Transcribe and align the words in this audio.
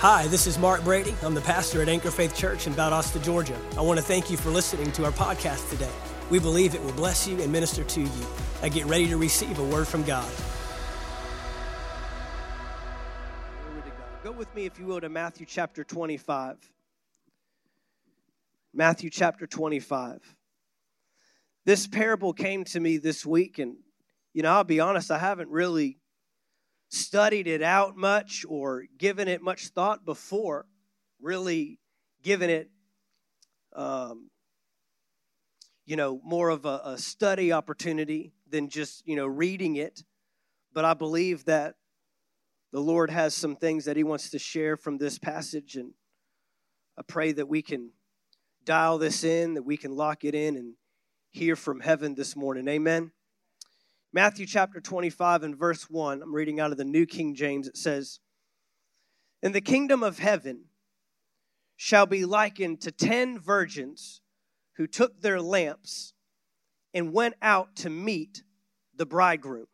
Hi, 0.00 0.28
this 0.28 0.46
is 0.46 0.60
Mark 0.60 0.84
Brady. 0.84 1.12
I'm 1.24 1.34
the 1.34 1.40
pastor 1.40 1.82
at 1.82 1.88
Anchor 1.88 2.12
Faith 2.12 2.32
Church 2.32 2.68
in 2.68 2.72
Valdosta, 2.72 3.20
Georgia. 3.20 3.58
I 3.76 3.80
want 3.80 3.98
to 3.98 4.04
thank 4.04 4.30
you 4.30 4.36
for 4.36 4.48
listening 4.48 4.92
to 4.92 5.04
our 5.04 5.10
podcast 5.10 5.68
today. 5.70 5.90
We 6.30 6.38
believe 6.38 6.76
it 6.76 6.84
will 6.84 6.92
bless 6.92 7.26
you 7.26 7.42
and 7.42 7.50
minister 7.50 7.82
to 7.82 8.02
you. 8.02 8.26
I 8.62 8.68
get 8.68 8.86
ready 8.86 9.08
to 9.08 9.16
receive 9.16 9.58
a 9.58 9.64
word 9.64 9.88
from 9.88 10.04
God. 10.04 10.30
Go 14.22 14.30
with 14.30 14.54
me, 14.54 14.66
if 14.66 14.78
you 14.78 14.86
will, 14.86 15.00
to 15.00 15.08
Matthew 15.08 15.46
chapter 15.46 15.82
25. 15.82 16.58
Matthew 18.72 19.10
chapter 19.10 19.48
25. 19.48 20.20
This 21.64 21.88
parable 21.88 22.32
came 22.32 22.62
to 22.66 22.78
me 22.78 22.98
this 22.98 23.26
week, 23.26 23.58
and, 23.58 23.74
you 24.32 24.44
know, 24.44 24.52
I'll 24.52 24.62
be 24.62 24.78
honest, 24.78 25.10
I 25.10 25.18
haven't 25.18 25.50
really 25.50 25.98
studied 26.88 27.46
it 27.46 27.62
out 27.62 27.96
much 27.96 28.44
or 28.48 28.84
given 28.96 29.28
it 29.28 29.42
much 29.42 29.68
thought 29.68 30.04
before, 30.04 30.66
really 31.20 31.78
given 32.22 32.50
it, 32.50 32.70
um, 33.74 34.30
you 35.84 35.96
know, 35.96 36.20
more 36.24 36.48
of 36.48 36.64
a, 36.64 36.80
a 36.84 36.98
study 36.98 37.52
opportunity 37.52 38.32
than 38.48 38.68
just, 38.68 39.06
you 39.06 39.16
know, 39.16 39.26
reading 39.26 39.76
it. 39.76 40.02
But 40.72 40.84
I 40.84 40.94
believe 40.94 41.44
that 41.46 41.74
the 42.72 42.80
Lord 42.80 43.10
has 43.10 43.34
some 43.34 43.56
things 43.56 43.86
that 43.86 43.96
He 43.96 44.04
wants 44.04 44.30
to 44.30 44.38
share 44.38 44.76
from 44.76 44.98
this 44.98 45.18
passage, 45.18 45.76
and 45.76 45.92
I 46.98 47.02
pray 47.02 47.32
that 47.32 47.48
we 47.48 47.62
can 47.62 47.90
dial 48.64 48.98
this 48.98 49.24
in, 49.24 49.54
that 49.54 49.62
we 49.62 49.78
can 49.78 49.92
lock 49.96 50.24
it 50.24 50.34
in 50.34 50.56
and 50.56 50.74
hear 51.30 51.56
from 51.56 51.80
heaven 51.80 52.14
this 52.14 52.36
morning. 52.36 52.68
Amen. 52.68 53.12
Matthew 54.12 54.46
chapter 54.46 54.80
25 54.80 55.42
and 55.42 55.56
verse 55.56 55.90
1, 55.90 56.22
I'm 56.22 56.34
reading 56.34 56.60
out 56.60 56.72
of 56.72 56.78
the 56.78 56.84
New 56.84 57.04
King 57.04 57.34
James. 57.34 57.68
It 57.68 57.76
says, 57.76 58.20
In 59.42 59.52
the 59.52 59.60
kingdom 59.60 60.02
of 60.02 60.18
heaven 60.18 60.64
shall 61.76 62.06
be 62.06 62.24
likened 62.24 62.80
to 62.80 62.90
ten 62.90 63.38
virgins 63.38 64.22
who 64.76 64.86
took 64.86 65.20
their 65.20 65.42
lamps 65.42 66.14
and 66.94 67.12
went 67.12 67.34
out 67.42 67.76
to 67.76 67.90
meet 67.90 68.42
the 68.96 69.04
bridegroom. 69.04 69.66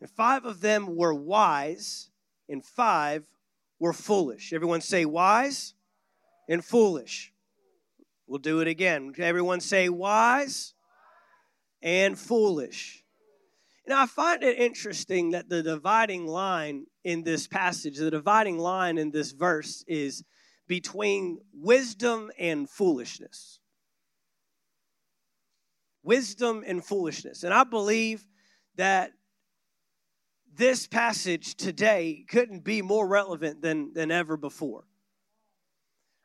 And 0.00 0.08
five 0.08 0.46
of 0.46 0.62
them 0.62 0.96
were 0.96 1.12
wise, 1.12 2.08
and 2.48 2.64
five 2.64 3.26
were 3.78 3.92
foolish. 3.92 4.54
Everyone 4.54 4.80
say 4.80 5.04
wise 5.04 5.74
and 6.48 6.64
foolish. 6.64 7.34
We'll 8.28 8.38
do 8.38 8.60
it 8.60 8.68
again. 8.68 9.14
Everyone 9.18 9.60
say 9.60 9.88
wise 9.88 10.74
and 11.80 12.18
foolish. 12.18 13.02
Now, 13.86 14.02
I 14.02 14.06
find 14.06 14.42
it 14.42 14.58
interesting 14.58 15.30
that 15.30 15.48
the 15.48 15.62
dividing 15.62 16.26
line 16.26 16.84
in 17.04 17.22
this 17.22 17.46
passage, 17.46 17.96
the 17.96 18.10
dividing 18.10 18.58
line 18.58 18.98
in 18.98 19.10
this 19.10 19.32
verse 19.32 19.82
is 19.88 20.24
between 20.66 21.38
wisdom 21.54 22.30
and 22.38 22.68
foolishness. 22.68 23.60
Wisdom 26.02 26.64
and 26.66 26.84
foolishness. 26.84 27.44
And 27.44 27.54
I 27.54 27.64
believe 27.64 28.26
that 28.76 29.12
this 30.54 30.86
passage 30.86 31.54
today 31.54 32.26
couldn't 32.28 32.62
be 32.62 32.82
more 32.82 33.08
relevant 33.08 33.62
than, 33.62 33.94
than 33.94 34.10
ever 34.10 34.36
before. 34.36 34.84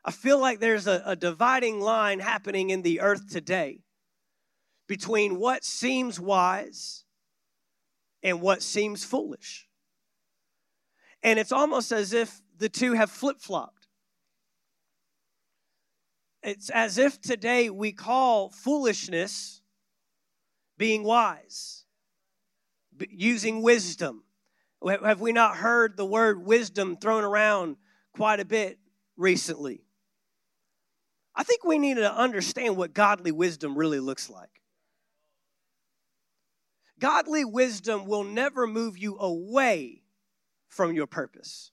I 0.04 0.10
feel 0.10 0.38
like 0.38 0.60
there's 0.60 0.86
a, 0.86 1.02
a 1.06 1.16
dividing 1.16 1.80
line 1.80 2.20
happening 2.20 2.70
in 2.70 2.82
the 2.82 3.00
earth 3.00 3.30
today 3.30 3.80
between 4.86 5.38
what 5.38 5.64
seems 5.64 6.20
wise 6.20 7.04
and 8.22 8.40
what 8.40 8.62
seems 8.62 9.04
foolish. 9.04 9.66
And 11.22 11.38
it's 11.38 11.52
almost 11.52 11.90
as 11.90 12.12
if 12.12 12.42
the 12.58 12.68
two 12.68 12.92
have 12.92 13.10
flip 13.10 13.40
flopped. 13.40 13.88
It's 16.42 16.68
as 16.68 16.98
if 16.98 17.18
today 17.22 17.70
we 17.70 17.92
call 17.92 18.50
foolishness 18.50 19.62
being 20.76 21.02
wise, 21.02 21.84
using 23.08 23.62
wisdom. 23.62 24.24
Have 24.86 25.22
we 25.22 25.32
not 25.32 25.56
heard 25.56 25.96
the 25.96 26.04
word 26.04 26.44
wisdom 26.44 26.98
thrown 26.98 27.24
around 27.24 27.76
quite 28.14 28.40
a 28.40 28.44
bit 28.44 28.78
recently? 29.16 29.83
I 31.36 31.42
think 31.42 31.64
we 31.64 31.78
need 31.78 31.94
to 31.94 32.14
understand 32.14 32.76
what 32.76 32.94
godly 32.94 33.32
wisdom 33.32 33.76
really 33.76 34.00
looks 34.00 34.30
like. 34.30 34.50
Godly 37.00 37.44
wisdom 37.44 38.06
will 38.06 38.24
never 38.24 38.66
move 38.66 38.96
you 38.96 39.18
away 39.18 40.02
from 40.68 40.92
your 40.92 41.06
purpose. 41.06 41.70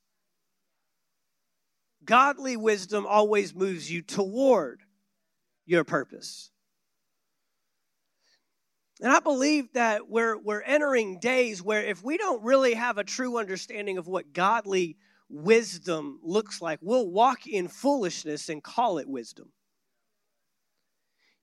Godly 2.03 2.57
wisdom 2.57 3.05
always 3.05 3.53
moves 3.53 3.91
you 3.91 4.01
toward 4.01 4.81
your 5.66 5.83
purpose. 5.83 6.49
And 9.01 9.11
I 9.11 9.19
believe 9.19 9.73
that 9.73 10.09
we're, 10.09 10.38
we're 10.38 10.61
entering 10.61 11.19
days 11.19 11.61
where 11.61 11.83
if 11.83 12.03
we 12.03 12.17
don't 12.17 12.43
really 12.43 12.73
have 12.73 12.97
a 12.97 13.03
true 13.03 13.38
understanding 13.38 13.97
of 13.97 14.07
what 14.07 14.33
godly 14.33 14.97
wisdom 15.31 16.19
looks 16.24 16.62
like. 16.62 16.80
We'll 16.81 17.09
walk 17.09 17.47
in 17.47 17.68
foolishness 17.68 18.50
and 18.50 18.64
call 18.64 18.97
it 18.97 19.08
wisdom. 19.08 19.52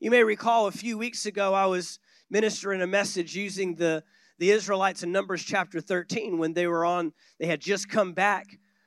You 0.00 0.10
may 0.10 0.22
recall 0.22 0.66
a 0.66 0.72
few 0.72 0.97
weeks 0.97 1.26
ago, 1.26 1.54
I 1.54 1.66
was 1.66 1.98
ministering 2.31 2.82
a 2.82 2.87
message 2.87 3.34
using 3.34 3.75
the, 3.75 4.04
the 4.38 4.50
Israelites 4.50 5.03
in 5.03 5.10
Numbers 5.10 5.43
chapter 5.43 5.81
13 5.81 6.38
when 6.38 6.53
they 6.53 6.66
were 6.66 6.84
on, 6.84 7.12
they 7.41 7.47
had 7.47 7.60
just 7.60 7.88
come 7.88 8.12
back 8.12 8.47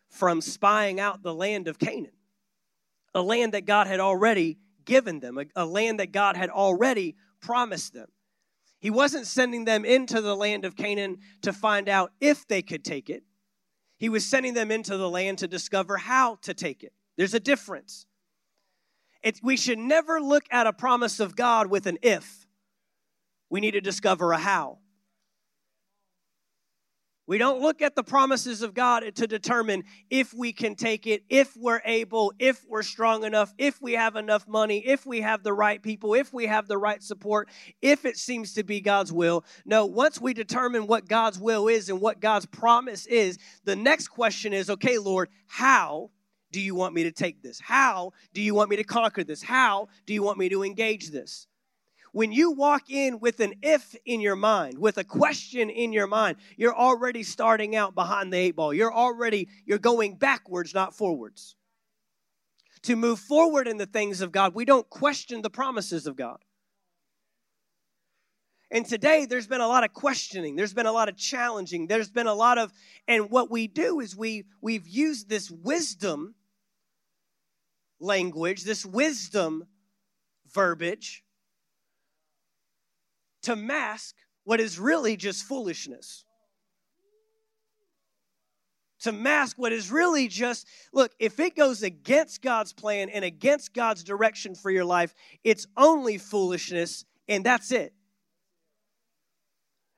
from 0.09 0.39
spying 0.39 0.99
out 0.99 1.23
the 1.23 1.33
land 1.33 1.67
of 1.67 1.79
Canaan, 1.79 2.13
a 3.13 3.21
land 3.21 3.53
that 3.53 3.65
God 3.65 3.87
had 3.87 3.99
already 3.99 4.57
given 4.85 5.19
them, 5.19 5.37
a, 5.37 5.45
a 5.55 5.65
land 5.65 5.99
that 5.99 6.11
God 6.11 6.37
had 6.37 6.49
already 6.49 7.15
promised 7.41 7.93
them. 7.93 8.07
He 8.79 8.89
wasn't 8.89 9.27
sending 9.27 9.65
them 9.65 9.85
into 9.85 10.21
the 10.21 10.35
land 10.35 10.65
of 10.65 10.75
Canaan 10.75 11.19
to 11.41 11.53
find 11.53 11.89
out 11.89 12.11
if 12.19 12.47
they 12.47 12.61
could 12.61 12.83
take 12.83 13.09
it. 13.09 13.23
He 14.01 14.09
was 14.09 14.25
sending 14.25 14.55
them 14.55 14.71
into 14.71 14.97
the 14.97 15.07
land 15.07 15.37
to 15.37 15.47
discover 15.47 15.95
how 15.95 16.39
to 16.41 16.55
take 16.55 16.83
it. 16.83 16.91
There's 17.17 17.35
a 17.35 17.39
difference. 17.39 18.07
It, 19.21 19.39
we 19.43 19.55
should 19.55 19.77
never 19.77 20.19
look 20.19 20.43
at 20.49 20.65
a 20.65 20.73
promise 20.73 21.19
of 21.19 21.35
God 21.35 21.67
with 21.67 21.85
an 21.85 21.99
if. 22.01 22.47
We 23.51 23.59
need 23.59 23.71
to 23.71 23.79
discover 23.79 24.31
a 24.31 24.39
how. 24.39 24.79
We 27.31 27.37
don't 27.37 27.61
look 27.61 27.81
at 27.81 27.95
the 27.95 28.03
promises 28.03 28.61
of 28.61 28.73
God 28.73 29.05
to 29.15 29.25
determine 29.25 29.85
if 30.09 30.33
we 30.33 30.51
can 30.51 30.75
take 30.75 31.07
it, 31.07 31.23
if 31.29 31.55
we're 31.55 31.81
able, 31.85 32.33
if 32.39 32.61
we're 32.67 32.83
strong 32.83 33.23
enough, 33.23 33.53
if 33.57 33.81
we 33.81 33.93
have 33.93 34.17
enough 34.17 34.49
money, 34.49 34.85
if 34.85 35.05
we 35.05 35.21
have 35.21 35.41
the 35.41 35.53
right 35.53 35.81
people, 35.81 36.13
if 36.13 36.33
we 36.33 36.47
have 36.47 36.67
the 36.67 36.77
right 36.77 37.01
support, 37.01 37.47
if 37.81 38.03
it 38.03 38.17
seems 38.17 38.55
to 38.55 38.65
be 38.65 38.81
God's 38.81 39.13
will. 39.13 39.45
No, 39.63 39.85
once 39.85 40.19
we 40.19 40.33
determine 40.33 40.87
what 40.87 41.07
God's 41.07 41.39
will 41.39 41.69
is 41.69 41.87
and 41.87 42.01
what 42.01 42.19
God's 42.19 42.47
promise 42.47 43.05
is, 43.05 43.37
the 43.63 43.77
next 43.77 44.09
question 44.09 44.51
is 44.51 44.69
okay, 44.69 44.97
Lord, 44.97 45.29
how 45.47 46.09
do 46.51 46.59
you 46.59 46.75
want 46.75 46.93
me 46.93 47.03
to 47.03 47.13
take 47.13 47.41
this? 47.41 47.61
How 47.61 48.11
do 48.33 48.41
you 48.41 48.53
want 48.53 48.69
me 48.69 48.75
to 48.75 48.83
conquer 48.83 49.23
this? 49.23 49.41
How 49.41 49.87
do 50.05 50.13
you 50.13 50.21
want 50.21 50.37
me 50.37 50.49
to 50.49 50.63
engage 50.63 51.11
this? 51.11 51.47
When 52.13 52.33
you 52.33 52.51
walk 52.51 52.89
in 52.89 53.19
with 53.19 53.39
an 53.39 53.53
if 53.61 53.95
in 54.05 54.19
your 54.19 54.35
mind, 54.35 54.77
with 54.77 54.97
a 54.97 55.03
question 55.03 55.69
in 55.69 55.93
your 55.93 56.07
mind, 56.07 56.37
you're 56.57 56.75
already 56.75 57.23
starting 57.23 57.75
out 57.75 57.95
behind 57.95 58.33
the 58.33 58.37
eight 58.37 58.55
ball. 58.55 58.73
You're 58.73 58.93
already 58.93 59.47
you're 59.65 59.79
going 59.79 60.15
backwards, 60.15 60.73
not 60.73 60.93
forwards. 60.93 61.55
To 62.83 62.95
move 62.95 63.19
forward 63.19 63.67
in 63.67 63.77
the 63.77 63.85
things 63.85 64.21
of 64.21 64.31
God, 64.31 64.53
we 64.55 64.65
don't 64.65 64.89
question 64.89 65.41
the 65.41 65.49
promises 65.49 66.05
of 66.05 66.17
God. 66.17 66.39
And 68.71 68.85
today 68.85 69.25
there's 69.25 69.47
been 69.47 69.61
a 69.61 69.67
lot 69.67 69.83
of 69.83 69.93
questioning, 69.93 70.55
there's 70.55 70.73
been 70.73 70.85
a 70.85 70.91
lot 70.91 71.07
of 71.07 71.15
challenging, 71.15 71.87
there's 71.87 72.09
been 72.09 72.27
a 72.27 72.33
lot 72.33 72.57
of 72.57 72.73
and 73.07 73.29
what 73.29 73.49
we 73.49 73.67
do 73.67 74.01
is 74.01 74.17
we 74.17 74.45
we've 74.61 74.87
used 74.87 75.29
this 75.29 75.49
wisdom 75.49 76.35
language, 78.01 78.63
this 78.63 78.85
wisdom 78.85 79.67
verbiage 80.53 81.23
to 83.43 83.55
mask 83.55 84.15
what 84.43 84.59
is 84.59 84.79
really 84.79 85.15
just 85.17 85.43
foolishness. 85.43 86.25
To 89.01 89.11
mask 89.11 89.57
what 89.57 89.71
is 89.71 89.91
really 89.91 90.27
just, 90.27 90.67
look, 90.93 91.11
if 91.19 91.39
it 91.39 91.55
goes 91.55 91.81
against 91.81 92.41
God's 92.41 92.71
plan 92.71 93.09
and 93.09 93.25
against 93.25 93.73
God's 93.73 94.03
direction 94.03 94.53
for 94.53 94.69
your 94.69 94.85
life, 94.85 95.15
it's 95.43 95.65
only 95.75 96.17
foolishness 96.19 97.05
and 97.27 97.43
that's 97.43 97.71
it. 97.71 97.93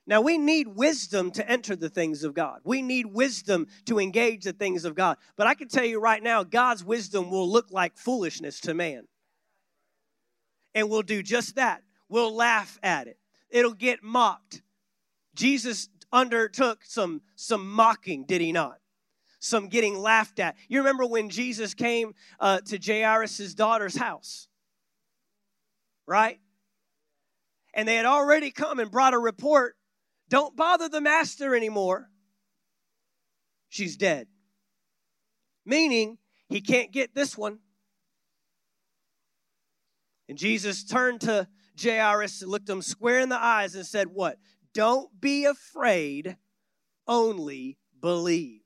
Now, 0.06 0.20
we 0.20 0.38
need 0.38 0.68
wisdom 0.68 1.32
to 1.32 1.50
enter 1.50 1.76
the 1.76 1.90
things 1.90 2.24
of 2.24 2.34
God. 2.34 2.60
We 2.66 2.82
need 2.82 3.06
wisdom 3.06 3.68
to 3.86 4.00
engage 4.00 4.44
the 4.44 4.52
things 4.52 4.84
of 4.84 4.96
God. 4.96 5.18
But 5.38 5.48
I 5.48 5.54
can 5.54 5.70
tell 5.70 5.86
you 5.86 6.00
right 6.00 6.22
now, 6.22 6.44
God's 6.44 6.84
wisdom 6.84 7.32
will 7.32 7.50
look 7.50 7.72
like 7.72 7.98
foolishness 7.98 8.60
to 8.62 8.74
man. 8.74 9.08
And 10.76 10.90
we'll 10.90 11.04
do 11.04 11.24
just 11.24 11.56
that. 11.56 11.84
We'll 12.10 12.36
laugh 12.36 12.78
at 12.84 13.08
it, 13.08 13.18
it'll 13.54 13.74
get 13.74 14.04
mocked. 14.04 14.62
Jesus 15.36 15.88
undertook 16.12 16.84
some, 16.84 17.22
some 17.36 17.72
mocking, 17.72 18.26
did 18.26 18.42
he 18.42 18.52
not? 18.52 18.80
Some 19.40 19.68
getting 19.70 19.98
laughed 19.98 20.40
at. 20.40 20.56
You 20.68 20.80
remember 20.80 21.06
when 21.06 21.30
Jesus 21.30 21.74
came 21.74 22.14
uh, 22.40 22.60
to 22.62 22.78
Jairus' 22.78 23.54
daughter's 23.54 23.96
house, 23.96 24.50
right? 26.06 26.40
And 27.74 27.88
they 27.88 27.96
had 27.96 28.06
already 28.06 28.52
come 28.52 28.80
and 28.80 28.92
brought 28.92 29.14
a 29.14 29.20
report 29.20 29.76
don't 30.30 30.56
bother 30.56 30.90
the 30.90 31.00
master 31.00 31.56
anymore. 31.56 32.10
She's 33.70 33.98
dead. 33.98 34.28
Meaning, 35.64 36.18
he 36.50 36.60
can't 36.60 36.92
get 36.92 37.14
this 37.14 37.38
one. 37.38 37.60
And 40.28 40.38
Jesus 40.38 40.84
turned 40.84 41.22
to 41.22 41.48
And 41.82 42.42
looked 42.44 42.70
him 42.70 42.82
square 42.82 43.20
in 43.20 43.30
the 43.30 43.42
eyes 43.42 43.76
and 43.76 43.86
said, 43.86 44.08
What? 44.08 44.38
Don't 44.74 45.10
be 45.20 45.46
afraid, 45.46 46.38
only 47.08 47.78
believe. 48.00 48.62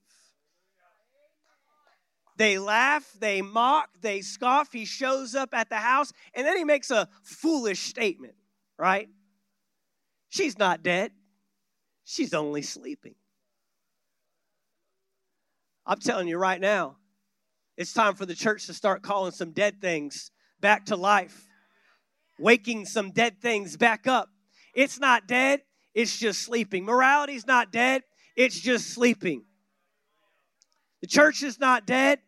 They 2.37 2.59
laugh, 2.59 3.11
they 3.19 3.41
mock, 3.41 3.89
they 3.99 4.21
scoff. 4.21 4.71
He 4.71 4.85
shows 4.85 5.33
up 5.33 5.53
at 5.53 5.69
the 5.69 5.77
house, 5.77 6.13
and 6.35 6.45
then 6.45 6.55
he 6.55 6.63
makes 6.63 6.91
a 6.91 7.09
foolish 7.23 7.79
statement, 7.79 8.35
right? 8.77 9.09
She's 10.29 10.57
not 10.57 10.83
dead, 10.83 11.11
she's 12.03 12.33
only 12.33 12.61
sleeping. 12.61 13.15
I'm 15.85 15.99
telling 15.99 16.27
you 16.27 16.37
right 16.37 16.61
now, 16.61 16.97
it's 17.75 17.93
time 17.93 18.13
for 18.13 18.25
the 18.25 18.35
church 18.35 18.67
to 18.67 18.73
start 18.73 19.01
calling 19.01 19.31
some 19.31 19.51
dead 19.51 19.81
things 19.81 20.31
back 20.59 20.85
to 20.87 20.95
life, 20.95 21.46
waking 22.39 22.85
some 22.85 23.11
dead 23.11 23.41
things 23.41 23.77
back 23.77 24.07
up. 24.07 24.29
It's 24.73 24.99
not 24.99 25.27
dead, 25.27 25.61
it's 25.93 26.17
just 26.17 26.41
sleeping. 26.41 26.85
Morality's 26.85 27.47
not 27.47 27.71
dead, 27.71 28.03
it's 28.35 28.59
just 28.59 28.89
sleeping. 28.89 29.43
The 31.01 31.07
church 31.07 31.43
is 31.43 31.59
not 31.59 31.85
dead, 31.85 32.19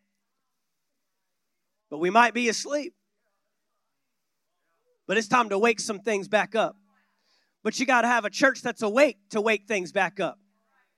but 1.90 2.00
we 2.00 2.10
might 2.10 2.34
be 2.34 2.50
asleep. 2.50 2.94
But 5.08 5.18
it's 5.18 5.28
time 5.28 5.50
to 5.50 5.58
wake 5.58 5.80
some 5.80 6.00
things 6.00 6.28
back 6.28 6.56
up. 6.56 6.76
But 7.64 7.80
you 7.80 7.86
got 7.86 8.02
to 8.02 8.08
have 8.08 8.26
a 8.26 8.30
church 8.30 8.62
that's 8.62 8.84
awake 8.84 9.18
to 9.32 9.42
wake 9.42 9.68
things 9.68 9.92
back 9.92 10.20
up. 10.20 10.40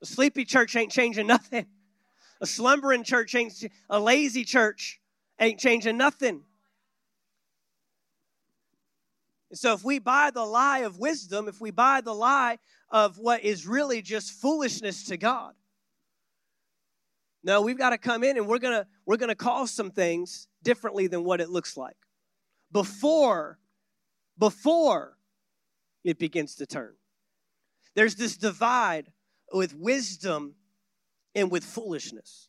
A 0.02 0.06
sleepy 0.06 0.46
church 0.46 0.76
ain't 0.76 0.92
changing 0.92 1.28
nothing. 1.28 1.66
A 2.42 2.46
slumbering 2.46 3.04
church 3.04 3.36
ain't, 3.36 3.54
a 3.90 4.00
lazy 4.00 4.44
church 4.44 5.00
ain't 5.40 5.60
changing 5.60 5.98
nothing. 5.98 6.44
And 9.52 9.60
so, 9.60 9.74
if 9.74 9.84
we 9.84 10.00
buy 10.00 10.32
the 10.34 10.46
lie 10.46 10.80
of 10.80 10.98
wisdom, 10.98 11.50
if 11.50 11.60
we 11.60 11.72
buy 11.72 12.00
the 12.00 12.16
lie 12.16 12.58
of 12.90 13.18
what 13.18 13.44
is 13.44 13.68
really 13.68 14.02
just 14.02 14.32
foolishness 14.32 15.04
to 15.08 15.18
God, 15.18 15.54
no, 17.44 17.62
we've 17.62 17.78
got 17.78 17.90
to 17.90 17.98
come 17.98 18.24
in 18.24 18.38
and 18.38 18.48
we're 18.48 18.60
gonna 18.60 18.88
we're 19.06 19.18
gonna 19.18 19.36
call 19.36 19.68
some 19.68 19.92
things 19.92 20.48
differently 20.64 21.08
than 21.08 21.26
what 21.26 21.42
it 21.42 21.50
looks 21.50 21.76
like 21.76 21.98
before 22.72 23.60
before 24.38 25.18
it 26.06 26.18
begins 26.18 26.56
to 26.56 26.66
turn. 26.66 26.94
There's 27.94 28.16
this 28.16 28.38
divide 28.38 29.12
with 29.52 29.76
wisdom 29.76 30.56
and 31.36 31.52
with 31.52 31.66
foolishness. 31.66 32.48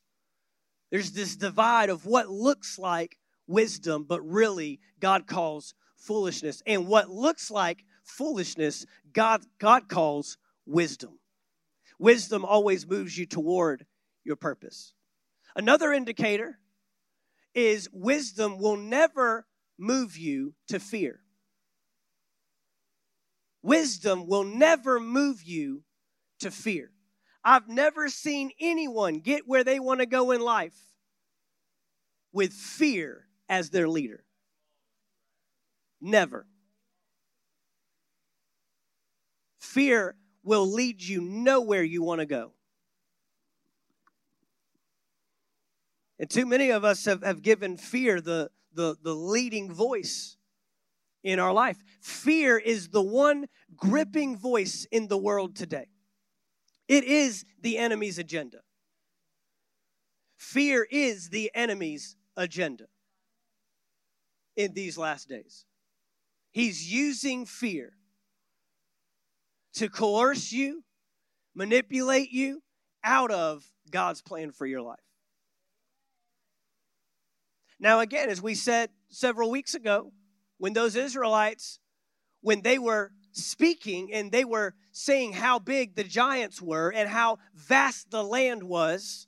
There's 0.93 1.10
this 1.10 1.34
divide 1.34 1.90
of 1.90 2.06
what 2.06 2.28
looks 2.28 2.78
like 2.78 3.19
wisdom, 3.48 4.05
but 4.08 4.20
really 4.20 4.78
God 5.00 5.26
calls 5.26 5.75
foolishness. 6.02 6.62
And 6.66 6.87
what 6.87 7.10
looks 7.10 7.50
like 7.50 7.84
foolishness, 8.04 8.87
God, 9.12 9.43
God 9.58 9.88
calls 9.88 10.37
wisdom. 10.66 11.19
Wisdom 11.99 12.44
always 12.44 12.87
moves 12.87 13.16
you 13.16 13.26
toward 13.26 13.87
your 14.25 14.37
purpose. 14.37 14.93
Another 15.54 15.93
indicator 15.93 16.58
is 17.54 17.88
wisdom 17.93 18.58
will 18.58 18.76
never 18.76 19.46
move 19.78 20.16
you 20.16 20.54
to 20.69 20.81
fear. 20.81 21.20
Wisdom 23.62 24.26
will 24.26 24.44
never 24.44 24.98
move 24.98 25.43
you 25.43 25.82
to 26.40 26.50
fear. 26.50 26.90
I've 27.44 27.69
never 27.69 28.08
seen 28.08 28.50
anyone 28.60 29.20
get 29.20 29.46
where 29.46 29.64
they 29.64 29.78
want 29.78 30.00
to 30.00 30.06
go 30.06 30.31
in 30.31 30.40
life 30.40 30.76
with 32.32 32.52
fear 32.52 33.26
as 33.48 33.70
their 33.70 33.88
leader. 33.88 34.25
Never. 36.02 36.46
Fear 39.60 40.16
will 40.43 40.66
lead 40.66 41.00
you 41.00 41.20
nowhere 41.20 41.84
you 41.84 42.02
want 42.02 42.19
to 42.19 42.26
go. 42.26 42.52
And 46.19 46.28
too 46.28 46.44
many 46.44 46.70
of 46.70 46.84
us 46.84 47.04
have, 47.04 47.22
have 47.22 47.40
given 47.40 47.76
fear 47.76 48.20
the, 48.20 48.50
the, 48.75 48.96
the 49.00 49.14
leading 49.14 49.72
voice 49.72 50.37
in 51.22 51.38
our 51.38 51.52
life. 51.52 51.78
Fear 52.00 52.58
is 52.58 52.88
the 52.88 53.02
one 53.02 53.46
gripping 53.76 54.37
voice 54.37 54.87
in 54.90 55.06
the 55.06 55.16
world 55.16 55.55
today, 55.55 55.87
it 56.88 57.05
is 57.05 57.44
the 57.60 57.78
enemy's 57.78 58.19
agenda. 58.19 58.58
Fear 60.37 60.88
is 60.90 61.28
the 61.28 61.52
enemy's 61.55 62.16
agenda 62.37 62.87
in 64.56 64.75
these 64.75 64.98
last 64.98 65.28
days. 65.28 65.64
He's 66.52 66.93
using 66.93 67.46
fear 67.46 67.94
to 69.75 69.88
coerce 69.88 70.52
you, 70.52 70.84
manipulate 71.54 72.31
you 72.31 72.62
out 73.02 73.31
of 73.31 73.64
God's 73.90 74.22
plan 74.22 74.52
for 74.52 74.66
your 74.66 74.82
life. 74.82 74.99
Now, 77.81 78.00
again, 78.00 78.28
as 78.28 78.40
we 78.40 78.54
said 78.54 78.90
several 79.08 79.50
weeks 79.50 79.75
ago, 79.75 80.12
when 80.58 80.75
those 80.75 80.94
Israelites, 80.94 81.81
when 82.40 82.60
they 82.62 82.78
were 82.78 83.12
speaking 83.32 84.12
and 84.12 84.31
they 84.31 84.44
were 84.44 84.75
saying 84.93 85.32
how 85.32 85.58
big 85.58 85.96
the 85.96 86.05
giants 86.05 86.60
were 86.62 86.93
and 86.93 87.08
how 87.08 87.38
vast 87.55 88.10
the 88.10 88.22
land 88.22 88.62
was, 88.62 89.26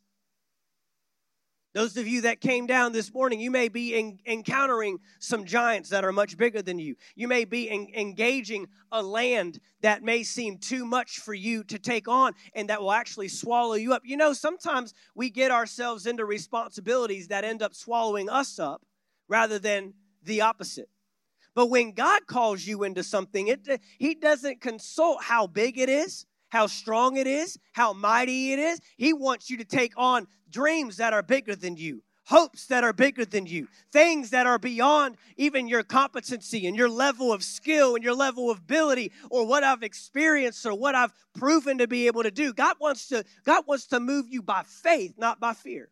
those 1.74 1.96
of 1.96 2.06
you 2.06 2.20
that 2.20 2.40
came 2.40 2.66
down 2.66 2.92
this 2.92 3.12
morning, 3.12 3.40
you 3.40 3.50
may 3.50 3.68
be 3.68 3.98
in, 3.98 4.20
encountering 4.26 5.00
some 5.18 5.44
giants 5.44 5.90
that 5.90 6.04
are 6.04 6.12
much 6.12 6.36
bigger 6.36 6.62
than 6.62 6.78
you. 6.78 6.94
You 7.16 7.26
may 7.26 7.44
be 7.44 7.68
in, 7.68 7.88
engaging 7.96 8.68
a 8.92 9.02
land 9.02 9.58
that 9.80 10.04
may 10.04 10.22
seem 10.22 10.58
too 10.58 10.86
much 10.86 11.18
for 11.18 11.34
you 11.34 11.64
to 11.64 11.78
take 11.80 12.06
on 12.06 12.32
and 12.54 12.70
that 12.70 12.80
will 12.80 12.92
actually 12.92 13.26
swallow 13.26 13.74
you 13.74 13.92
up. 13.92 14.02
You 14.04 14.16
know, 14.16 14.32
sometimes 14.32 14.94
we 15.16 15.30
get 15.30 15.50
ourselves 15.50 16.06
into 16.06 16.24
responsibilities 16.24 17.28
that 17.28 17.42
end 17.42 17.60
up 17.60 17.74
swallowing 17.74 18.30
us 18.30 18.60
up 18.60 18.82
rather 19.26 19.58
than 19.58 19.94
the 20.22 20.42
opposite. 20.42 20.88
But 21.56 21.70
when 21.70 21.92
God 21.92 22.26
calls 22.28 22.64
you 22.64 22.84
into 22.84 23.02
something, 23.02 23.48
it, 23.48 23.68
uh, 23.68 23.78
He 23.98 24.14
doesn't 24.14 24.60
consult 24.60 25.24
how 25.24 25.48
big 25.48 25.76
it 25.78 25.88
is 25.88 26.24
how 26.54 26.68
strong 26.68 27.16
it 27.16 27.26
is, 27.26 27.58
how 27.72 27.92
mighty 27.92 28.52
it 28.52 28.60
is. 28.60 28.80
He 28.96 29.12
wants 29.12 29.50
you 29.50 29.56
to 29.56 29.64
take 29.64 29.92
on 29.96 30.28
dreams 30.48 30.98
that 30.98 31.12
are 31.12 31.22
bigger 31.22 31.56
than 31.56 31.76
you, 31.76 32.04
hopes 32.26 32.66
that 32.66 32.84
are 32.84 32.92
bigger 32.92 33.24
than 33.24 33.44
you, 33.44 33.66
things 33.92 34.30
that 34.30 34.46
are 34.46 34.60
beyond 34.60 35.16
even 35.36 35.66
your 35.66 35.82
competency 35.82 36.68
and 36.68 36.76
your 36.76 36.88
level 36.88 37.32
of 37.32 37.42
skill 37.42 37.96
and 37.96 38.04
your 38.04 38.14
level 38.14 38.52
of 38.52 38.58
ability 38.58 39.10
or 39.30 39.44
what 39.44 39.64
I've 39.64 39.82
experienced 39.82 40.64
or 40.64 40.74
what 40.78 40.94
I've 40.94 41.12
proven 41.34 41.78
to 41.78 41.88
be 41.88 42.06
able 42.06 42.22
to 42.22 42.30
do. 42.30 42.52
God 42.52 42.76
wants 42.80 43.08
to 43.08 43.24
God 43.44 43.64
wants 43.66 43.86
to 43.88 43.98
move 43.98 44.26
you 44.28 44.40
by 44.40 44.62
faith, 44.62 45.14
not 45.18 45.40
by 45.40 45.54
fear. 45.54 45.90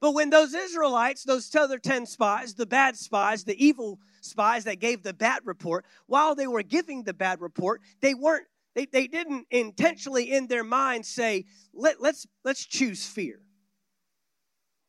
But 0.00 0.12
when 0.12 0.30
those 0.30 0.54
Israelites, 0.54 1.24
those 1.24 1.52
other 1.56 1.78
10 1.78 2.06
spies, 2.06 2.54
the 2.54 2.66
bad 2.66 2.96
spies, 2.96 3.42
the 3.42 3.64
evil 3.64 3.98
spies 4.20 4.64
that 4.64 4.78
gave 4.78 5.02
the 5.02 5.14
bad 5.14 5.40
report, 5.44 5.84
while 6.06 6.36
they 6.36 6.46
were 6.46 6.62
giving 6.62 7.02
the 7.02 7.14
bad 7.14 7.40
report, 7.40 7.80
they 8.00 8.14
weren't 8.14 8.46
they, 8.76 8.84
they 8.84 9.06
didn't 9.08 9.46
intentionally 9.50 10.30
in 10.30 10.48
their 10.48 10.62
mind 10.62 11.06
say, 11.06 11.46
Let, 11.72 12.00
let's, 12.00 12.26
let's 12.44 12.64
choose 12.64 13.06
fear. 13.06 13.40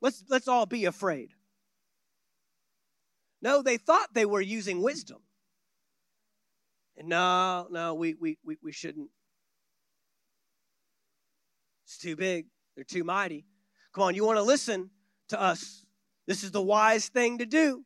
Let's, 0.02 0.24
let's 0.30 0.50
all 0.50 0.66
be 0.66 0.86
afraid. 0.86 1.30
No, 3.42 3.64
they 3.64 3.78
thought 3.78 4.14
they 4.14 4.26
were 4.26 4.42
using 4.42 4.82
wisdom. 4.82 5.20
And 6.98 7.08
no, 7.08 7.68
no, 7.72 7.94
we, 7.94 8.14
we, 8.20 8.38
we, 8.44 8.58
we 8.62 8.72
shouldn't. 8.74 9.10
It's 11.86 11.98
too 11.98 12.18
big. 12.18 12.48
They're 12.76 12.84
too 12.84 13.06
mighty. 13.06 13.46
Come 13.94 14.04
on, 14.04 14.16
you 14.16 14.26
want 14.26 14.38
to 14.38 14.44
listen 14.44 14.90
to 15.30 15.42
us. 15.42 15.86
This 16.28 16.44
is 16.44 16.52
the 16.52 16.62
wise 16.62 17.08
thing 17.08 17.38
to 17.38 17.46
do. 17.46 17.86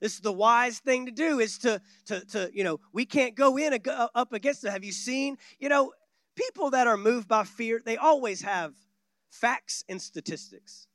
This 0.00 0.14
is 0.14 0.20
the 0.20 0.32
wise 0.32 0.78
thing 0.78 1.06
to 1.06 1.12
do 1.12 1.38
is 1.38 1.58
to, 1.58 1.80
to, 2.06 2.20
to 2.26 2.50
you 2.52 2.64
know, 2.64 2.80
we 2.92 3.06
can't 3.06 3.34
go 3.34 3.56
in 3.56 3.76
go 3.78 3.92
uh, 3.92 4.08
up 4.14 4.32
against 4.32 4.64
it. 4.64 4.70
Have 4.70 4.84
you 4.84 4.92
seen, 4.92 5.38
you 5.58 5.68
know, 5.68 5.92
people 6.36 6.70
that 6.70 6.86
are 6.86 6.98
moved 6.98 7.28
by 7.28 7.44
fear, 7.44 7.80
they 7.84 7.96
always 7.96 8.42
have 8.42 8.74
facts 9.30 9.84
and 9.88 10.00
statistics. 10.00 10.86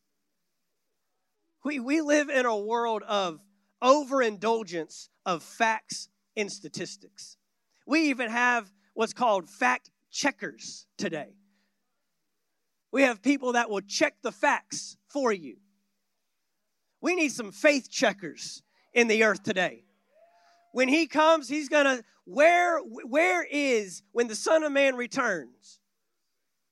We, 1.63 1.79
we 1.79 2.01
live 2.01 2.29
in 2.29 2.45
a 2.45 2.57
world 2.57 3.03
of 3.03 3.39
overindulgence 3.81 5.09
of 5.25 5.43
facts 5.43 6.09
and 6.37 6.51
statistics. 6.51 7.37
We 7.85 8.09
even 8.09 8.29
have 8.29 8.71
what's 8.93 9.13
called 9.13 9.49
fact 9.49 9.89
checkers 10.11 10.85
today. 10.97 11.33
We 12.91 13.03
have 13.03 13.21
people 13.21 13.53
that 13.53 13.69
will 13.69 13.81
check 13.81 14.15
the 14.21 14.31
facts 14.31 14.97
for 15.07 15.31
you. 15.31 15.57
We 16.99 17.15
need 17.15 17.31
some 17.31 17.51
faith 17.51 17.89
checkers 17.89 18.61
in 18.93 19.07
the 19.07 19.23
earth 19.23 19.43
today. 19.43 19.83
When 20.73 20.87
he 20.87 21.07
comes, 21.07 21.49
he's 21.49 21.69
going 21.69 21.85
to 21.85 22.03
where 22.25 22.79
where 22.79 23.43
is 23.43 24.03
when 24.11 24.27
the 24.27 24.35
son 24.35 24.63
of 24.63 24.71
man 24.71 24.95
returns? 24.95 25.79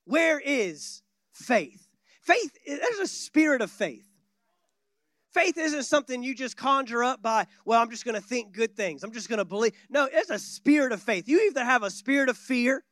Where 0.05 0.39
is 0.39 1.01
faith? 1.33 1.87
Faith 2.21 2.51
there's 2.65 2.99
a 2.99 3.07
spirit 3.07 3.61
of 3.61 3.71
faith. 3.71 4.05
Faith 5.33 5.57
isn't 5.57 5.83
something 5.83 6.23
you 6.23 6.33
just 6.33 6.57
conjure 6.57 7.03
up 7.03 7.21
by, 7.21 7.45
well, 7.63 7.79
I'm 7.79 7.91
just 7.91 8.03
going 8.03 8.15
to 8.15 8.21
think 8.21 8.51
good 8.51 8.75
things. 8.75 9.03
I'm 9.03 9.11
just 9.11 9.29
going 9.29 9.37
to 9.37 9.45
believe. 9.45 9.73
No, 9.87 10.09
it's 10.11 10.31
a 10.31 10.39
spirit 10.39 10.91
of 10.91 11.01
faith. 11.01 11.27
You 11.27 11.41
either 11.47 11.63
have 11.63 11.83
a 11.83 11.91
spirit 11.91 12.29
of 12.29 12.37
fear 12.37 12.83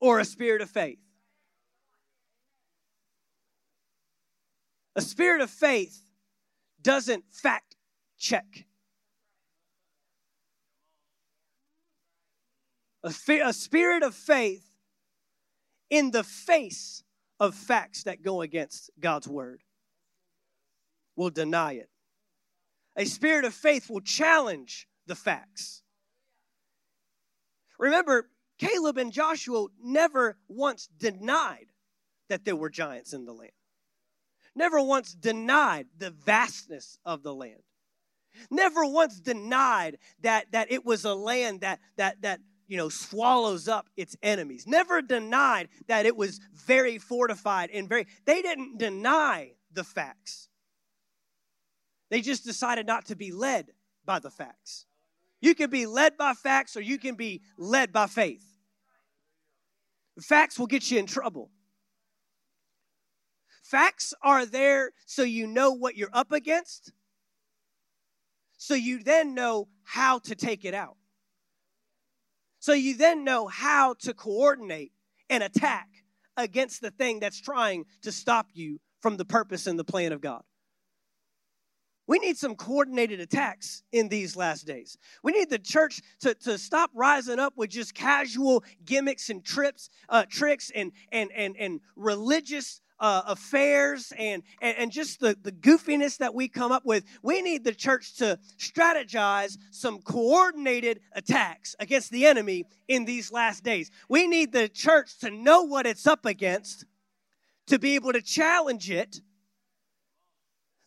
or 0.00 0.18
a 0.18 0.24
spirit 0.24 0.62
of 0.62 0.70
faith. 0.70 0.98
A 4.96 5.02
spirit 5.02 5.40
of 5.40 5.50
faith 5.50 6.02
doesn't 6.86 7.24
fact 7.32 7.74
check. 8.16 8.64
A, 13.02 13.12
a 13.44 13.52
spirit 13.52 14.04
of 14.04 14.14
faith 14.14 14.64
in 15.90 16.12
the 16.12 16.22
face 16.22 17.02
of 17.40 17.56
facts 17.56 18.04
that 18.04 18.22
go 18.22 18.40
against 18.40 18.90
God's 19.00 19.26
word 19.26 19.64
will 21.16 21.30
deny 21.30 21.72
it. 21.72 21.90
A 22.96 23.04
spirit 23.04 23.44
of 23.44 23.52
faith 23.52 23.90
will 23.90 24.00
challenge 24.00 24.86
the 25.08 25.16
facts. 25.16 25.82
Remember, 27.80 28.28
Caleb 28.58 28.96
and 28.96 29.12
Joshua 29.12 29.66
never 29.82 30.38
once 30.46 30.86
denied 30.86 31.66
that 32.28 32.44
there 32.44 32.54
were 32.54 32.70
giants 32.70 33.12
in 33.12 33.24
the 33.24 33.32
land, 33.32 33.50
never 34.56 34.80
once 34.82 35.12
denied 35.12 35.86
the 35.96 36.10
vastness 36.10 36.98
of 37.04 37.22
the 37.22 37.34
land, 37.34 37.62
never 38.50 38.84
once 38.84 39.20
denied 39.20 39.98
that, 40.20 40.50
that 40.52 40.72
it 40.72 40.84
was 40.84 41.04
a 41.04 41.14
land 41.14 41.60
that, 41.60 41.80
that, 41.96 42.22
that 42.22 42.40
you 42.66 42.76
know, 42.76 42.88
swallows 42.88 43.68
up 43.68 43.88
its 43.96 44.16
enemies. 44.22 44.66
Never 44.66 45.00
denied 45.02 45.68
that 45.86 46.06
it 46.06 46.16
was 46.16 46.40
very 46.52 46.98
fortified 46.98 47.70
and 47.70 47.88
very, 47.88 48.06
they 48.24 48.42
didn't 48.42 48.78
deny 48.78 49.52
the 49.72 49.84
facts. 49.84 50.48
They 52.10 52.20
just 52.20 52.44
decided 52.44 52.86
not 52.86 53.06
to 53.06 53.16
be 53.16 53.32
led 53.32 53.72
by 54.04 54.18
the 54.18 54.30
facts. 54.30 54.86
You 55.40 55.54
can 55.54 55.70
be 55.70 55.86
led 55.86 56.16
by 56.16 56.34
facts 56.34 56.76
or 56.76 56.80
you 56.80 56.98
can 56.98 57.14
be 57.14 57.42
led 57.58 57.92
by 57.92 58.06
faith. 58.06 58.44
Facts 60.20 60.58
will 60.58 60.66
get 60.66 60.90
you 60.90 60.98
in 60.98 61.06
trouble. 61.06 61.50
Facts 63.66 64.14
are 64.22 64.46
there 64.46 64.92
so 65.06 65.24
you 65.24 65.44
know 65.44 65.72
what 65.72 65.96
you're 65.96 66.08
up 66.12 66.30
against, 66.30 66.92
so 68.56 68.74
you 68.74 69.02
then 69.02 69.34
know 69.34 69.66
how 69.82 70.20
to 70.20 70.36
take 70.36 70.64
it 70.64 70.72
out. 70.72 70.96
So 72.60 72.74
you 72.74 72.96
then 72.96 73.24
know 73.24 73.48
how 73.48 73.94
to 74.02 74.14
coordinate 74.14 74.92
and 75.28 75.42
attack 75.42 75.88
against 76.36 76.80
the 76.80 76.92
thing 76.92 77.18
that's 77.18 77.40
trying 77.40 77.86
to 78.02 78.12
stop 78.12 78.46
you 78.52 78.78
from 79.00 79.16
the 79.16 79.24
purpose 79.24 79.66
and 79.66 79.76
the 79.76 79.84
plan 79.84 80.12
of 80.12 80.20
God. 80.20 80.42
We 82.06 82.20
need 82.20 82.36
some 82.36 82.54
coordinated 82.54 83.18
attacks 83.18 83.82
in 83.90 84.08
these 84.08 84.36
last 84.36 84.64
days. 84.64 84.96
We 85.24 85.32
need 85.32 85.50
the 85.50 85.58
church 85.58 86.00
to, 86.20 86.34
to 86.34 86.56
stop 86.56 86.92
rising 86.94 87.40
up 87.40 87.54
with 87.56 87.70
just 87.70 87.94
casual 87.94 88.62
gimmicks 88.84 89.28
and 89.28 89.44
trips, 89.44 89.90
uh, 90.08 90.24
tricks 90.30 90.70
and, 90.72 90.92
and, 91.10 91.32
and, 91.34 91.56
and 91.58 91.80
religious 91.96 92.80
uh, 92.98 93.22
affairs 93.26 94.12
and, 94.18 94.42
and, 94.60 94.76
and 94.78 94.92
just 94.92 95.20
the, 95.20 95.36
the 95.42 95.52
goofiness 95.52 96.18
that 96.18 96.34
we 96.34 96.48
come 96.48 96.72
up 96.72 96.84
with. 96.84 97.04
We 97.22 97.42
need 97.42 97.64
the 97.64 97.74
church 97.74 98.16
to 98.16 98.38
strategize 98.58 99.58
some 99.70 100.00
coordinated 100.00 101.00
attacks 101.12 101.76
against 101.78 102.10
the 102.10 102.26
enemy 102.26 102.64
in 102.88 103.04
these 103.04 103.30
last 103.32 103.64
days. 103.64 103.90
We 104.08 104.26
need 104.26 104.52
the 104.52 104.68
church 104.68 105.18
to 105.18 105.30
know 105.30 105.62
what 105.62 105.86
it's 105.86 106.06
up 106.06 106.24
against, 106.24 106.84
to 107.66 107.78
be 107.78 107.94
able 107.96 108.12
to 108.12 108.22
challenge 108.22 108.90
it 108.90 109.20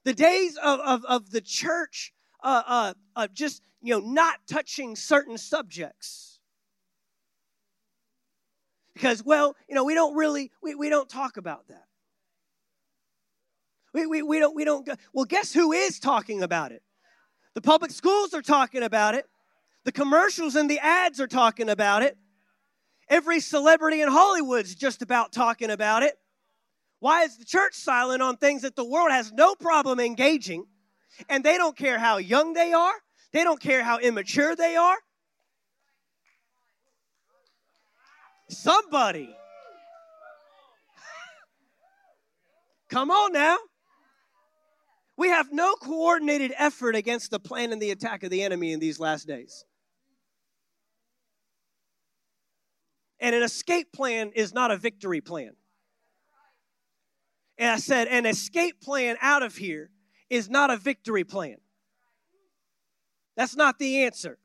the 0.06 0.14
days 0.14 0.58
of, 0.58 0.80
of, 0.80 1.06
of 1.06 1.30
the 1.32 1.42
church 1.42 2.14
uh, 2.42 2.94
uh, 3.16 3.28
just, 3.34 3.62
you 3.82 3.94
know, 3.94 4.00
not 4.00 4.40
touching 4.50 4.96
certain 4.96 5.38
subjects. 5.38 6.40
Because, 8.94 9.24
well, 9.24 9.56
you 9.68 9.76
know, 9.76 9.84
we 9.84 9.94
don't 9.94 10.16
really, 10.16 10.52
we, 10.64 10.74
we 10.74 10.90
don't 10.90 11.10
talk 11.10 11.38
about 11.38 11.68
that. 11.68 11.89
We, 13.94 14.06
we, 14.06 14.22
we 14.22 14.40
don't, 14.40 14.56
we 14.56 14.66
don't, 14.66 14.86
go, 14.86 14.94
well, 15.14 15.26
guess 15.26 15.54
who 15.54 15.72
is 15.72 16.00
talking 16.00 16.44
about 16.44 16.72
it? 16.72 16.84
The 17.56 17.62
public 17.62 17.92
schools 17.92 18.34
are 18.34 18.42
talking 18.42 18.84
about 18.84 19.16
it. 19.16 19.26
The 19.86 19.92
commercials 19.92 20.56
and 20.56 20.70
the 20.70 20.80
ads 20.80 21.20
are 21.20 21.28
talking 21.28 21.70
about 21.70 22.04
it. 22.04 22.18
Every 23.08 23.40
celebrity 23.40 24.02
in 24.02 24.10
Hollywood's 24.10 24.76
just 24.76 25.02
about 25.02 25.32
talking 25.32 25.72
about 25.72 26.04
it. 26.04 26.16
Why 27.00 27.24
is 27.24 27.38
the 27.38 27.46
church 27.46 27.74
silent 27.74 28.22
on 28.22 28.38
things 28.38 28.62
that 28.62 28.76
the 28.76 28.86
world 28.86 29.12
has 29.12 29.32
no 29.32 29.56
problem 29.56 30.00
engaging? 30.00 30.66
And 31.28 31.44
they 31.44 31.58
don't 31.58 31.76
care 31.76 31.98
how 31.98 32.18
young 32.18 32.54
they 32.54 32.72
are, 32.72 32.94
they 33.34 33.44
don't 33.44 33.60
care 33.60 33.84
how 33.84 33.98
immature 34.00 34.56
they 34.56 34.76
are. 34.76 34.98
Somebody. 38.50 39.36
Come 42.90 43.12
on 43.12 43.34
now. 43.34 43.58
We 45.20 45.28
have 45.28 45.52
no 45.52 45.76
coordinated 45.76 46.54
effort 46.58 46.96
against 46.96 47.30
the 47.30 47.42
plan 47.42 47.74
and 47.74 47.82
the 47.82 47.92
attack 47.92 48.24
of 48.24 48.30
the 48.30 48.42
enemy 48.42 48.72
in 48.72 48.80
these 48.80 49.02
last 49.02 49.28
days. 49.28 49.66
And 53.20 53.36
an 53.36 53.44
escape 53.44 53.92
plan 53.92 54.32
is 54.34 54.54
not 54.54 54.72
a 54.72 54.78
victory 54.78 55.20
plan. 55.20 55.58
And 57.58 57.70
I 57.70 57.76
said, 57.76 58.08
an 58.08 58.26
escape 58.26 58.80
plan 58.80 59.18
out 59.22 59.44
of 59.44 59.58
here 59.58 59.90
is 60.30 60.50
not 60.50 60.70
a 60.70 60.78
victory 60.78 61.26
plan. 61.26 61.58
That's 63.36 63.58
not 63.58 63.78
the 63.78 64.06
answer. 64.06 64.40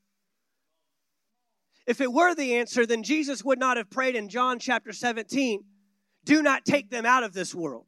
If 1.87 2.01
it 2.01 2.11
were 2.11 2.35
the 2.35 2.55
answer, 2.55 2.85
then 2.85 3.03
Jesus 3.03 3.45
would 3.45 3.59
not 3.59 3.77
have 3.77 3.89
prayed 3.89 4.17
in 4.17 4.27
John 4.27 4.59
chapter 4.59 4.91
17, 4.91 5.63
do 6.25 6.43
not 6.43 6.65
take 6.65 6.89
them 6.89 7.05
out 7.05 7.23
of 7.23 7.31
this 7.31 7.55
world. 7.55 7.85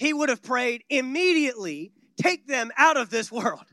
He 0.00 0.14
would 0.14 0.30
have 0.30 0.42
prayed 0.42 0.82
immediately, 0.88 1.92
take 2.16 2.46
them 2.46 2.72
out 2.78 2.96
of 2.96 3.10
this 3.10 3.30
world. 3.30 3.66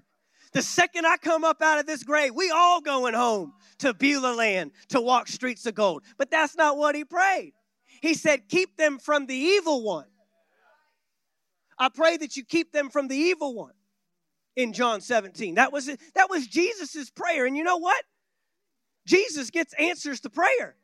The 0.51 0.61
second 0.61 1.05
I 1.05 1.15
come 1.15 1.45
up 1.45 1.61
out 1.61 1.79
of 1.79 1.85
this 1.85 2.03
grave, 2.03 2.35
we 2.35 2.51
all 2.51 2.81
going 2.81 3.13
home 3.13 3.53
to 3.77 3.93
Beulah 3.93 4.35
land 4.35 4.71
to 4.89 4.99
walk 4.99 5.29
streets 5.29 5.65
of 5.65 5.75
gold. 5.75 6.03
But 6.17 6.29
that's 6.29 6.57
not 6.57 6.77
what 6.77 6.95
he 6.95 7.05
prayed. 7.05 7.53
He 8.01 8.13
said, 8.13 8.49
Keep 8.49 8.75
them 8.75 8.99
from 8.99 9.25
the 9.25 9.35
evil 9.35 9.83
one. 9.83 10.07
I 11.79 11.87
pray 11.87 12.17
that 12.17 12.35
you 12.35 12.43
keep 12.43 12.73
them 12.73 12.89
from 12.89 13.07
the 13.07 13.15
evil 13.15 13.55
one 13.55 13.75
in 14.57 14.73
John 14.73 14.99
17. 14.99 15.55
That 15.55 15.71
was. 15.71 15.85
That 15.85 16.29
was 16.29 16.45
Jesus' 16.45 17.09
prayer. 17.09 17.45
And 17.45 17.55
you 17.55 17.63
know 17.63 17.77
what? 17.77 18.03
Jesus 19.05 19.49
gets 19.49 19.73
answers 19.75 20.19
to 20.21 20.29
prayer. 20.29 20.75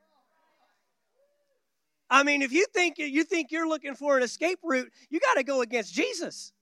I 2.13 2.21
mean, 2.21 2.43
if 2.43 2.51
you 2.51 2.67
think 2.71 2.99
you 2.99 3.23
think 3.23 3.51
you're 3.51 3.67
looking 3.67 3.95
for 3.95 4.15
an 4.15 4.21
escape 4.21 4.59
route, 4.63 4.91
you 5.09 5.19
got 5.19 5.33
to 5.33 5.43
go 5.43 5.61
against 5.61 5.95
Jesus. 5.95 6.53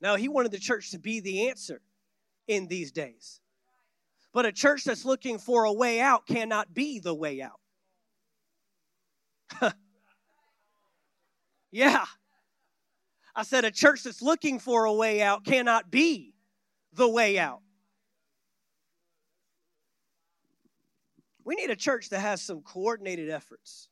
Now, 0.00 0.16
he 0.16 0.26
wanted 0.26 0.50
the 0.50 0.58
church 0.58 0.90
to 0.90 0.98
be 0.98 1.20
the 1.20 1.48
answer 1.48 1.80
in 2.48 2.66
these 2.66 2.90
days. 2.90 3.38
But 4.32 4.46
a 4.46 4.52
church 4.52 4.82
that's 4.82 5.04
looking 5.04 5.38
for 5.38 5.62
a 5.62 5.72
way 5.72 6.00
out 6.00 6.26
cannot 6.26 6.74
be 6.74 6.98
the 6.98 7.14
way 7.14 7.40
out. 7.40 7.60
yeah. 11.70 12.04
I 13.36 13.44
said 13.44 13.64
a 13.64 13.70
church 13.70 14.02
that's 14.02 14.22
looking 14.22 14.58
for 14.58 14.86
a 14.86 14.92
way 14.92 15.22
out 15.22 15.44
cannot 15.44 15.92
be 15.92 16.34
the 16.94 17.08
way 17.08 17.38
out. 17.38 17.60
We 21.44 21.54
need 21.54 21.70
a 21.70 21.76
church 21.76 22.10
that 22.10 22.20
has 22.20 22.40
some 22.40 22.62
coordinated 22.62 23.30
efforts. 23.30 23.88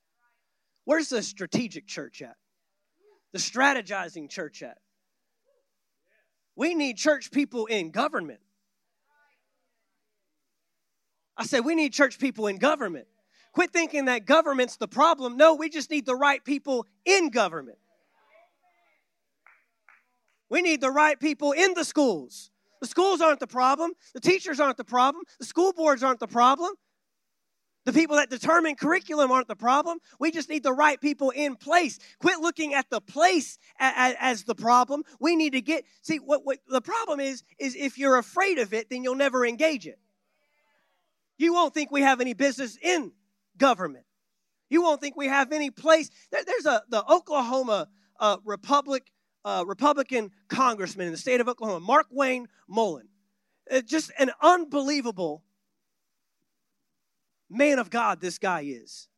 Where's 0.84 1.08
the 1.08 1.22
strategic 1.22 1.86
church 1.86 2.22
at? 2.22 2.36
The 3.32 3.38
strategizing 3.38 4.28
church 4.28 4.62
at? 4.62 4.78
We 6.56 6.74
need 6.74 6.96
church 6.96 7.30
people 7.30 7.66
in 7.66 7.90
government. 7.90 8.40
I 11.36 11.44
said, 11.44 11.64
we 11.64 11.74
need 11.74 11.92
church 11.92 12.18
people 12.18 12.48
in 12.48 12.58
government. 12.58 13.06
Quit 13.52 13.72
thinking 13.72 14.04
that 14.04 14.26
government's 14.26 14.76
the 14.76 14.88
problem. 14.88 15.36
No, 15.36 15.54
we 15.54 15.70
just 15.70 15.90
need 15.90 16.06
the 16.06 16.14
right 16.14 16.44
people 16.44 16.86
in 17.04 17.30
government. 17.30 17.78
We 20.50 20.60
need 20.60 20.80
the 20.80 20.90
right 20.90 21.18
people 21.18 21.52
in 21.52 21.74
the 21.74 21.84
schools, 21.84 22.50
The 22.80 22.86
schools 22.86 23.20
aren't 23.20 23.40
the 23.40 23.46
problem. 23.46 23.92
The 24.14 24.20
teachers 24.20 24.58
aren't 24.58 24.76
the 24.76 24.84
problem. 24.84 25.24
The 25.38 25.46
school 25.46 25.72
boards 25.72 26.02
aren't 26.02 26.20
the 26.20 26.26
problem. 26.26 26.72
The 27.86 27.92
people 27.94 28.16
that 28.16 28.28
determine 28.28 28.74
curriculum 28.76 29.30
aren't 29.30 29.48
the 29.48 29.56
problem. 29.56 29.98
We 30.18 30.30
just 30.30 30.50
need 30.50 30.62
the 30.62 30.72
right 30.72 31.00
people 31.00 31.30
in 31.30 31.56
place. 31.56 31.98
Quit 32.18 32.38
looking 32.40 32.74
at 32.74 32.90
the 32.90 33.00
place 33.00 33.58
as, 33.78 34.14
as 34.20 34.44
the 34.44 34.54
problem. 34.54 35.02
We 35.18 35.34
need 35.34 35.54
to 35.54 35.62
get 35.62 35.84
see 36.02 36.18
what, 36.18 36.44
what 36.44 36.58
the 36.68 36.82
problem 36.82 37.20
is 37.20 37.42
is 37.58 37.74
if 37.74 37.96
you're 37.96 38.18
afraid 38.18 38.58
of 38.58 38.74
it, 38.74 38.90
then 38.90 39.02
you'll 39.02 39.14
never 39.14 39.46
engage 39.46 39.86
it. 39.86 39.98
You 41.38 41.54
won't 41.54 41.72
think 41.72 41.90
we 41.90 42.02
have 42.02 42.20
any 42.20 42.34
business 42.34 42.76
in 42.82 43.12
government. 43.56 44.04
You 44.68 44.82
won't 44.82 45.00
think 45.00 45.16
we 45.16 45.28
have 45.28 45.50
any 45.50 45.70
place. 45.70 46.10
There, 46.30 46.44
there's 46.44 46.66
a 46.66 46.82
the 46.90 47.02
Oklahoma 47.10 47.88
uh, 48.18 48.36
Republic 48.44 49.10
uh, 49.42 49.64
Republican 49.66 50.32
congressman 50.48 51.06
in 51.06 51.12
the 51.12 51.18
state 51.18 51.40
of 51.40 51.48
Oklahoma, 51.48 51.84
Markwayne 51.86 52.44
Mullin. 52.68 53.08
Uh, 53.70 53.80
just 53.80 54.12
an 54.18 54.32
unbelievable 54.42 55.42
man 57.50 57.78
of 57.78 57.90
God 57.90 58.20
this 58.20 58.38
guy 58.38 58.62
is. 58.62 59.08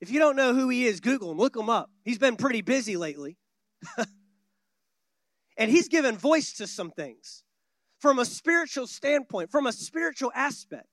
If 0.00 0.10
you 0.10 0.18
don't 0.18 0.36
know 0.36 0.54
who 0.54 0.68
he 0.68 0.86
is, 0.86 1.00
Google 1.00 1.32
him, 1.32 1.38
look 1.38 1.56
him 1.56 1.70
up. 1.70 1.90
He's 2.04 2.18
been 2.18 2.36
pretty 2.36 2.62
busy 2.62 2.96
lately. 2.96 3.36
and 5.56 5.70
he's 5.70 5.88
given 5.88 6.16
voice 6.16 6.52
to 6.54 6.66
some 6.66 6.90
things 6.90 7.42
from 8.00 8.18
a 8.18 8.24
spiritual 8.24 8.86
standpoint, 8.86 9.50
from 9.50 9.66
a 9.66 9.72
spiritual 9.72 10.30
aspect. 10.34 10.88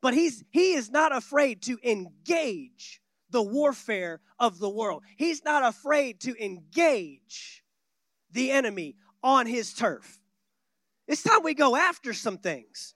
But 0.00 0.14
he's 0.14 0.44
he 0.50 0.74
is 0.74 0.90
not 0.90 1.14
afraid 1.14 1.62
to 1.62 1.78
engage 1.82 3.00
the 3.30 3.42
warfare 3.42 4.20
of 4.38 4.58
the 4.58 4.68
world. 4.68 5.02
He's 5.16 5.44
not 5.44 5.64
afraid 5.64 6.20
to 6.20 6.44
engage 6.44 7.62
the 8.30 8.50
enemy 8.50 8.96
on 9.22 9.46
his 9.46 9.72
turf. 9.74 10.20
It's 11.06 11.22
time 11.22 11.42
we 11.42 11.54
go 11.54 11.76
after 11.76 12.12
some 12.12 12.38
things. 12.38 12.94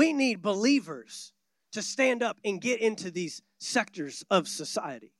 We 0.00 0.14
need 0.14 0.40
believers 0.40 1.34
to 1.72 1.82
stand 1.82 2.22
up 2.22 2.38
and 2.42 2.58
get 2.58 2.80
into 2.80 3.10
these 3.10 3.42
sectors 3.58 4.24
of 4.30 4.48
society. 4.48 5.12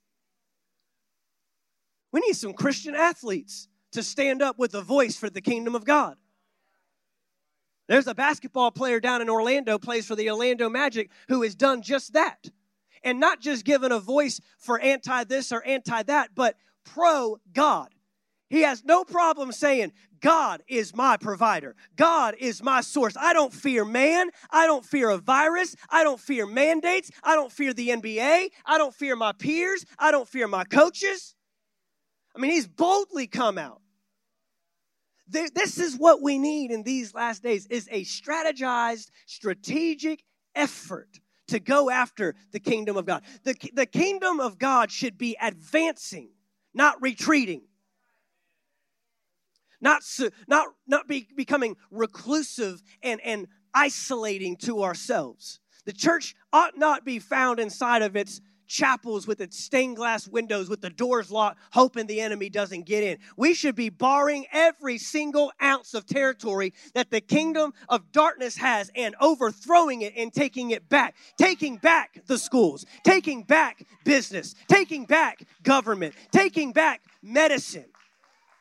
We 2.12 2.20
need 2.20 2.32
some 2.32 2.54
Christian 2.54 2.94
athletes 2.94 3.68
to 3.92 4.02
stand 4.02 4.40
up 4.40 4.58
with 4.58 4.72
a 4.75 4.80
voice 4.80 5.18
for 5.18 5.28
the 5.28 5.42
kingdom 5.42 5.75
of 5.75 5.84
God. 5.84 6.16
There's 7.88 8.06
a 8.06 8.14
basketball 8.14 8.70
player 8.70 9.00
down 9.00 9.20
in 9.20 9.28
Orlando, 9.28 9.78
plays 9.78 10.06
for 10.06 10.16
the 10.16 10.30
Orlando 10.30 10.70
Magic, 10.70 11.10
who 11.28 11.42
has 11.42 11.54
done 11.54 11.82
just 11.82 12.14
that. 12.14 12.49
And 13.04 13.20
not 13.20 13.38
just 13.38 13.66
given 13.66 13.92
a 13.92 14.00
voice 14.00 14.40
for 14.56 14.80
anti 14.80 15.25
this 15.25 15.52
or 15.52 15.62
anti 15.62 16.04
that, 16.04 16.30
but 16.34 16.56
pro 16.87 17.37
God. 17.52 17.90
He 18.50 18.62
has 18.62 18.85
no 18.85 19.04
problem 19.04 19.52
saying, 19.52 19.92
God 20.21 20.62
is 20.69 20.95
my 20.95 21.16
provider. 21.16 21.76
God 21.97 22.35
is 22.38 22.62
my 22.62 22.80
source. 22.80 23.16
I 23.19 23.33
don't 23.33 23.54
fear 23.54 23.85
man. 23.85 24.28
I 24.50 24.66
don't 24.66 24.85
fear 24.85 25.09
a 25.09 25.19
virus. 25.19 25.76
I 25.88 26.02
don't 26.02 26.21
fear 26.21 26.47
mandates. 26.47 27.12
I 27.23 27.37
don't 27.37 27.52
fear 27.52 27.73
the 27.73 27.88
NBA. 27.88 28.49
I 28.66 28.78
don't 28.78 28.92
fear 28.92 29.14
my 29.14 29.33
peers. 29.33 29.87
I 29.99 30.11
don't 30.11 30.28
fear 30.28 30.49
my 30.49 30.64
coaches. 30.64 31.37
I 32.37 32.40
mean, 32.40 32.50
he's 32.50 32.66
boldly 32.66 33.28
come 33.28 33.57
out. 33.57 33.80
This 35.28 35.78
is 35.78 35.97
what 35.97 36.21
we 36.21 36.38
need 36.38 36.73
in 36.73 36.83
these 36.83 37.14
last 37.14 37.45
days 37.45 37.66
is 37.66 37.88
a 37.92 38.02
strategized, 38.02 39.11
strategic 39.26 40.25
effort 40.57 41.21
to 41.47 41.61
go 41.61 41.88
after 41.88 42.35
the 42.50 42.59
kingdom 42.59 42.97
of 42.97 43.07
God. 43.07 43.23
The, 43.45 43.54
the 43.75 43.87
kingdom 43.87 44.40
of 44.40 44.59
God 44.59 44.90
should 44.90 45.16
be 45.16 45.37
advancing, 45.40 46.30
not 46.75 47.00
retreating 47.00 47.62
not, 49.80 50.02
not, 50.47 50.69
not 50.86 51.08
be, 51.08 51.28
becoming 51.36 51.76
reclusive 51.90 52.82
and, 53.02 53.21
and 53.23 53.47
isolating 53.75 54.56
to 54.56 54.82
ourselves. 54.82 55.60
The 55.86 55.93
church 55.93 56.34
ought 56.52 56.76
not 56.76 57.04
be 57.04 57.19
found 57.19 57.58
inside 57.58 58.02
of 58.02 58.16
its 58.16 58.40
chapels 58.71 59.26
with 59.26 59.40
its 59.40 59.58
stained 59.58 59.97
glass 59.97 60.28
windows 60.28 60.69
with 60.69 60.80
the 60.80 60.90
doors 60.90 61.30
locked, 61.30 61.58
hoping 61.73 62.06
the 62.06 62.21
enemy 62.21 62.49
doesn't 62.49 62.86
get 62.86 63.02
in. 63.02 63.19
We 63.36 63.52
should 63.52 63.75
be 63.75 63.88
barring 63.88 64.47
every 64.52 64.97
single 64.97 65.50
ounce 65.60 65.93
of 65.93 66.06
territory 66.06 66.73
that 66.95 67.10
the 67.10 67.21
kingdom 67.21 67.75
of 67.88 68.12
darkness 68.12 68.56
has 68.58 68.90
and 68.95 69.16
overthrowing 69.21 70.02
it 70.02 70.12
and 70.16 70.32
taking 70.32 70.71
it 70.71 70.88
back, 70.88 71.16
taking 71.36 71.78
back 71.78 72.23
the 72.26 72.38
schools, 72.38 72.86
taking 73.02 73.43
back 73.43 73.84
business, 74.04 74.54
taking 74.69 75.04
back 75.04 75.43
government, 75.64 76.14
taking 76.30 76.71
back 76.73 77.02
medicine. 77.23 77.86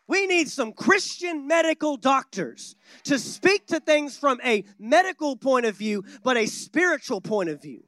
We 0.10 0.26
need 0.26 0.50
some 0.50 0.74
Christian 0.74 1.46
medical 1.46 1.96
doctors 1.96 2.76
to 3.04 3.20
speak 3.20 3.68
to 3.68 3.80
things 3.80 4.18
from 4.18 4.42
a 4.44 4.64
medical 4.80 5.36
point 5.36 5.68
of 5.68 5.76
view, 5.78 6.04
but 6.24 6.36
a 6.36 6.48
spiritual 6.48 7.22
point 7.22 7.50
of 7.50 7.62
view. 7.62 7.84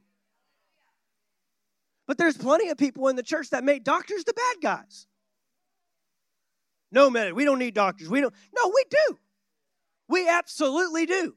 But 2.06 2.18
there's 2.18 2.36
plenty 2.36 2.68
of 2.68 2.78
people 2.78 3.08
in 3.08 3.16
the 3.16 3.24
church 3.24 3.50
that 3.50 3.64
make 3.64 3.82
doctors 3.82 4.22
the 4.22 4.34
bad 4.34 4.62
guys. 4.62 5.08
No, 6.92 7.10
man, 7.10 7.34
we 7.34 7.44
don't 7.44 7.58
need 7.58 7.74
doctors. 7.74 8.08
We 8.08 8.20
don't. 8.20 8.32
No, 8.56 8.72
we 8.72 8.84
do. 8.88 9.18
We 10.08 10.28
absolutely 10.28 11.06
do. 11.06 11.34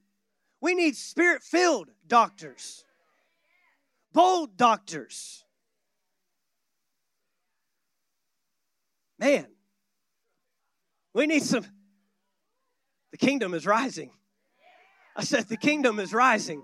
We 0.62 0.76
need 0.76 0.95
spirit 0.95 1.41
filled 1.41 1.89
doctors, 2.06 2.86
bold 4.13 4.56
doctors. 4.56 5.43
Man, 9.17 9.48
we 11.15 11.28
need 11.28 11.43
some. 11.43 11.65
The 13.12 13.17
kingdom 13.17 13.54
is 13.54 13.65
rising. 13.65 14.12
I 15.15 15.23
said, 15.23 15.47
The 15.47 15.58
kingdom 15.58 15.97
is 15.99 16.13
rising. 16.13 16.62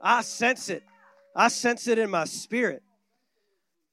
I 0.00 0.22
sense 0.22 0.70
it. 0.70 0.84
I 1.34 1.48
sense 1.48 1.88
it 1.88 1.98
in 1.98 2.08
my 2.08 2.24
spirit. 2.24 2.84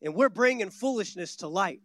And 0.03 0.13
we're 0.13 0.29
bringing 0.29 0.69
foolishness 0.69 1.37
to 1.37 1.47
light. 1.47 1.81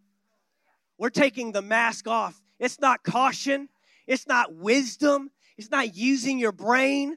We're 0.99 1.09
taking 1.09 1.53
the 1.53 1.63
mask 1.63 2.07
off. 2.07 2.39
It's 2.59 2.79
not 2.79 3.03
caution, 3.03 3.71
it's 4.07 4.29
not 4.29 4.55
wisdom, 4.55 5.31
it's 5.57 5.71
not 5.71 5.97
using 5.97 6.39
your 6.39 6.53
brain. 6.53 7.17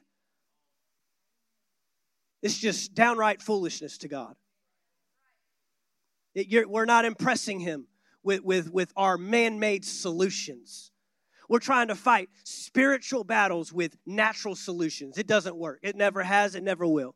It's 2.42 2.58
just 2.58 2.94
downright 2.94 3.40
foolishness 3.40 3.98
to 3.98 4.08
God. 4.08 4.34
It, 6.34 6.68
we're 6.68 6.84
not 6.84 7.04
impressing 7.04 7.60
Him 7.60 7.86
with, 8.24 8.42
with, 8.42 8.72
with 8.72 8.92
our 8.96 9.16
man 9.16 9.58
made 9.58 9.84
solutions. 9.84 10.90
We're 11.48 11.58
trying 11.58 11.88
to 11.88 11.94
fight 11.94 12.30
spiritual 12.44 13.22
battles 13.22 13.72
with 13.72 13.96
natural 14.06 14.56
solutions. 14.56 15.18
It 15.18 15.26
doesn't 15.26 15.56
work. 15.56 15.80
It 15.82 15.94
never 15.94 16.22
has, 16.22 16.54
it 16.54 16.62
never 16.62 16.86
will. 16.86 17.14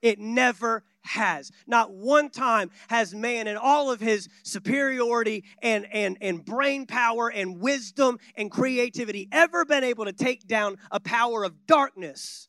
It 0.00 0.18
never 0.18 0.84
has. 1.02 1.50
Not 1.66 1.92
one 1.92 2.30
time 2.30 2.70
has 2.88 3.14
man, 3.14 3.46
in 3.46 3.56
all 3.56 3.90
of 3.90 4.00
his 4.00 4.28
superiority 4.42 5.44
and, 5.62 5.86
and, 5.92 6.16
and 6.20 6.44
brain 6.44 6.86
power 6.86 7.30
and 7.30 7.60
wisdom 7.60 8.18
and 8.36 8.50
creativity, 8.50 9.28
ever 9.32 9.64
been 9.64 9.84
able 9.84 10.04
to 10.04 10.12
take 10.12 10.46
down 10.46 10.76
a 10.90 11.00
power 11.00 11.44
of 11.44 11.66
darkness 11.66 12.48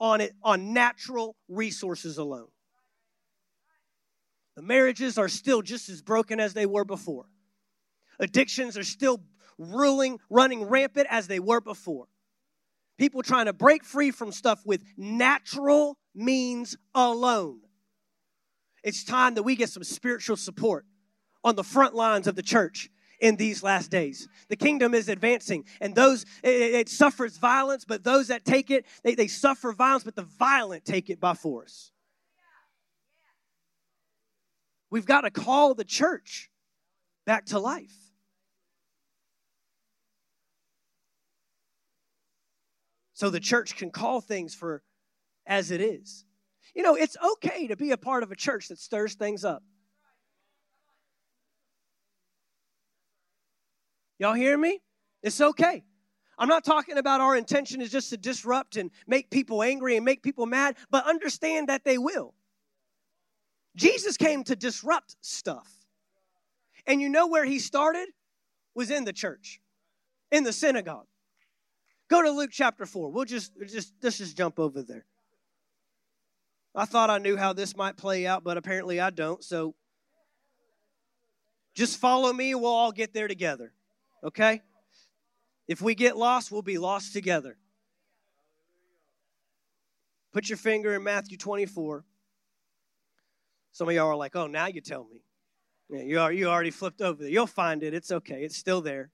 on 0.00 0.20
it 0.20 0.32
on 0.42 0.72
natural 0.72 1.36
resources 1.48 2.18
alone. 2.18 2.48
The 4.58 4.64
marriages 4.64 5.18
are 5.18 5.28
still 5.28 5.62
just 5.62 5.88
as 5.88 6.02
broken 6.02 6.40
as 6.40 6.52
they 6.52 6.66
were 6.66 6.84
before. 6.84 7.26
Addictions 8.18 8.76
are 8.76 8.82
still 8.82 9.20
ruling, 9.56 10.18
running 10.28 10.64
rampant 10.64 11.06
as 11.08 11.28
they 11.28 11.38
were 11.38 11.60
before. 11.60 12.08
People 12.98 13.22
trying 13.22 13.46
to 13.46 13.52
break 13.52 13.84
free 13.84 14.10
from 14.10 14.32
stuff 14.32 14.66
with 14.66 14.82
natural 14.96 15.96
means 16.12 16.76
alone. 16.92 17.60
It's 18.82 19.04
time 19.04 19.34
that 19.34 19.44
we 19.44 19.54
get 19.54 19.68
some 19.68 19.84
spiritual 19.84 20.34
support 20.34 20.84
on 21.44 21.54
the 21.54 21.62
front 21.62 21.94
lines 21.94 22.26
of 22.26 22.34
the 22.34 22.42
church 22.42 22.90
in 23.20 23.36
these 23.36 23.62
last 23.62 23.92
days. 23.92 24.26
The 24.48 24.56
kingdom 24.56 24.92
is 24.92 25.08
advancing, 25.08 25.66
and 25.80 25.94
those 25.94 26.24
it, 26.42 26.50
it 26.50 26.88
suffers 26.88 27.38
violence, 27.38 27.84
but 27.84 28.02
those 28.02 28.26
that 28.26 28.44
take 28.44 28.72
it, 28.72 28.86
they, 29.04 29.14
they 29.14 29.28
suffer 29.28 29.72
violence, 29.72 30.02
but 30.02 30.16
the 30.16 30.26
violent 30.36 30.84
take 30.84 31.10
it 31.10 31.20
by 31.20 31.34
force. 31.34 31.92
We've 34.90 35.06
got 35.06 35.22
to 35.22 35.30
call 35.30 35.74
the 35.74 35.84
church 35.84 36.50
back 37.26 37.46
to 37.46 37.58
life. 37.58 37.92
So 43.12 43.30
the 43.30 43.40
church 43.40 43.76
can 43.76 43.90
call 43.90 44.20
things 44.20 44.54
for 44.54 44.82
as 45.46 45.70
it 45.70 45.80
is. 45.80 46.24
You 46.74 46.82
know, 46.82 46.94
it's 46.94 47.16
okay 47.34 47.66
to 47.66 47.76
be 47.76 47.90
a 47.90 47.96
part 47.96 48.22
of 48.22 48.30
a 48.30 48.36
church 48.36 48.68
that 48.68 48.78
stirs 48.78 49.14
things 49.14 49.44
up. 49.44 49.62
Y'all 54.18 54.34
hear 54.34 54.56
me? 54.56 54.80
It's 55.22 55.40
okay. 55.40 55.84
I'm 56.38 56.48
not 56.48 56.64
talking 56.64 56.98
about 56.98 57.20
our 57.20 57.36
intention 57.36 57.80
is 57.80 57.90
just 57.90 58.10
to 58.10 58.16
disrupt 58.16 58.76
and 58.76 58.90
make 59.06 59.30
people 59.30 59.62
angry 59.62 59.96
and 59.96 60.04
make 60.04 60.22
people 60.22 60.46
mad, 60.46 60.76
but 60.90 61.04
understand 61.04 61.68
that 61.68 61.84
they 61.84 61.98
will. 61.98 62.34
Jesus 63.76 64.16
came 64.16 64.44
to 64.44 64.56
disrupt 64.56 65.16
stuff. 65.20 65.68
And 66.86 67.00
you 67.00 67.08
know 67.08 67.26
where 67.26 67.44
he 67.44 67.58
started? 67.58 68.08
Was 68.74 68.90
in 68.90 69.04
the 69.04 69.12
church, 69.12 69.60
in 70.30 70.44
the 70.44 70.52
synagogue. 70.52 71.06
Go 72.08 72.22
to 72.22 72.30
Luke 72.30 72.50
chapter 72.52 72.86
4. 72.86 73.10
We'll 73.10 73.24
just, 73.24 73.52
just 73.66 73.92
let's 74.02 74.18
just 74.18 74.36
jump 74.36 74.58
over 74.58 74.82
there. 74.82 75.04
I 76.74 76.84
thought 76.84 77.10
I 77.10 77.18
knew 77.18 77.36
how 77.36 77.52
this 77.52 77.76
might 77.76 77.96
play 77.96 78.26
out, 78.26 78.44
but 78.44 78.56
apparently 78.56 79.00
I 79.00 79.10
don't. 79.10 79.42
So 79.42 79.74
just 81.74 81.98
follow 81.98 82.32
me. 82.32 82.54
We'll 82.54 82.66
all 82.66 82.92
get 82.92 83.12
there 83.12 83.28
together. 83.28 83.72
Okay? 84.24 84.62
If 85.66 85.82
we 85.82 85.94
get 85.94 86.16
lost, 86.16 86.50
we'll 86.50 86.62
be 86.62 86.78
lost 86.78 87.12
together. 87.12 87.58
Put 90.32 90.48
your 90.48 90.58
finger 90.58 90.94
in 90.94 91.02
Matthew 91.02 91.36
24. 91.36 92.04
Some 93.78 93.88
of 93.88 93.94
y'all 93.94 94.08
are 94.08 94.16
like, 94.16 94.34
oh, 94.34 94.48
now 94.48 94.66
you 94.66 94.80
tell 94.80 95.04
me. 95.04 95.22
Yeah, 95.88 96.02
you, 96.02 96.18
are, 96.18 96.32
you 96.32 96.48
already 96.48 96.72
flipped 96.72 97.00
over 97.00 97.22
there. 97.22 97.30
You'll 97.30 97.46
find 97.46 97.84
it. 97.84 97.94
It's 97.94 98.10
okay. 98.10 98.42
It's 98.42 98.56
still 98.56 98.80
there. 98.80 99.12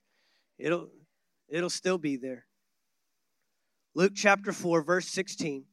It'll, 0.58 0.88
it'll 1.50 1.68
still 1.68 1.98
be 1.98 2.16
there. 2.16 2.46
Luke 3.94 4.12
chapter 4.16 4.52
4, 4.52 4.80
verse 4.80 5.06
16. 5.06 5.66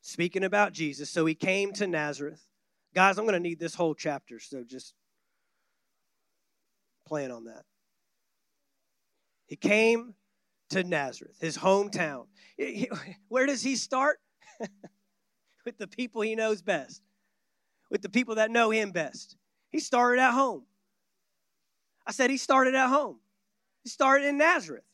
Speaking 0.00 0.42
about 0.42 0.72
Jesus. 0.72 1.10
So 1.10 1.24
he 1.26 1.36
came 1.36 1.72
to 1.74 1.86
Nazareth. 1.86 2.44
Guys, 2.92 3.18
I'm 3.18 3.24
going 3.24 3.40
to 3.40 3.48
need 3.48 3.60
this 3.60 3.76
whole 3.76 3.94
chapter, 3.94 4.40
so 4.40 4.64
just 4.68 4.94
plan 7.06 7.30
on 7.30 7.44
that. 7.44 7.62
He 9.46 9.54
came 9.54 10.16
to 10.70 10.82
Nazareth, 10.82 11.36
his 11.40 11.56
hometown. 11.56 12.26
Where 13.28 13.46
does 13.46 13.62
he 13.62 13.76
start? 13.76 14.18
With 15.64 15.78
the 15.78 15.86
people 15.86 16.22
he 16.22 16.34
knows 16.34 16.62
best, 16.62 17.02
with 17.90 18.02
the 18.02 18.08
people 18.08 18.36
that 18.36 18.50
know 18.50 18.70
him 18.70 18.90
best. 18.90 19.36
He 19.70 19.80
started 19.80 20.20
at 20.20 20.32
home. 20.32 20.64
I 22.06 22.12
said 22.12 22.30
he 22.30 22.36
started 22.36 22.74
at 22.74 22.88
home. 22.88 23.20
He 23.82 23.88
started 23.88 24.26
in 24.26 24.38
Nazareth. 24.38 24.84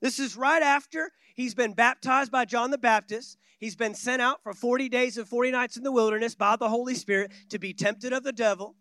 This 0.00 0.18
is 0.18 0.36
right 0.36 0.62
after 0.62 1.10
he's 1.34 1.54
been 1.54 1.74
baptized 1.74 2.30
by 2.30 2.44
John 2.44 2.70
the 2.70 2.78
Baptist. 2.78 3.36
He's 3.58 3.74
been 3.74 3.94
sent 3.94 4.22
out 4.22 4.42
for 4.42 4.52
40 4.52 4.88
days 4.88 5.18
and 5.18 5.26
40 5.26 5.50
nights 5.50 5.76
in 5.76 5.82
the 5.82 5.92
wilderness 5.92 6.34
by 6.34 6.56
the 6.56 6.68
Holy 6.68 6.94
Spirit 6.94 7.32
to 7.50 7.58
be 7.58 7.74
tempted 7.74 8.12
of 8.12 8.22
the 8.22 8.32
devil. 8.32 8.76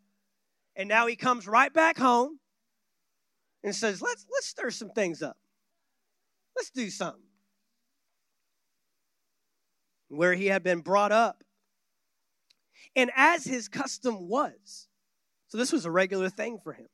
And 0.75 0.87
now 0.87 1.07
he 1.07 1.15
comes 1.15 1.47
right 1.47 1.73
back 1.73 1.97
home 1.97 2.39
and 3.63 3.75
says, 3.75 4.01
Let's, 4.01 4.25
let's 4.31 4.47
stir 4.47 4.69
some 4.69 4.91
things 4.91 5.23
up. 5.23 5.37
Let's 6.55 6.69
do 6.69 6.89
something. 6.89 7.26
Where 10.09 10.33
he 10.33 10.47
had 10.47 10.63
been 10.63 10.81
brought 10.81 11.11
up. 11.11 11.43
And 12.95 13.11
as 13.15 13.43
his 13.43 13.67
custom 13.67 14.27
was, 14.27 14.87
so 15.47 15.57
this 15.57 15.71
was 15.71 15.85
a 15.85 15.91
regular 15.91 16.29
thing 16.29 16.59
for 16.63 16.73
him. 16.73 16.87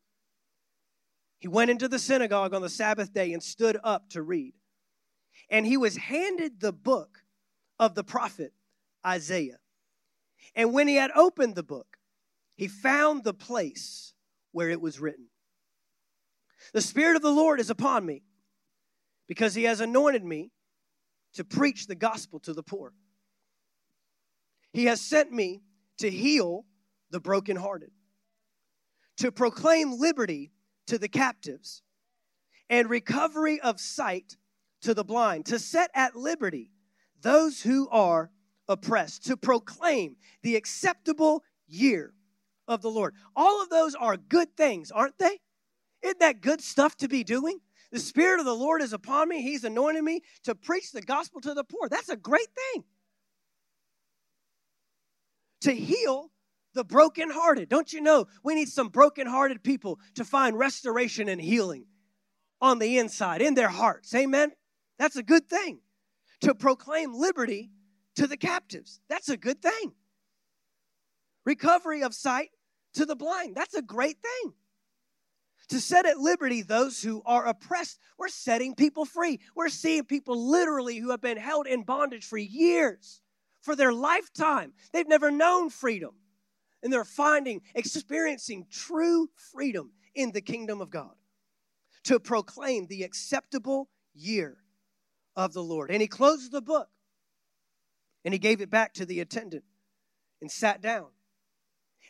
He 1.40 1.48
went 1.48 1.72
into 1.72 1.88
the 1.88 2.00
synagogue 2.00 2.54
on 2.54 2.62
the 2.62 2.70
Sabbath 2.70 3.14
day 3.14 3.34
and 3.34 3.44
stood 3.44 3.78
up 3.84 4.10
to 4.12 4.22
read. 4.22 4.54
And 5.50 5.66
he 5.66 5.78
was 5.78 5.98
handed 5.98 6.60
the 6.60 6.72
book 6.72 7.20
of 7.80 7.96
the 7.96 8.04
prophet 8.04 8.54
Isaiah. 9.06 9.58
And 10.56 10.74
when 10.74 10.88
he 10.88 10.96
had 10.96 11.12
opened 11.16 11.56
the 11.56 11.64
book, 11.64 11.98
he 12.56 12.68
found 12.68 13.24
the 13.24 13.34
place 13.34 14.14
where 14.52 14.70
it 14.70 14.80
was 14.80 15.00
written 15.00 15.28
The 16.74 16.82
Spirit 16.82 17.16
of 17.16 17.22
the 17.22 17.32
Lord 17.32 17.60
is 17.60 17.70
upon 17.70 18.06
me, 18.06 18.24
because 19.28 19.56
he 19.56 19.64
has 19.64 19.82
anointed 19.82 20.24
me 20.24 20.52
to 21.34 21.44
preach 21.44 21.88
the 21.88 21.96
gospel 21.96 22.40
to 22.42 22.54
the 22.54 22.64
poor. 22.64 22.94
He 24.74 24.86
has 24.86 25.00
sent 25.00 25.32
me 25.32 25.62
to 26.00 26.10
heal 26.10 26.66
the 27.12 27.20
brokenhearted, 27.20 27.92
to 29.18 29.32
proclaim 29.32 30.00
liberty 30.00 30.52
to 30.88 30.98
the 30.98 31.08
captives, 31.08 31.84
and 32.70 32.90
recovery 32.90 33.62
of 33.62 33.80
sight 33.80 34.38
to 34.82 34.94
the 34.94 35.04
blind, 35.04 35.46
to 35.46 35.60
set 35.60 35.92
at 35.94 36.16
liberty 36.16 36.72
those 37.22 37.62
who 37.62 37.88
are 37.90 38.32
oppressed, 38.68 39.26
to 39.26 39.38
proclaim 39.38 40.16
the 40.42 40.56
acceptable 40.56 41.44
year 41.68 42.14
of 42.68 42.82
the 42.82 42.90
Lord. 42.90 43.14
All 43.36 43.62
of 43.62 43.70
those 43.70 43.94
are 43.96 44.18
good 44.18 44.58
things, 44.58 44.92
aren't 44.92 45.20
they? 45.20 45.40
Isn't 46.02 46.20
that 46.20 46.42
good 46.42 46.62
stuff 46.62 46.98
to 46.98 47.08
be 47.08 47.24
doing? 47.24 47.60
The 47.92 48.00
Spirit 48.00 48.40
of 48.40 48.46
the 48.46 48.56
Lord 48.56 48.82
is 48.82 48.92
upon 48.92 49.30
me. 49.30 49.42
He's 49.42 49.64
anointed 49.64 50.04
me 50.04 50.22
to 50.44 50.56
preach 50.56 50.92
the 50.92 51.02
gospel 51.02 51.42
to 51.42 51.54
the 51.54 51.64
poor. 51.64 51.88
That's 51.88 52.10
a 52.10 52.18
great 52.18 52.48
thing. 52.74 52.84
To 55.64 55.74
heal 55.74 56.32
the 56.74 56.84
brokenhearted. 56.84 57.70
Don't 57.70 57.92
you 57.92 58.02
know 58.02 58.28
we 58.44 58.56
need 58.56 58.70
some 58.70 58.90
brokenhearted 58.90 59.64
people 59.64 60.00
to 60.16 60.26
find 60.26 60.58
restoration 60.58 61.30
and 61.30 61.40
healing 61.40 61.86
on 62.62 62.80
the 62.80 62.98
inside, 62.98 63.42
in 63.42 63.54
their 63.56 63.70
hearts? 63.70 64.14
Amen? 64.16 64.52
That's 65.00 65.16
a 65.16 65.24
good 65.24 65.50
thing. 65.50 65.80
To 66.42 66.54
proclaim 66.54 67.14
liberty 67.14 67.72
to 68.16 68.28
the 68.28 68.38
captives. 68.38 69.00
That's 69.10 69.30
a 69.30 69.38
good 69.38 69.62
thing. 69.62 69.94
Recovery 71.46 72.04
of 72.04 72.14
sight 72.14 72.50
to 72.94 73.06
the 73.06 73.16
blind. 73.16 73.56
That's 73.56 73.74
a 73.76 73.82
great 73.82 74.18
thing. 74.22 74.54
To 75.70 75.80
set 75.80 76.06
at 76.06 76.18
liberty 76.18 76.62
those 76.62 77.02
who 77.02 77.22
are 77.26 77.48
oppressed. 77.48 78.00
We're 78.18 78.28
setting 78.28 78.76
people 78.76 79.06
free. 79.06 79.40
We're 79.56 79.70
seeing 79.70 80.04
people 80.04 80.50
literally 80.52 80.98
who 80.98 81.12
have 81.12 81.22
been 81.22 81.38
held 81.38 81.68
in 81.68 81.84
bondage 81.84 82.26
for 82.26 82.38
years, 82.38 83.22
for 83.64 83.76
their 83.76 83.94
lifetime. 83.94 84.74
They've 84.92 85.08
never 85.08 85.32
known 85.32 85.72
freedom 85.72 86.12
and 86.84 86.92
they're 86.92 87.06
finding, 87.06 87.62
experiencing 87.74 88.68
true 88.70 89.30
freedom 89.36 89.92
in 90.14 90.32
the 90.34 90.42
kingdom 90.42 90.82
of 90.82 90.92
God 90.92 91.16
to 92.04 92.20
proclaim 92.20 92.86
the 92.86 93.04
acceptable 93.04 93.90
year 94.14 94.58
of 95.36 95.54
the 95.54 95.64
Lord. 95.64 95.90
And 95.90 96.02
he 96.02 96.08
closed 96.08 96.52
the 96.52 96.62
book 96.62 96.90
and 98.26 98.34
he 98.34 98.38
gave 98.38 98.62
it 98.62 98.70
back 98.70 98.94
to 98.96 99.06
the 99.06 99.22
attendant 99.22 99.64
and 100.42 100.52
sat 100.52 100.82
down. 100.82 101.08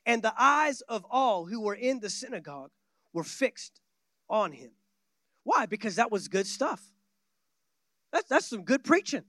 And 0.05 0.21
the 0.21 0.33
eyes 0.37 0.81
of 0.81 1.05
all 1.09 1.45
who 1.45 1.61
were 1.61 1.75
in 1.75 1.99
the 1.99 2.09
synagogue 2.09 2.71
were 3.13 3.23
fixed 3.23 3.79
on 4.27 4.51
him. 4.51 4.71
Why? 5.43 5.67
Because 5.67 5.95
that 5.95 6.11
was 6.11 6.27
good 6.27 6.47
stuff. 6.47 6.81
That's, 8.11 8.27
that's 8.27 8.47
some 8.47 8.63
good 8.63 8.83
preaching. 8.83 9.23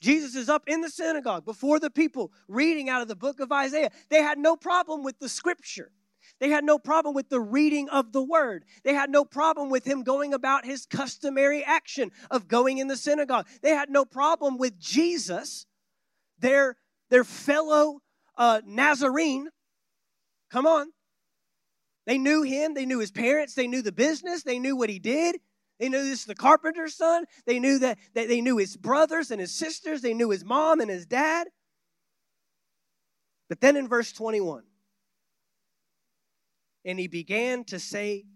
Jesus 0.00 0.34
is 0.34 0.48
up 0.48 0.64
in 0.66 0.80
the 0.80 0.88
synagogue 0.88 1.44
before 1.44 1.78
the 1.78 1.90
people 1.90 2.32
reading 2.48 2.88
out 2.88 3.02
of 3.02 3.08
the 3.08 3.16
book 3.16 3.40
of 3.40 3.52
Isaiah. 3.52 3.90
They 4.08 4.22
had 4.22 4.38
no 4.38 4.56
problem 4.56 5.02
with 5.02 5.18
the 5.18 5.28
scripture. 5.28 5.92
They 6.38 6.48
had 6.48 6.64
no 6.64 6.78
problem 6.78 7.14
with 7.14 7.28
the 7.28 7.40
reading 7.40 7.88
of 7.90 8.12
the 8.12 8.22
word. 8.22 8.64
They 8.82 8.94
had 8.94 9.10
no 9.10 9.24
problem 9.24 9.68
with 9.68 9.86
him 9.86 10.02
going 10.02 10.32
about 10.32 10.64
his 10.64 10.86
customary 10.86 11.62
action 11.62 12.12
of 12.30 12.48
going 12.48 12.78
in 12.78 12.88
the 12.88 12.96
synagogue. 12.96 13.46
They 13.62 13.70
had 13.70 13.90
no 13.90 14.06
problem 14.06 14.56
with 14.56 14.78
Jesus, 14.78 15.66
their, 16.38 16.76
their 17.10 17.24
fellow 17.24 18.00
uh, 18.38 18.62
Nazarene. 18.64 19.48
Come 20.50 20.66
on. 20.66 20.92
They 22.06 22.16
knew 22.16 22.42
him, 22.42 22.72
they 22.72 22.86
knew 22.86 22.98
his 22.98 23.10
parents, 23.10 23.54
they 23.54 23.66
knew 23.66 23.82
the 23.82 23.92
business, 23.92 24.42
they 24.42 24.58
knew 24.58 24.76
what 24.76 24.88
he 24.88 24.98
did. 24.98 25.40
They 25.80 25.88
knew 25.88 26.04
this 26.04 26.20
is 26.20 26.24
the 26.26 26.34
carpenter's 26.34 26.94
son. 26.94 27.24
They 27.46 27.58
knew 27.58 27.78
that, 27.78 27.98
that 28.14 28.28
they 28.28 28.42
knew 28.42 28.58
his 28.58 28.76
brothers 28.76 29.30
and 29.30 29.40
his 29.40 29.52
sisters. 29.52 30.02
They 30.02 30.12
knew 30.12 30.28
his 30.28 30.44
mom 30.44 30.80
and 30.80 30.90
his 30.90 31.06
dad. 31.06 31.48
But 33.48 33.62
then 33.62 33.76
in 33.76 33.88
verse 33.88 34.12
21, 34.12 34.62
and 36.84 36.98
he 36.98 37.08
began 37.08 37.64
to 37.64 37.78
say 37.78 38.26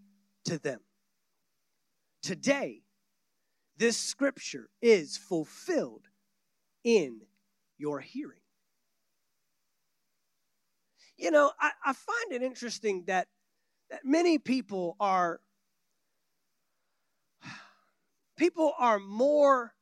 to 0.46 0.58
them, 0.58 0.80
Today, 2.22 2.80
this 3.76 3.98
scripture 3.98 4.70
is 4.80 5.18
fulfilled 5.18 6.06
in 6.82 7.20
your 7.76 8.00
hearing. 8.00 8.40
You 11.18 11.30
know, 11.30 11.52
I, 11.60 11.72
I 11.84 11.92
find 11.92 12.32
it 12.32 12.42
interesting 12.42 13.04
that, 13.06 13.28
that 13.90 14.00
many 14.04 14.38
people 14.38 14.96
are 14.98 15.40
people 18.36 18.72
are 18.78 18.98
more 18.98 19.72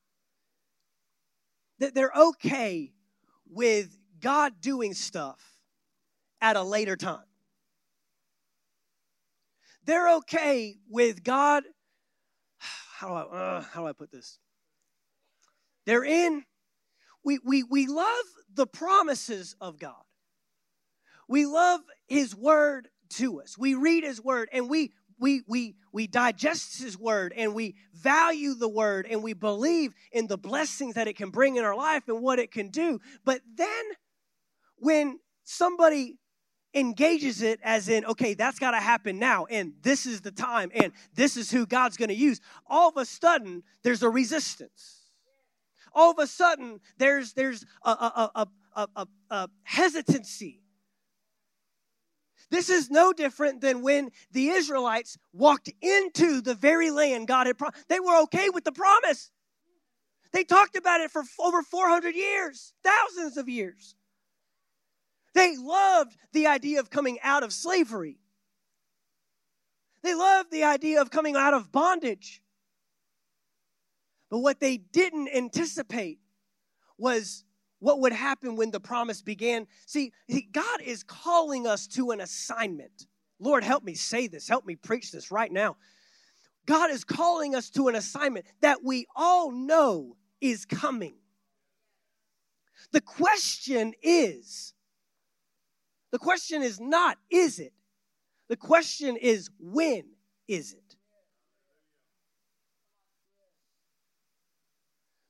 that 1.79 1.95
they're 1.95 2.13
okay 2.17 2.93
with 3.51 3.97
God 4.21 4.61
doing 4.61 4.95
stuff 4.95 5.59
at 6.41 6.57
a 6.57 6.63
later 6.63 6.97
time. 6.97 7.25
They're 9.85 10.17
okay 10.17 10.77
with 10.89 11.25
God. 11.25 11.65
How 12.97 13.09
do 13.09 13.15
I, 13.15 13.23
uh, 13.23 13.61
how 13.63 13.81
do 13.81 13.89
I 13.89 13.93
put 13.93 14.13
this? 14.13 14.39
They're 15.87 16.05
in, 16.05 16.45
we, 17.25 17.41
we, 17.45 17.65
we 17.65 17.89
love 17.89 18.25
the 18.55 18.67
promises 18.67 19.57
of 19.61 19.81
God. 19.81 20.05
We 21.27 21.47
love 21.47 21.81
His 22.07 22.37
word 22.37 22.89
to 23.15 23.41
us. 23.41 23.59
We 23.59 23.75
read 23.75 24.05
His 24.05 24.23
word 24.23 24.49
and 24.53 24.71
we, 24.71 24.93
we, 25.23 25.43
we, 25.47 25.77
we 25.93 26.09
digest 26.09 26.83
His 26.83 26.99
Word 26.99 27.33
and 27.37 27.55
we 27.55 27.77
value 27.95 28.55
the 28.55 28.69
Word 28.69 29.07
and 29.09 29.23
we 29.23 29.33
believe 29.33 29.95
in 30.11 30.27
the 30.27 30.37
blessings 30.37 30.97
that 30.97 31.07
it 31.07 31.17
can 31.17 31.31
bring 31.31 31.57
in 31.57 31.65
our 31.65 31.77
life 31.77 32.03
and 32.09 32.21
what 32.21 32.41
it 32.41 32.51
can 32.51 32.71
do. 32.71 33.01
But 33.25 33.41
then 33.55 33.85
when 34.77 35.21
somebody 35.45 36.19
engages 36.75 37.41
it 37.41 37.61
as 37.63 37.89
in, 37.89 38.05
okay, 38.07 38.35
that's 38.35 38.59
got 38.59 38.73
to 38.73 38.79
happen 38.79 39.21
now, 39.21 39.47
and 39.47 39.75
this 39.83 40.07
is 40.07 40.23
the 40.23 40.33
time, 40.33 40.73
and 40.75 40.93
this 41.15 41.37
is 41.37 41.53
who 41.53 41.67
God's 41.67 41.97
going 41.97 42.09
to 42.09 42.15
use, 42.15 42.41
all 42.67 42.89
of 42.89 42.97
a 42.97 43.05
sudden 43.05 43.63
there's 43.85 44.03
a 44.03 44.11
resistance. 44.11 45.03
All 45.95 46.11
of 46.11 46.19
a 46.19 46.27
sudden 46.27 46.81
there's 46.99 47.35
there's 47.35 47.65
a, 47.85 47.91
a, 47.91 48.31
a, 48.35 48.49
a, 48.75 48.89
a, 48.97 49.07
a 49.31 49.49
hesitancy. 49.63 50.62
This 52.53 52.69
is 52.69 52.91
no 52.91 53.15
different 53.15 53.63
than 53.63 53.81
when 53.81 54.11
the 54.31 54.51
Israelites 54.51 55.17
walked 55.33 55.71
into 55.81 56.43
the 56.43 56.55
very 56.55 56.91
land 56.91 57.27
God 57.27 57.47
had 57.47 57.57
promised. 57.57 57.89
They 57.89 57.99
were 57.99 58.21
okay 58.25 58.51
with 58.51 58.65
the 58.65 58.73
promise. 58.73 59.31
They 60.35 60.45
talked 60.45 60.77
about 60.77 61.01
it 61.01 61.11
for 61.11 61.25
over 61.41 61.63
400 61.63 62.15
years, 62.15 62.75
thousands 62.85 63.39
of 63.39 63.49
years. 63.49 63.97
They 65.35 65.57
loved 65.57 66.15
the 66.35 66.47
idea 66.47 66.81
of 66.81 66.91
coming 66.91 67.19
out 67.23 67.43
of 67.43 67.55
slavery. 67.55 68.19
They 70.03 70.15
loved 70.15 70.51
the 70.51 70.65
idea 70.65 71.01
of 71.01 71.11
coming 71.11 71.37
out 71.37 71.55
of 71.55 71.73
bondage. 71.73 72.43
But 74.31 74.41
what 74.41 74.61
they 74.61 74.77
didn't 74.77 75.31
anticipate 75.35 76.19
was 76.99 77.45
what 77.83 77.99
would 77.99 78.13
happen 78.13 78.55
when 78.55 78.71
the 78.71 78.79
promise 78.79 79.23
began. 79.23 79.67
See, 79.87 80.13
God 80.53 80.81
is 80.83 81.03
calling 81.03 81.67
us 81.67 81.89
to 81.89 82.13
an 82.13 82.21
assignment. 82.21 83.09
Lord, 83.41 83.65
help 83.65 83.83
me 83.83 83.95
say 83.95 84.29
this, 84.29 84.47
help 84.47 84.65
me 84.65 84.77
preach 84.77 85.11
this 85.11 85.33
right 85.33 85.51
now. 85.51 85.77
God 86.65 86.93
is 86.93 87.03
calling 87.03 87.57
us 87.57 87.71
to 87.71 87.89
an 87.89 87.97
assignment 87.97 88.47
that 88.61 88.85
we 88.85 89.07
all 89.17 89.51
know 89.51 90.17
is 90.41 90.65
coming. 90.65 91.17
The 92.93 93.01
question 93.01 93.95
is 94.01 94.75
the 96.13 96.21
question 96.21 96.63
is 96.63 96.79
not, 96.79 97.19
is 97.31 97.59
it? 97.59 97.73
The 98.49 98.57
question 98.57 99.17
is, 99.17 99.51
when 99.59 100.05
is 100.47 100.73
it? 100.73 100.97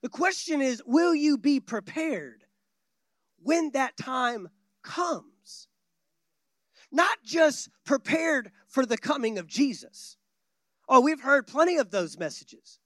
The 0.03 0.11
question 0.11 0.61
is, 0.61 0.83
will 0.85 1.15
you 1.15 1.39
be 1.39 1.61
prepared 1.61 2.42
when 3.43 3.71
that 3.73 3.97
time 3.97 4.49
comes? 4.83 5.69
Not 6.91 7.19
just 7.25 7.71
prepared 7.85 8.51
for 8.69 8.85
the 8.85 8.99
coming 8.99 9.39
of 9.39 9.47
Jesus. 9.47 10.17
Oh, 10.89 11.01
we've 11.01 11.21
heard 11.21 11.47
plenty 11.47 11.79
of 11.79 11.91
those 11.91 12.19
messages. 12.19 12.79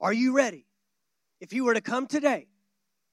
Are 0.00 0.12
you 0.12 0.34
ready? 0.34 0.66
If 1.40 1.52
you 1.52 1.64
were 1.64 1.74
to 1.74 1.80
come 1.80 2.06
today, 2.06 2.46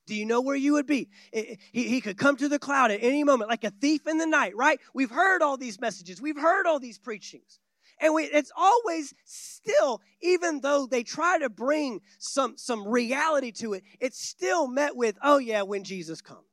do 0.06 0.16
you 0.16 0.26
know 0.26 0.42
where 0.42 0.56
you 0.56 0.74
would 0.74 0.88
be? 0.88 1.10
He, 1.32 1.58
he 1.72 2.02
could 2.02 2.18
come 2.18 2.36
to 2.38 2.50
the 2.50 2.60
cloud 2.60 2.92
at 2.92 3.04
any 3.04 3.24
moment, 3.24 3.50
like 3.50 3.64
a 3.64 3.72
thief 3.72 4.08
in 4.08 4.18
the 4.18 4.26
night, 4.26 4.56
right? 4.56 4.80
We've 4.94 5.10
heard 5.10 5.42
all 5.42 5.58
these 5.58 5.80
messages, 5.80 6.22
we've 6.22 6.40
heard 6.40 6.66
all 6.66 6.80
these 6.80 6.98
preachings. 6.98 7.60
And 8.02 8.14
we, 8.14 8.24
it's 8.24 8.52
always 8.56 9.14
still, 9.26 10.02
even 10.22 10.62
though 10.62 10.88
they 10.88 11.04
try 11.04 11.38
to 11.40 11.50
bring 11.50 12.02
some, 12.18 12.58
some 12.58 12.88
reality 12.88 13.52
to 13.54 13.74
it, 13.74 13.84
it's 14.00 14.24
still 14.24 14.68
met 14.68 14.96
with, 14.96 15.18
oh, 15.22 15.38
yeah, 15.38 15.64
when 15.64 15.84
Jesus 15.84 16.22
comes. 16.22 16.49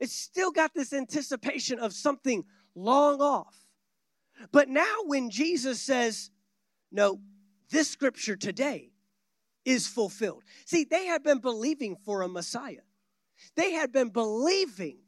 It's 0.00 0.16
still 0.16 0.50
got 0.50 0.72
this 0.74 0.92
anticipation 0.92 1.78
of 1.78 1.92
something 1.92 2.44
long 2.74 3.20
off. 3.20 3.54
But 4.50 4.68
now, 4.68 4.96
when 5.04 5.30
Jesus 5.30 5.80
says, 5.80 6.30
no, 6.90 7.20
this 7.70 7.88
scripture 7.88 8.36
today 8.36 8.90
is 9.64 9.86
fulfilled. 9.86 10.42
See, 10.64 10.84
they 10.84 11.06
had 11.06 11.22
been 11.22 11.38
believing 11.38 11.96
for 12.04 12.22
a 12.22 12.28
Messiah. 12.28 12.82
They 13.56 13.72
had 13.72 13.92
been 13.92 14.08
believing 14.08 14.98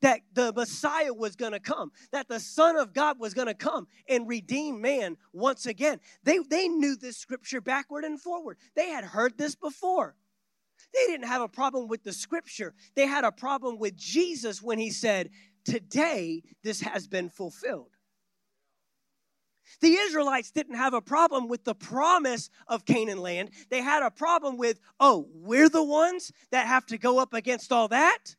that 0.00 0.20
the 0.32 0.52
Messiah 0.52 1.12
was 1.12 1.36
going 1.36 1.52
to 1.52 1.60
come, 1.60 1.90
that 2.12 2.28
the 2.28 2.40
Son 2.40 2.76
of 2.76 2.94
God 2.94 3.18
was 3.18 3.34
going 3.34 3.48
to 3.48 3.54
come 3.54 3.88
and 4.08 4.28
redeem 4.28 4.80
man 4.80 5.16
once 5.32 5.66
again. 5.66 6.00
They, 6.22 6.38
they 6.38 6.68
knew 6.68 6.96
this 6.96 7.16
scripture 7.16 7.60
backward 7.60 8.04
and 8.04 8.20
forward. 8.20 8.58
They 8.76 8.90
had 8.90 9.04
heard 9.04 9.36
this 9.36 9.54
before. 9.54 10.14
They 10.94 11.06
didn't 11.06 11.28
have 11.28 11.42
a 11.42 11.48
problem 11.48 11.88
with 11.88 12.02
the 12.04 12.12
scripture, 12.12 12.74
they 12.94 13.06
had 13.06 13.24
a 13.24 13.32
problem 13.32 13.78
with 13.78 13.96
Jesus 13.96 14.62
when 14.62 14.78
he 14.78 14.90
said, 14.90 15.30
Today 15.64 16.42
this 16.62 16.80
has 16.80 17.06
been 17.06 17.28
fulfilled. 17.28 17.90
The 19.80 19.92
Israelites 19.92 20.50
didn't 20.50 20.76
have 20.76 20.94
a 20.94 21.00
problem 21.00 21.46
with 21.46 21.64
the 21.64 21.74
promise 21.74 22.50
of 22.66 22.84
Canaan 22.84 23.18
land. 23.18 23.50
They 23.70 23.82
had 23.82 24.02
a 24.02 24.10
problem 24.10 24.56
with, 24.56 24.80
oh, 24.98 25.28
we're 25.34 25.68
the 25.68 25.84
ones 25.84 26.32
that 26.50 26.66
have 26.66 26.86
to 26.86 26.98
go 26.98 27.18
up 27.18 27.34
against 27.34 27.70
all 27.70 27.88
that. 27.88 28.34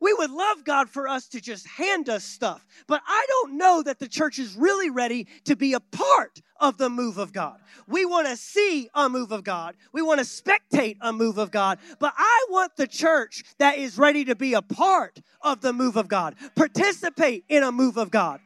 We 0.00 0.12
would 0.12 0.30
love 0.30 0.64
God 0.64 0.90
for 0.90 1.08
us 1.08 1.28
to 1.28 1.40
just 1.40 1.66
hand 1.66 2.08
us 2.08 2.24
stuff, 2.24 2.66
but 2.86 3.02
I 3.06 3.26
don't 3.28 3.56
know 3.56 3.82
that 3.82 3.98
the 3.98 4.08
church 4.08 4.38
is 4.38 4.56
really 4.56 4.90
ready 4.90 5.26
to 5.44 5.56
be 5.56 5.72
a 5.72 5.80
part 5.80 6.42
of 6.60 6.76
the 6.78 6.90
move 6.90 7.16
of 7.18 7.32
God. 7.32 7.58
We 7.86 8.04
want 8.04 8.26
to 8.26 8.36
see 8.36 8.88
a 8.94 9.08
move 9.08 9.32
of 9.32 9.44
God, 9.44 9.76
we 9.92 10.02
want 10.02 10.20
to 10.20 10.26
spectate 10.26 10.96
a 11.00 11.12
move 11.12 11.38
of 11.38 11.50
God, 11.50 11.78
but 11.98 12.12
I 12.16 12.46
want 12.50 12.76
the 12.76 12.86
church 12.86 13.44
that 13.58 13.78
is 13.78 13.96
ready 13.96 14.24
to 14.26 14.34
be 14.34 14.54
a 14.54 14.62
part 14.62 15.20
of 15.40 15.60
the 15.60 15.72
move 15.72 15.96
of 15.96 16.08
God, 16.08 16.34
participate 16.54 17.44
in 17.48 17.62
a 17.62 17.72
move 17.72 17.96
of 17.96 18.10
God. 18.10 18.40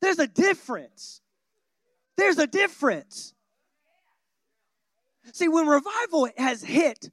There's 0.00 0.18
a 0.18 0.26
difference. 0.26 1.20
There's 2.16 2.38
a 2.38 2.46
difference. 2.46 3.34
See, 5.32 5.48
when 5.48 5.66
revival 5.66 6.28
has 6.36 6.62
hit 6.62 7.10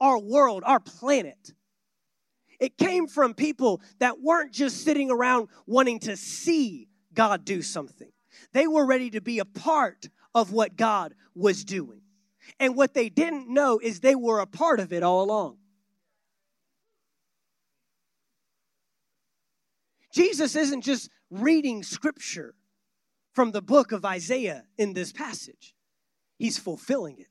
our 0.00 0.18
world, 0.18 0.62
our 0.66 0.80
planet, 0.80 1.52
it 2.60 2.76
came 2.76 3.06
from 3.06 3.34
people 3.34 3.80
that 3.98 4.20
weren't 4.20 4.52
just 4.52 4.84
sitting 4.84 5.10
around 5.10 5.48
wanting 5.66 5.98
to 6.00 6.16
see 6.16 6.88
God 7.14 7.44
do 7.44 7.62
something. 7.62 8.10
They 8.52 8.66
were 8.66 8.86
ready 8.86 9.10
to 9.10 9.20
be 9.20 9.38
a 9.38 9.44
part 9.44 10.08
of 10.34 10.52
what 10.52 10.76
God 10.76 11.14
was 11.34 11.64
doing. 11.64 12.02
And 12.58 12.76
what 12.76 12.94
they 12.94 13.08
didn't 13.08 13.48
know 13.52 13.78
is 13.82 14.00
they 14.00 14.14
were 14.14 14.40
a 14.40 14.46
part 14.46 14.80
of 14.80 14.92
it 14.92 15.02
all 15.02 15.24
along. 15.24 15.56
Jesus 20.12 20.56
isn't 20.56 20.82
just 20.82 21.08
reading 21.30 21.82
scripture 21.82 22.54
from 23.32 23.52
the 23.52 23.62
book 23.62 23.92
of 23.92 24.04
Isaiah 24.04 24.64
in 24.76 24.92
this 24.92 25.12
passage, 25.12 25.74
he's 26.36 26.58
fulfilling 26.58 27.18
it. 27.20 27.29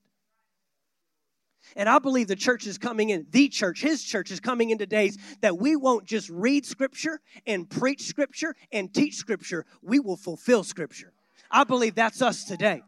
And 1.76 1.88
I 1.88 2.00
believe 2.00 2.28
the 2.28 2.36
church 2.36 2.66
is 2.66 2.78
coming 2.78 3.10
in, 3.10 3.28
the 3.30 3.48
church, 3.50 3.82
his 3.82 4.04
church 4.04 4.32
is 4.32 4.40
coming 4.40 4.70
into 4.70 4.86
days 4.86 5.18
that 5.42 5.58
we 5.58 5.76
won't 5.76 6.06
just 6.06 6.30
read 6.30 6.66
scripture 6.66 7.22
and 7.46 7.70
preach 7.70 8.04
scripture 8.04 8.56
and 8.72 8.94
teach 8.94 9.16
scripture, 9.16 9.66
we 9.82 10.00
will 10.00 10.18
fulfill 10.18 10.64
scripture. 10.64 11.14
I 11.52 11.64
believe 11.64 11.96
that's 11.96 12.22
us 12.22 12.44
today. 12.46 12.82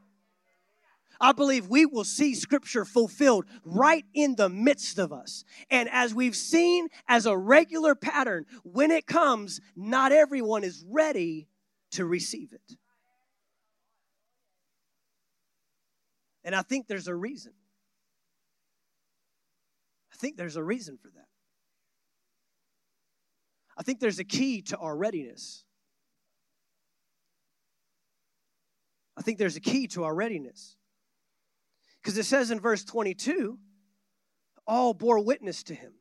I 1.20 1.34
believe 1.34 1.68
we 1.68 1.86
will 1.86 2.04
see 2.04 2.34
scripture 2.34 2.84
fulfilled 2.84 3.46
right 3.64 4.04
in 4.16 4.36
the 4.36 4.50
midst 4.50 4.98
of 4.98 5.14
us. 5.14 5.46
And 5.70 5.88
as 5.92 6.16
we've 6.16 6.36
seen 6.36 6.88
as 7.08 7.28
a 7.28 7.38
regular 7.38 7.94
pattern, 7.94 8.48
when 8.64 8.90
it 8.90 9.06
comes, 9.06 9.62
not 9.76 10.12
everyone 10.12 10.64
is 10.64 10.84
ready 10.90 11.48
to 11.92 12.06
receive 12.06 12.54
it. 12.54 12.76
And 16.44 16.56
I 16.56 16.64
think 16.64 16.88
there's 16.88 17.08
a 17.08 17.16
reason. 17.16 17.54
Think 20.22 20.38
there's 20.38 20.56
a 20.56 20.64
reason 20.64 20.98
for 21.02 21.10
that. 21.10 21.26
I 23.76 23.82
think 23.82 24.00
there's 24.00 24.20
a 24.20 24.24
key 24.24 24.62
to 24.64 24.78
our 24.78 24.96
readiness. 24.96 25.64
I 29.18 29.24
think 29.24 29.40
there's 29.40 29.56
a 29.56 29.62
key 29.62 29.88
to 29.88 30.04
our 30.04 30.14
readiness. 30.14 30.78
Because 32.02 32.20
it 32.20 32.26
says 32.26 32.52
in 32.52 32.60
verse 32.60 32.84
22, 32.84 33.58
all 34.68 34.94
bore 34.94 35.24
witness 35.26 35.64
to 35.64 35.74
him. 35.74 35.94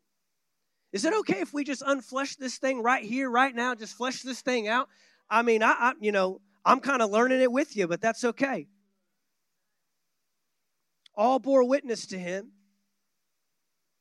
Is 0.92 1.06
it 1.06 1.14
okay 1.20 1.40
if 1.40 1.54
we 1.54 1.64
just 1.64 1.83
unflesh 1.83 2.37
this 2.37 2.59
thing 2.59 2.83
right 2.83 3.04
here, 3.04 3.30
right 3.30 3.54
now, 3.54 3.74
just 3.74 3.96
flesh 3.96 4.20
this 4.20 4.42
thing 4.42 4.68
out? 4.68 4.88
I 5.30 5.40
mean, 5.40 5.62
I, 5.62 5.70
I 5.70 5.92
you 5.98 6.12
know, 6.12 6.42
I'm 6.62 6.80
kind 6.80 7.00
of 7.00 7.11
learning 7.11 7.40
it 7.40 7.50
with 7.50 7.74
you, 7.74 7.88
but 7.88 8.02
that's 8.02 8.24
okay. 8.24 8.66
All 11.14 11.38
bore 11.38 11.66
witness 11.66 12.06
to 12.09 12.18
him 12.18 12.52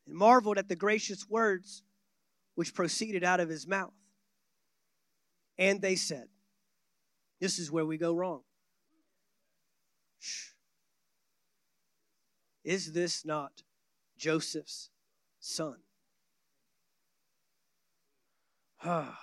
and 0.10 0.18
marveled 0.18 0.58
at 0.58 0.68
the 0.68 0.76
gracious 0.76 1.30
words 1.30 1.84
which 2.56 2.74
proceeded 2.74 3.24
out 3.24 3.40
of 3.40 3.48
his 3.48 3.68
mouth. 3.68 3.94
And 5.58 5.82
they 5.82 5.96
said, 5.96 6.28
This 7.40 7.60
is 7.60 7.72
where 7.72 7.86
we 7.86 7.98
go 7.98 8.14
wrong. 8.14 8.42
Is 12.64 12.92
this 12.92 13.24
not 13.24 13.64
Joseph's 14.18 14.90
son? 15.40 15.78
Ah. 18.82 19.20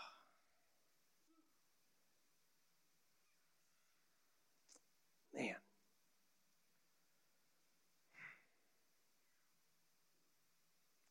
Man. 5.35 5.57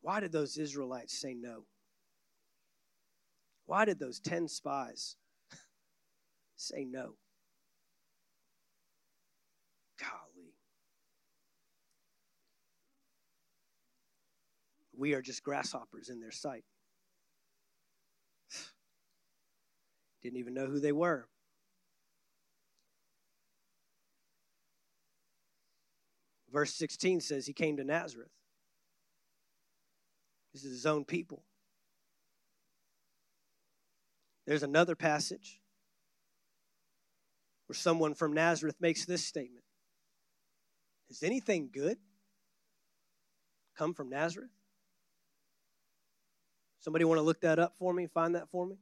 Why 0.06 0.20
did 0.20 0.32
those 0.32 0.60
Israelites 0.60 1.20
say 1.20 1.34
no? 1.34 1.64
Why 3.66 3.86
did 3.86 3.98
those 3.98 4.20
10 4.20 4.48
spies 4.48 5.16
say 6.56 6.86
no? 6.86 7.16
Golly. 10.00 10.54
We 14.96 15.16
are 15.16 15.24
just 15.24 15.42
grasshoppers 15.42 16.10
in 16.10 16.22
their 16.22 16.30
sight. 16.30 16.66
Didn't 20.22 20.38
even 20.38 20.54
know 20.54 20.68
who 20.68 20.80
they 20.80 20.92
were. 20.92 21.28
Verse 26.54 26.76
16 26.76 27.22
says 27.22 27.48
he 27.48 27.54
came 27.54 27.78
to 27.78 27.84
Nazareth. 27.84 28.35
This 30.56 30.64
is 30.64 30.72
his 30.72 30.86
own 30.86 31.04
people. 31.04 31.44
There's 34.48 34.64
another 34.64 34.96
passage 34.96 35.60
where 37.68 37.76
someone 37.76 38.14
from 38.14 38.32
Nazareth 38.32 38.78
makes 38.80 39.04
this 39.04 39.26
statement 39.26 39.66
Is 41.10 41.24
anything 41.24 41.72
good 41.74 41.98
come 43.78 43.94
from 43.94 44.10
Nazareth? 44.10 44.50
Somebody 46.80 47.04
want 47.04 47.18
to 47.18 47.24
look 47.24 47.42
that 47.42 47.60
up 47.60 47.74
for 47.78 47.94
me? 47.94 48.08
Find 48.08 48.36
that 48.36 48.48
for 48.50 48.66
me? 48.66 48.78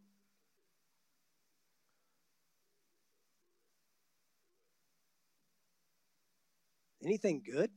Anything 7.04 7.42
good? 7.44 7.72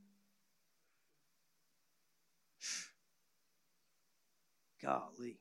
Golly. 4.86 5.40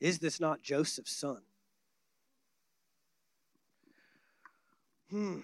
Is 0.00 0.20
this 0.20 0.38
not 0.38 0.62
Joseph's 0.62 1.16
son? 1.16 1.42
Hmm. 5.10 5.40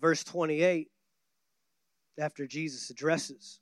Verse 0.00 0.22
28, 0.22 0.88
after 2.18 2.46
Jesus 2.46 2.88
addresses 2.90 3.58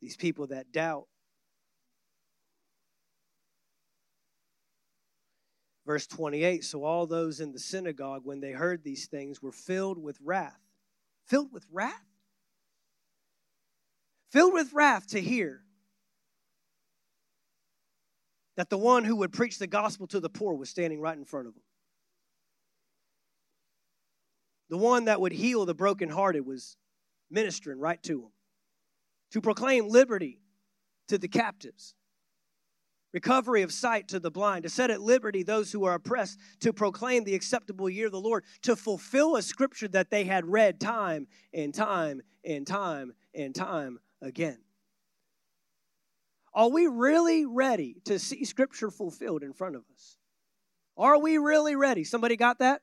these 0.00 0.16
people 0.16 0.46
that 0.46 0.72
doubt, 0.72 1.08
Verse 5.86 6.06
28 6.06 6.64
So 6.64 6.84
all 6.84 7.06
those 7.06 7.40
in 7.40 7.52
the 7.52 7.58
synagogue, 7.58 8.22
when 8.24 8.40
they 8.40 8.52
heard 8.52 8.84
these 8.84 9.06
things, 9.06 9.42
were 9.42 9.52
filled 9.52 9.98
with 9.98 10.18
wrath. 10.22 10.60
Filled 11.26 11.52
with 11.52 11.66
wrath? 11.70 12.12
filled 14.32 14.54
with 14.54 14.72
wrath 14.72 15.08
to 15.08 15.20
hear 15.20 15.62
that 18.56 18.70
the 18.70 18.78
one 18.78 19.04
who 19.04 19.16
would 19.16 19.32
preach 19.32 19.58
the 19.58 19.66
gospel 19.66 20.06
to 20.06 20.20
the 20.20 20.30
poor 20.30 20.54
was 20.54 20.70
standing 20.70 21.00
right 21.00 21.16
in 21.16 21.24
front 21.24 21.46
of 21.46 21.54
them. 21.54 21.62
The 24.70 24.78
one 24.78 25.04
that 25.04 25.20
would 25.20 25.32
heal 25.32 25.66
the 25.66 25.74
brokenhearted 25.74 26.46
was 26.46 26.76
ministering 27.30 27.78
right 27.78 28.02
to 28.04 28.22
them. 28.22 28.32
To 29.32 29.40
proclaim 29.40 29.88
liberty 29.88 30.40
to 31.08 31.18
the 31.18 31.28
captives, 31.28 31.94
recovery 33.12 33.62
of 33.62 33.72
sight 33.72 34.08
to 34.08 34.20
the 34.20 34.30
blind, 34.30 34.62
to 34.64 34.68
set 34.68 34.90
at 34.90 35.00
liberty 35.00 35.42
those 35.42 35.72
who 35.72 35.84
are 35.84 35.94
oppressed, 35.94 36.38
to 36.60 36.72
proclaim 36.72 37.24
the 37.24 37.34
acceptable 37.34 37.88
year 37.88 38.06
of 38.06 38.12
the 38.12 38.20
Lord, 38.20 38.44
to 38.62 38.76
fulfill 38.76 39.36
a 39.36 39.42
scripture 39.42 39.88
that 39.88 40.10
they 40.10 40.24
had 40.24 40.46
read 40.46 40.80
time 40.80 41.26
and 41.52 41.74
time 41.74 42.22
and 42.44 42.66
time 42.66 43.12
and 43.34 43.54
time 43.54 43.98
again. 44.20 44.58
Are 46.54 46.68
we 46.68 46.86
really 46.86 47.46
ready 47.46 47.96
to 48.04 48.18
see 48.18 48.44
Scripture 48.44 48.90
fulfilled 48.90 49.42
in 49.42 49.52
front 49.52 49.76
of 49.76 49.84
us? 49.92 50.16
Are 50.96 51.18
we 51.18 51.38
really 51.38 51.76
ready? 51.76 52.04
Somebody 52.04 52.36
got 52.36 52.58
that? 52.58 52.82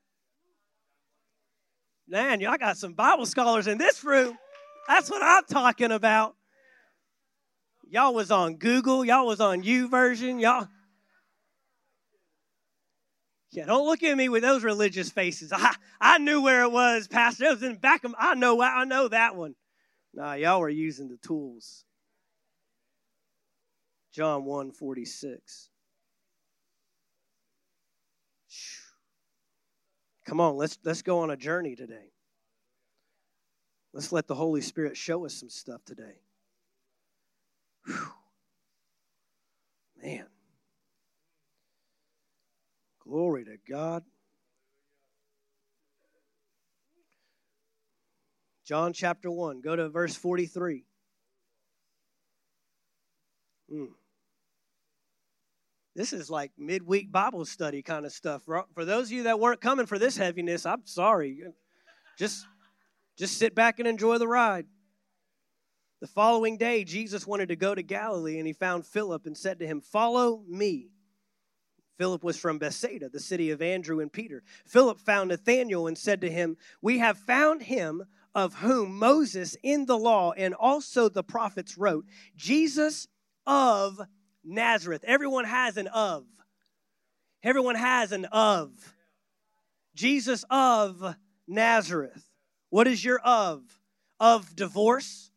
Man, 2.07 2.39
y'all 2.39 2.57
got 2.57 2.77
some 2.77 2.93
Bible 2.93 3.27
scholars 3.27 3.67
in 3.67 3.77
this 3.77 4.03
room. 4.03 4.35
That's 4.87 5.11
what 5.11 5.21
I'm 5.21 5.43
talking 5.45 5.91
about. 5.91 6.35
Y'all 7.89 8.13
was 8.13 8.29
on 8.29 8.55
Google, 8.55 9.03
y'all 9.03 9.25
was 9.25 9.39
on 9.39 9.63
YouVersion, 9.63 10.39
y'all. 10.39 10.67
Yeah, 13.51 13.65
don't 13.65 13.87
look 13.87 14.03
at 14.03 14.15
me 14.15 14.29
with 14.29 14.43
those 14.43 14.63
religious 14.63 15.09
faces. 15.09 15.51
I, 15.55 15.75
I 15.99 16.17
knew 16.19 16.41
where 16.41 16.61
it 16.61 16.71
was, 16.71 17.07
Pastor. 17.07 17.45
It 17.45 17.53
was 17.53 17.63
in 17.63 17.73
the 17.73 17.79
back 17.79 18.03
of 18.03 18.13
I 18.17 18.35
know 18.35 18.61
I 18.61 18.85
know 18.85 19.07
that 19.07 19.35
one. 19.35 19.55
Nah, 20.13 20.33
y'all 20.33 20.59
were 20.59 20.69
using 20.69 21.07
the 21.07 21.17
tools. 21.17 21.83
John 24.13 24.45
1 24.45 24.71
46. 24.71 25.69
Come 30.27 30.39
on, 30.39 30.57
let's 30.57 30.77
let's 30.83 31.01
go 31.01 31.19
on 31.19 31.31
a 31.31 31.37
journey 31.37 31.75
today. 31.75 32.11
Let's 33.93 34.11
let 34.11 34.27
the 34.27 34.35
Holy 34.35 34.61
Spirit 34.61 34.95
show 34.95 35.25
us 35.25 35.33
some 35.33 35.49
stuff 35.49 35.83
today. 35.85 36.21
Man. 40.01 40.25
Glory 43.03 43.45
to 43.45 43.57
God. 43.69 44.03
John 48.65 48.93
chapter 48.93 49.31
1, 49.31 49.61
go 49.61 49.75
to 49.75 49.89
verse 49.89 50.15
43. 50.15 50.85
Mm. 53.73 53.87
This 55.95 56.13
is 56.13 56.29
like 56.29 56.51
midweek 56.55 57.11
Bible 57.11 57.45
study 57.45 57.81
kind 57.81 58.05
of 58.05 58.11
stuff. 58.11 58.43
For 58.45 58.85
those 58.85 59.07
of 59.07 59.11
you 59.11 59.23
that 59.23 59.39
weren't 59.39 59.59
coming 59.59 59.87
for 59.87 59.97
this 59.97 60.15
heaviness, 60.15 60.67
I'm 60.67 60.85
sorry. 60.85 61.41
Just, 62.17 62.45
just 63.17 63.39
sit 63.39 63.55
back 63.55 63.79
and 63.79 63.87
enjoy 63.87 64.19
the 64.19 64.27
ride. 64.27 64.67
The 66.01 66.07
following 66.07 66.57
day, 66.57 66.85
Jesus 66.85 67.27
wanted 67.27 67.49
to 67.49 67.57
go 67.57 67.75
to 67.75 67.83
Galilee, 67.83 68.37
and 68.37 68.47
he 68.47 68.53
found 68.53 68.85
Philip 68.85 69.25
and 69.25 69.37
said 69.37 69.59
to 69.59 69.67
him, 69.67 69.81
Follow 69.81 70.43
me. 70.47 70.91
Philip 71.97 72.23
was 72.23 72.37
from 72.37 72.57
Bethsaida, 72.57 73.09
the 73.09 73.19
city 73.19 73.51
of 73.51 73.61
Andrew 73.61 73.99
and 73.99 74.11
Peter. 74.11 74.41
Philip 74.65 74.99
found 74.99 75.29
Nathanael 75.29 75.87
and 75.87 75.97
said 75.97 76.21
to 76.21 76.31
him, 76.31 76.55
We 76.81 76.99
have 76.99 77.17
found 77.17 77.63
him 77.63 78.05
of 78.33 78.55
whom 78.55 78.97
Moses 78.97 79.57
in 79.61 79.85
the 79.85 79.97
law 79.97 80.31
and 80.31 80.53
also 80.53 81.09
the 81.09 81.23
prophets 81.23 81.77
wrote, 81.77 82.05
Jesus 82.37 83.09
of 83.45 83.99
Nazareth. 84.45 85.03
Everyone 85.05 85.43
has 85.43 85.75
an 85.75 85.87
of. 85.87 86.25
Everyone 87.43 87.75
has 87.75 88.13
an 88.13 88.23
of. 88.25 88.71
Jesus 89.95 90.45
of 90.49 91.15
Nazareth. 91.45 92.23
What 92.69 92.87
is 92.87 93.03
your 93.03 93.19
of? 93.19 93.61
Of 94.21 94.55
divorce, 94.55 95.28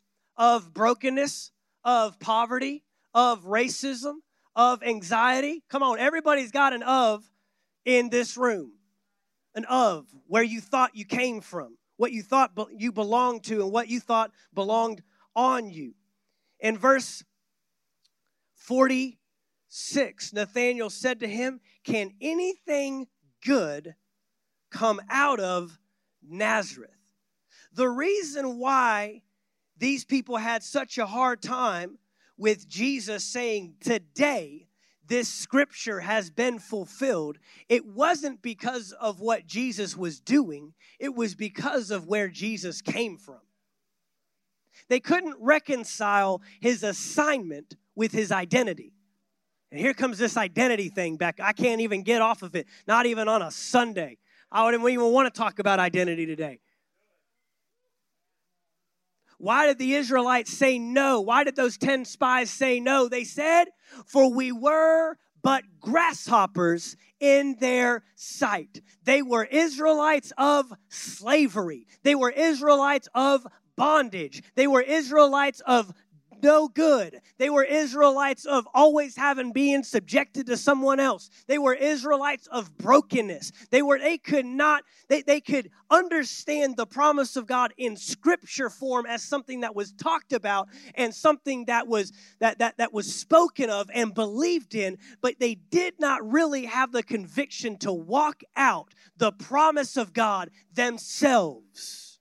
of 0.42 0.74
brokenness, 0.74 1.52
of 1.85 2.18
poverty, 2.18 2.83
of 3.14 3.44
racism, 3.44 4.14
of 4.57 4.83
anxiety. 4.83 5.62
Come 5.68 5.85
on, 5.85 6.00
everybody's 6.00 6.50
got 6.50 6.72
an 6.72 6.83
of 6.83 7.22
in 7.85 8.11
this 8.11 8.37
room. 8.37 8.72
An 9.55 9.64
of 9.66 10.07
where 10.26 10.42
you 10.42 10.61
thought 10.61 10.96
you 10.96 11.05
came 11.05 11.42
from 11.42 11.76
what 11.96 12.11
you 12.11 12.24
thought 12.24 12.50
you 12.76 12.90
belonged 12.90 13.45
to 13.45 13.62
and 13.62 13.70
what 13.70 13.86
you 13.86 14.01
thought 14.01 14.32
belonged 14.53 15.01
on 15.36 15.70
you. 15.70 15.95
In 16.59 16.76
verse 16.76 17.22
46, 18.57 20.32
Nathanael 20.32 20.90
said 20.90 21.20
to 21.20 21.28
him, 21.28 21.61
Can 21.84 22.11
anything 22.20 23.07
good 23.47 23.95
come 24.72 25.01
out 25.09 25.38
of 25.38 25.78
Nazareth? 26.28 26.90
The 27.72 27.88
reason 27.88 28.59
why 28.59 29.22
these 29.83 30.05
people 30.05 30.37
had 30.37 30.62
such 30.62 30.97
a 30.97 31.07
hard 31.07 31.43
time 31.43 31.99
with 32.39 32.68
Jesus 32.68 33.24
saying, 33.24 33.74
Today, 33.80 34.68
this 35.09 35.28
scripture 35.28 35.99
has 35.99 36.30
been 36.30 36.61
fulfilled, 36.61 37.39
it 37.68 37.85
wasn't 37.85 38.43
because 38.43 38.93
of 38.93 39.18
what 39.18 39.45
Jesus 39.45 39.97
was 39.97 40.20
doing, 40.20 40.72
it 41.01 41.16
was 41.16 41.35
because 41.35 41.91
of 41.91 42.07
where 42.07 42.28
Jesus 42.28 42.80
came 42.80 43.18
from. 43.18 43.41
They 44.89 45.01
couldn't 45.01 45.37
reconcile 45.41 46.43
his 46.61 46.85
assignment 46.85 47.74
with 47.97 48.12
his 48.12 48.30
identity. 48.30 48.93
And 49.72 49.80
here 49.80 49.95
comes 49.95 50.16
this 50.16 50.37
identity 50.37 50.91
thing 50.91 51.16
back. 51.16 51.41
I 51.43 51.53
can't 51.53 51.80
even 51.80 52.05
get 52.05 52.22
off 52.22 52.43
of 52.43 52.55
it, 52.55 52.68
not 52.87 53.07
even 53.07 53.26
on 53.26 53.43
a 53.43 53.51
Sunday. 53.51 54.18
I 54.53 54.64
wouldn't 54.64 54.89
even 54.89 55.11
want 55.11 55.33
to 55.33 55.37
talk 55.37 55.59
about 55.59 55.80
identity 55.80 56.24
today. 56.24 56.61
Why 59.43 59.66
did 59.66 59.78
the 59.78 59.95
Israelites 59.95 60.53
say 60.53 60.78
no? 60.78 61.20
Why 61.20 61.43
did 61.43 61.57
those 61.57 61.76
10 61.76 62.05
spies 62.05 62.49
say 62.49 62.78
no? 62.78 63.09
They 63.09 63.24
said, 63.24 63.64
For 64.07 64.32
we 64.32 64.53
were 64.53 65.16
but 65.43 65.64
grasshoppers 65.80 66.97
in 67.18 67.57
their 67.59 68.05
sight. 68.14 68.80
They 69.03 69.20
were 69.20 69.43
Israelites 69.43 70.32
of 70.38 70.72
slavery, 70.90 71.88
they 72.05 72.14
were 72.14 72.30
Israelites 72.30 73.09
of 73.16 73.45
bondage, 73.76 74.45
they 74.55 74.68
were 74.68 74.80
Israelites 74.80 75.61
of 75.66 75.93
no 76.43 76.68
good. 76.68 77.20
They 77.38 77.51
were 77.51 77.64
Israelites 77.64 78.45
of 78.45 78.66
always 78.74 79.16
having 79.16 79.53
being 79.53 79.82
subjected 79.82 80.47
to 80.47 80.57
someone 80.57 81.01
else. 81.01 81.30
They 81.47 81.59
were 81.59 81.74
Israelites 81.74 82.47
of 82.49 82.76
brokenness. 82.76 83.53
They 83.70 83.82
were 83.82 83.99
they 83.99 84.18
could 84.18 84.47
not 84.47 84.84
they, 85.09 85.22
they 85.22 85.40
could 85.40 85.70
understand 85.90 86.76
the 86.76 86.86
promise 86.86 87.36
of 87.36 87.47
God 87.47 87.72
in 87.76 87.97
scripture 87.97 88.70
form 88.70 89.07
as 89.07 89.22
something 89.22 89.61
that 89.61 89.74
was 89.74 89.93
talked 89.93 90.32
about 90.32 90.68
and 90.95 91.14
something 91.14 91.66
that 91.66 91.86
was 91.86 92.12
that 92.40 92.59
that 92.59 92.78
that 92.78 92.93
was 92.93 93.14
spoken 93.14 93.70
of 93.70 93.90
and 93.93 94.14
believed 94.14 94.74
in, 94.74 94.99
but 95.20 95.38
they 95.38 95.55
did 95.55 95.95
not 95.99 96.28
really 96.30 96.66
have 96.66 96.93
the 96.93 97.03
conviction 97.03 97.76
to 97.78 97.93
walk 97.93 98.43
out 98.57 98.95
the 99.16 99.32
promise 99.32 99.97
of 99.97 100.12
God 100.12 100.51
themselves. 100.72 102.11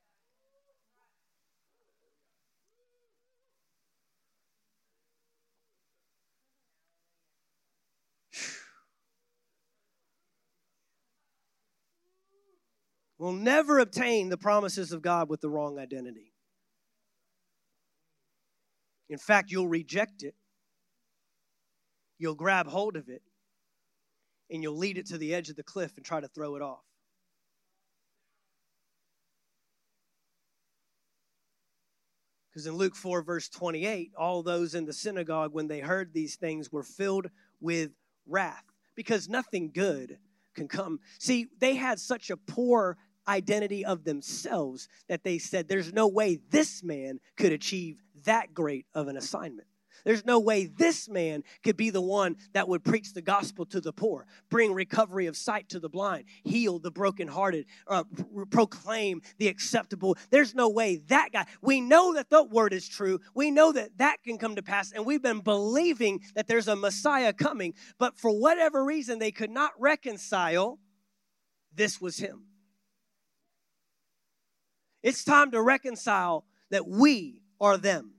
Will 13.22 13.34
never 13.34 13.78
obtain 13.78 14.30
the 14.30 14.38
promises 14.38 14.92
of 14.92 15.04
God 15.04 15.30
with 15.30 15.42
the 15.42 15.50
wrong 15.50 15.78
identity. 15.78 16.34
In 19.10 19.20
fact, 19.20 19.52
you'll 19.52 19.68
reject 19.68 20.24
it, 20.24 20.34
you'll 22.18 22.34
grab 22.34 22.66
hold 22.66 22.96
of 22.96 23.10
it, 23.10 23.22
and 24.50 24.64
you'll 24.64 24.76
lead 24.76 24.98
it 24.98 25.06
to 25.08 25.20
the 25.20 25.36
edge 25.36 25.50
of 25.50 25.56
the 25.56 25.62
cliff 25.62 25.94
and 25.98 26.04
try 26.04 26.20
to 26.20 26.28
throw 26.28 26.56
it 26.56 26.64
off. 26.64 26.84
Because 32.50 32.66
in 32.66 32.74
Luke 32.74 32.96
4, 32.96 33.22
verse 33.22 33.50
28, 33.50 34.14
all 34.18 34.42
those 34.42 34.74
in 34.74 34.86
the 34.86 34.94
synagogue, 34.94 35.54
when 35.54 35.68
they 35.68 35.80
heard 35.80 36.12
these 36.12 36.38
things, 36.38 36.72
were 36.72 36.82
filled 36.82 37.28
with 37.60 37.92
wrath 38.26 38.66
because 38.96 39.30
nothing 39.30 39.70
good 39.72 40.18
can 40.56 40.68
come. 40.68 41.00
See, 41.20 41.48
they 41.60 41.76
had 41.76 42.00
such 42.00 42.32
a 42.32 42.36
poor 42.36 42.98
identity 43.28 43.86
of 43.86 44.04
themselves 44.04 44.88
that 45.08 45.24
they 45.24 45.38
said, 45.38 45.68
There's 45.68 45.94
no 45.94 46.08
way 46.08 46.40
this 46.50 46.84
man 46.84 47.20
could 47.38 47.52
achieve 47.52 47.98
that 48.26 48.54
great 48.54 48.86
of 48.94 49.08
an 49.08 49.18
assignment. 49.18 49.68
There's 50.04 50.26
no 50.26 50.40
way 50.40 50.66
this 50.66 51.08
man 51.08 51.44
could 51.64 51.78
be 51.78 51.90
the 51.90 52.02
one 52.02 52.38
that 52.54 52.68
would 52.68 52.84
preach 52.84 53.14
the 53.14 53.22
gospel 53.22 53.66
to 53.68 53.82
the 53.82 53.94
poor, 53.94 54.26
bring 54.50 54.74
recovery 54.74 55.28
of 55.28 55.38
sight 55.38 55.70
to 55.70 55.80
the 55.80 55.90
blind, 55.90 56.26
heal 56.44 56.80
the 56.80 56.92
brokenhearted, 56.92 57.66
uh, 57.88 58.04
proclaim 58.50 59.22
the 59.38 59.48
acceptable. 59.48 60.18
There's 60.30 60.56
no 60.56 60.70
way 60.70 60.98
that 61.08 61.30
guy. 61.32 61.46
We 61.62 61.82
know 61.82 62.14
that 62.16 62.30
the 62.30 62.44
word 62.44 62.74
is 62.74 62.88
true. 62.88 63.20
We 63.36 63.52
know 63.52 63.72
that 63.74 63.98
that 63.98 64.24
can 64.24 64.38
come 64.38 64.56
to 64.56 64.64
pass, 64.64 64.92
and 64.92 65.06
we've 65.06 65.22
been 65.22 65.42
believing 65.42 66.22
that 66.36 66.48
there's 66.48 66.68
a 66.68 66.76
Messiah 66.76 67.34
coming. 67.34 67.74
But 68.00 68.18
for 68.18 68.32
whatever 68.32 68.84
reason, 68.84 69.20
they 69.20 69.32
could 69.32 69.52
not 69.52 69.72
reconcile 69.80 70.80
this 71.74 72.02
was 72.02 72.18
him. 72.18 72.46
It's 75.04 75.24
time 75.24 75.52
to 75.52 75.62
reconcile 75.62 76.46
that 76.70 76.88
we 76.88 77.42
are 77.60 77.78
them. 77.78 78.14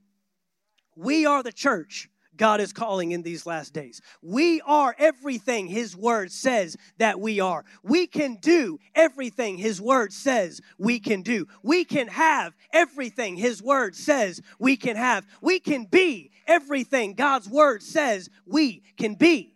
We 0.96 1.26
are 1.26 1.42
the 1.42 1.52
church 1.52 2.08
God 2.36 2.60
is 2.60 2.72
calling 2.72 3.12
in 3.12 3.22
these 3.22 3.46
last 3.46 3.74
days. 3.74 4.00
We 4.22 4.60
are 4.62 4.94
everything 4.98 5.66
His 5.66 5.96
Word 5.96 6.32
says 6.32 6.76
that 6.98 7.20
we 7.20 7.40
are. 7.40 7.64
We 7.82 8.06
can 8.06 8.36
do 8.36 8.78
everything 8.94 9.58
His 9.58 9.80
Word 9.80 10.12
says 10.12 10.60
we 10.78 10.98
can 10.98 11.22
do. 11.22 11.46
We 11.62 11.84
can 11.84 12.08
have 12.08 12.54
everything 12.72 13.36
His 13.36 13.62
Word 13.62 13.94
says 13.94 14.40
we 14.58 14.76
can 14.76 14.96
have. 14.96 15.26
We 15.40 15.60
can 15.60 15.84
be 15.84 16.30
everything 16.46 17.14
God's 17.14 17.48
Word 17.48 17.82
says 17.82 18.30
we 18.46 18.82
can 18.96 19.14
be. 19.14 19.51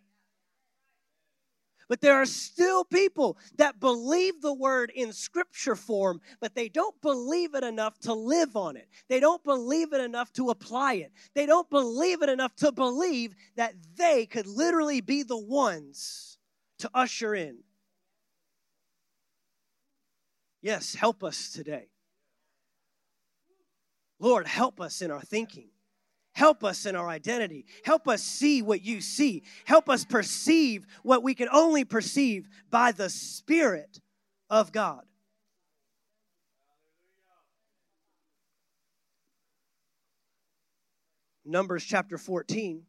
But 1.89 2.01
there 2.01 2.15
are 2.15 2.25
still 2.25 2.83
people 2.83 3.37
that 3.57 3.79
believe 3.79 4.41
the 4.41 4.53
word 4.53 4.91
in 4.93 5.13
scripture 5.13 5.75
form, 5.75 6.19
but 6.41 6.53
they 6.53 6.67
don't 6.67 6.99
believe 7.01 7.55
it 7.55 7.63
enough 7.63 7.97
to 7.99 8.13
live 8.13 8.57
on 8.57 8.75
it. 8.75 8.89
They 9.07 9.19
don't 9.19 9.43
believe 9.43 9.93
it 9.93 10.01
enough 10.01 10.33
to 10.33 10.49
apply 10.49 10.95
it. 10.95 11.13
They 11.33 11.45
don't 11.45 11.69
believe 11.69 12.21
it 12.21 12.29
enough 12.29 12.55
to 12.57 12.71
believe 12.71 13.35
that 13.55 13.73
they 13.95 14.25
could 14.25 14.47
literally 14.47 14.99
be 14.99 15.23
the 15.23 15.37
ones 15.37 16.37
to 16.79 16.89
usher 16.93 17.33
in. 17.33 17.59
Yes, 20.61 20.95
help 20.95 21.23
us 21.23 21.49
today. 21.51 21.87
Lord, 24.19 24.47
help 24.47 24.81
us 24.81 25.01
in 25.01 25.11
our 25.11 25.21
thinking. 25.21 25.69
Help 26.37 26.63
us 26.63 26.85
in 26.85 26.95
our 26.95 27.09
identity. 27.09 27.65
Help 27.83 28.07
us 28.07 28.21
see 28.21 28.61
what 28.61 28.85
you 28.85 29.01
see. 29.01 29.41
Help 29.65 29.89
us 29.89 30.05
perceive 30.05 30.85
what 31.01 31.23
we 31.23 31.33
can 31.33 31.49
only 31.51 31.83
perceive 31.83 32.47
by 32.69 32.91
the 32.91 33.09
Spirit 33.09 33.99
of 34.47 34.71
God. 34.71 35.01
Numbers 41.43 41.83
chapter 41.83 42.19
14. 42.19 42.83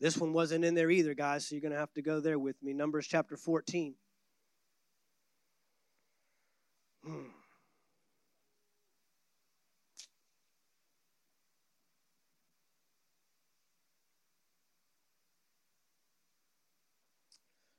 This 0.00 0.16
one 0.16 0.32
wasn't 0.32 0.64
in 0.64 0.74
there 0.74 0.90
either, 0.90 1.12
guys, 1.12 1.46
so 1.46 1.54
you're 1.54 1.60
going 1.60 1.72
to 1.72 1.78
have 1.78 1.92
to 1.92 2.02
go 2.02 2.18
there 2.20 2.38
with 2.38 2.56
me. 2.62 2.72
Numbers 2.72 3.06
chapter 3.06 3.36
14. 3.36 3.94
Hmm. 7.04 7.37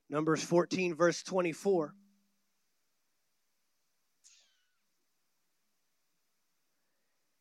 Numbers 0.09 0.43
14, 0.43 0.95
verse 0.95 1.21
24. 1.23 1.93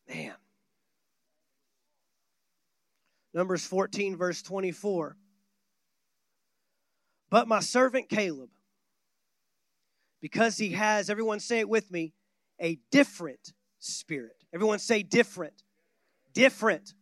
Man. 0.09 0.35
Numbers 3.33 3.65
14, 3.65 4.17
verse 4.17 4.43
24. 4.43 5.17
But 7.31 7.49
my 7.49 7.61
servant 7.61 8.09
Caleb, 8.09 8.51
because 10.21 10.57
he 10.57 10.71
has, 10.71 11.11
everyone 11.11 11.41
say 11.41 11.61
it 11.61 11.69
with 11.69 11.91
me, 11.91 12.15
a 12.61 12.79
different 12.91 13.53
spirit. 13.79 14.45
Everyone 14.53 14.79
say 14.79 15.03
different. 15.03 15.63
Different. 16.33 16.95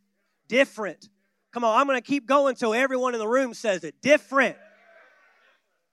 Different. 0.48 1.08
Come 1.52 1.64
on, 1.64 1.78
I'm 1.78 1.86
going 1.86 1.98
to 1.98 2.06
keep 2.06 2.26
going 2.26 2.50
until 2.50 2.74
everyone 2.74 3.14
in 3.14 3.20
the 3.20 3.28
room 3.28 3.54
says 3.54 3.82
it. 3.84 3.94
Different. 4.02 4.56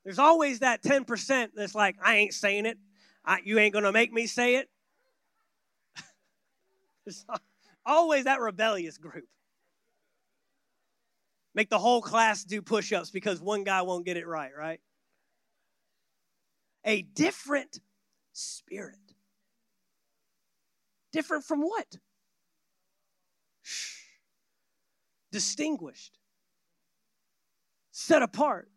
There's 0.03 0.19
always 0.19 0.59
that 0.59 0.83
10% 0.83 1.49
that's 1.55 1.75
like, 1.75 1.95
I 2.03 2.17
ain't 2.17 2.33
saying 2.33 2.65
it. 2.65 2.77
I, 3.25 3.39
you 3.43 3.57
ain't 3.59 3.73
going 3.73 3.85
to 3.85 3.91
make 3.91 4.11
me 4.11 4.27
say 4.27 4.55
it. 4.55 4.69
Always 7.85 8.25
that 8.25 8.39
rebellious 8.39 8.97
group. 8.97 9.27
Make 11.55 11.69
the 11.69 11.79
whole 11.79 12.01
class 12.01 12.43
do 12.43 12.61
push 12.61 12.91
ups 12.91 13.11
because 13.11 13.39
one 13.39 13.63
guy 13.63 13.81
won't 13.83 14.05
get 14.05 14.17
it 14.17 14.27
right, 14.27 14.51
right? 14.57 14.79
A 16.85 17.01
different 17.01 17.79
spirit. 18.33 18.97
Different 21.11 21.43
from 21.43 21.61
what? 21.61 21.97
Shh. 23.61 23.99
Distinguished. 25.31 26.17
Set 27.91 28.23
apart. 28.23 28.69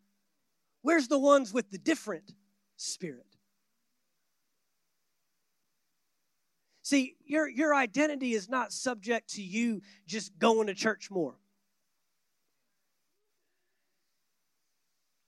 Where's 0.86 1.08
the 1.08 1.18
ones 1.18 1.52
with 1.52 1.68
the 1.72 1.78
different 1.78 2.32
spirit? 2.76 3.26
See, 6.82 7.16
your, 7.26 7.48
your 7.48 7.74
identity 7.74 8.34
is 8.34 8.48
not 8.48 8.72
subject 8.72 9.30
to 9.30 9.42
you 9.42 9.82
just 10.06 10.38
going 10.38 10.68
to 10.68 10.74
church 10.74 11.10
more. 11.10 11.34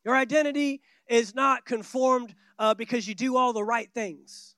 Your 0.04 0.14
identity 0.14 0.80
is 1.08 1.34
not 1.34 1.64
conformed 1.64 2.36
uh, 2.60 2.74
because 2.74 3.08
you 3.08 3.16
do 3.16 3.36
all 3.36 3.52
the 3.52 3.64
right 3.64 3.92
things. 3.92 4.54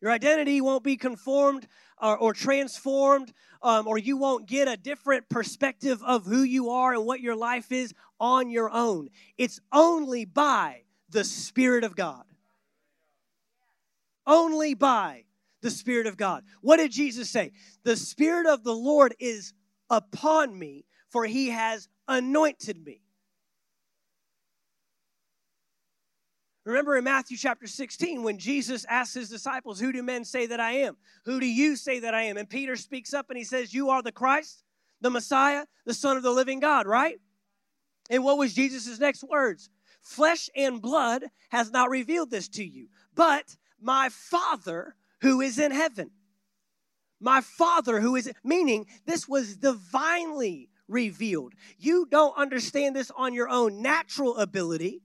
Your 0.00 0.10
identity 0.10 0.62
won't 0.62 0.84
be 0.84 0.96
conformed 0.96 1.68
or, 2.00 2.16
or 2.16 2.34
transformed, 2.34 3.32
um, 3.62 3.86
or 3.86 3.98
you 3.98 4.16
won't 4.16 4.46
get 4.46 4.68
a 4.68 4.76
different 4.76 5.28
perspective 5.28 6.02
of 6.02 6.24
who 6.24 6.42
you 6.42 6.70
are 6.70 6.94
and 6.94 7.04
what 7.04 7.20
your 7.20 7.36
life 7.36 7.72
is 7.72 7.94
on 8.18 8.50
your 8.50 8.70
own. 8.70 9.08
It's 9.38 9.60
only 9.72 10.24
by 10.24 10.82
the 11.08 11.24
Spirit 11.24 11.84
of 11.84 11.96
God. 11.96 12.24
Only 14.26 14.74
by 14.74 15.24
the 15.62 15.70
Spirit 15.70 16.06
of 16.06 16.16
God. 16.16 16.44
What 16.60 16.78
did 16.78 16.92
Jesus 16.92 17.28
say? 17.30 17.52
The 17.84 17.96
Spirit 17.96 18.46
of 18.46 18.64
the 18.64 18.74
Lord 18.74 19.14
is 19.18 19.52
upon 19.88 20.58
me, 20.58 20.86
for 21.10 21.24
he 21.24 21.50
has 21.50 21.88
anointed 22.08 22.84
me. 22.84 23.02
Remember 26.64 26.96
in 26.96 27.04
Matthew 27.04 27.38
chapter 27.38 27.66
16 27.66 28.22
when 28.22 28.38
Jesus 28.38 28.84
asked 28.88 29.14
his 29.14 29.30
disciples, 29.30 29.80
Who 29.80 29.92
do 29.92 30.02
men 30.02 30.24
say 30.24 30.46
that 30.46 30.60
I 30.60 30.72
am? 30.72 30.96
Who 31.24 31.40
do 31.40 31.46
you 31.46 31.74
say 31.74 32.00
that 32.00 32.14
I 32.14 32.22
am? 32.22 32.36
And 32.36 32.48
Peter 32.48 32.76
speaks 32.76 33.14
up 33.14 33.30
and 33.30 33.38
he 33.38 33.44
says, 33.44 33.72
You 33.72 33.90
are 33.90 34.02
the 34.02 34.12
Christ, 34.12 34.62
the 35.00 35.10
Messiah, 35.10 35.64
the 35.86 35.94
Son 35.94 36.16
of 36.16 36.22
the 36.22 36.30
living 36.30 36.60
God, 36.60 36.86
right? 36.86 37.18
And 38.10 38.24
what 38.24 38.36
was 38.36 38.52
Jesus' 38.52 38.98
next 38.98 39.24
words? 39.24 39.70
Flesh 40.02 40.50
and 40.54 40.82
blood 40.82 41.24
has 41.50 41.70
not 41.70 41.90
revealed 41.90 42.30
this 42.30 42.48
to 42.48 42.64
you, 42.64 42.88
but 43.14 43.56
my 43.80 44.08
Father 44.10 44.96
who 45.22 45.40
is 45.40 45.58
in 45.58 45.70
heaven. 45.70 46.10
My 47.20 47.40
Father 47.40 48.00
who 48.00 48.16
is, 48.16 48.30
meaning 48.42 48.86
this 49.06 49.28
was 49.28 49.56
divinely 49.56 50.70
revealed. 50.88 51.54
You 51.78 52.06
don't 52.10 52.36
understand 52.36 52.96
this 52.96 53.10
on 53.14 53.34
your 53.34 53.48
own 53.48 53.82
natural 53.82 54.36
ability. 54.36 55.02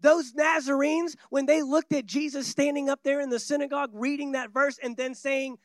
Those 0.00 0.34
Nazarenes, 0.34 1.16
when 1.30 1.46
they 1.46 1.62
looked 1.62 1.92
at 1.92 2.06
Jesus 2.06 2.46
standing 2.46 2.88
up 2.88 3.00
there 3.02 3.20
in 3.20 3.30
the 3.30 3.38
synagogue 3.38 3.90
reading 3.92 4.32
that 4.32 4.52
verse 4.52 4.78
and 4.82 4.96
then 4.96 5.14
saying, 5.14 5.58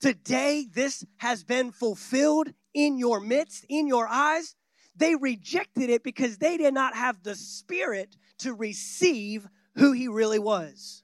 Today 0.00 0.66
this 0.72 1.04
has 1.18 1.42
been 1.42 1.72
fulfilled 1.72 2.48
in 2.74 2.98
your 2.98 3.20
midst, 3.20 3.64
in 3.68 3.86
your 3.86 4.06
eyes, 4.06 4.54
they 4.94 5.14
rejected 5.14 5.90
it 5.90 6.02
because 6.02 6.38
they 6.38 6.56
did 6.56 6.74
not 6.74 6.94
have 6.94 7.22
the 7.22 7.34
spirit 7.34 8.16
to 8.38 8.52
receive 8.54 9.46
who 9.76 9.92
he 9.92 10.08
really 10.08 10.38
was. 10.38 11.02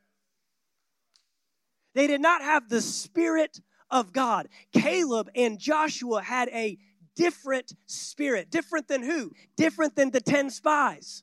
They 1.95 2.07
did 2.07 2.21
not 2.21 2.43
have 2.43 2.69
the 2.69 2.81
spirit 2.81 3.61
of 3.91 4.13
God. 4.13 4.49
Caleb 4.73 5.31
and 5.35 5.59
Joshua 5.59 6.23
had 6.23 6.49
a 6.49 6.79
different 7.15 7.73
spirit. 7.87 8.51
Different 8.51 8.89
than 8.89 9.03
who? 9.03 9.33
Different 9.57 9.95
than 9.95 10.11
the 10.11 10.21
10 10.21 10.51
spies. 10.51 11.23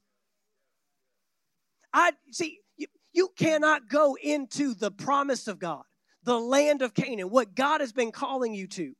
I 1.94 2.14
see 2.32 2.60
you, 2.78 2.88
you 3.14 3.30
cannot 3.38 3.90
go 3.90 4.16
into 4.22 4.74
the 4.74 4.92
promise 4.92 5.48
of 5.48 5.60
God, 5.60 5.84
the 6.24 6.40
land 6.40 6.82
of 6.82 6.94
Canaan, 6.94 7.30
what 7.30 7.56
God 7.56 7.82
has 7.82 7.92
been 7.92 8.12
calling 8.12 8.54
you 8.54 8.68
to 8.68 8.94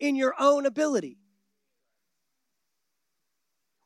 in 0.00 0.16
your 0.16 0.34
own 0.38 0.66
ability. 0.66 1.18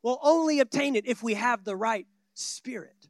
We'll 0.03 0.21
only 0.23 0.61
obtain 0.61 0.97
it 0.97 1.07
if 1.07 1.23
we 1.23 1.35
have 1.35 1.65
the 1.65 1.77
right 1.77 2.07
spirit. 2.35 3.09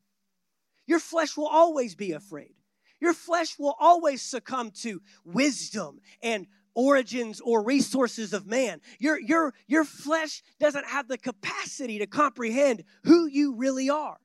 Your 0.87 0.99
flesh 0.99 1.37
will 1.37 1.47
always 1.47 1.95
be 1.95 2.13
afraid. 2.13 2.55
Your 3.01 3.15
flesh 3.15 3.59
will 3.59 3.77
always 3.79 4.23
succumb 4.23 4.73
to 4.83 5.01
wisdom 5.25 6.01
and 6.23 6.47
origins 6.75 7.41
or 7.41 7.63
resources 7.63 8.33
of 8.33 8.47
man. 8.47 8.81
Your, 8.99 9.21
your, 9.21 9.55
your 9.67 9.85
flesh 9.85 10.43
doesn't 10.59 10.87
have 10.87 11.09
the 11.09 11.19
capacity 11.19 11.99
to 11.99 12.07
comprehend 12.07 12.85
who 13.05 13.27
you 13.27 13.55
really 13.55 13.89
are, 13.89 14.19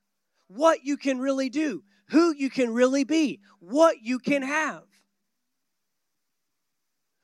what 0.47 0.83
you 0.83 0.97
can 0.97 1.19
really 1.19 1.49
do, 1.49 1.83
who 2.09 2.33
you 2.35 2.49
can 2.49 2.73
really 2.73 3.03
be, 3.03 3.39
what 3.59 4.01
you 4.01 4.19
can 4.19 4.41
have. 4.41 4.83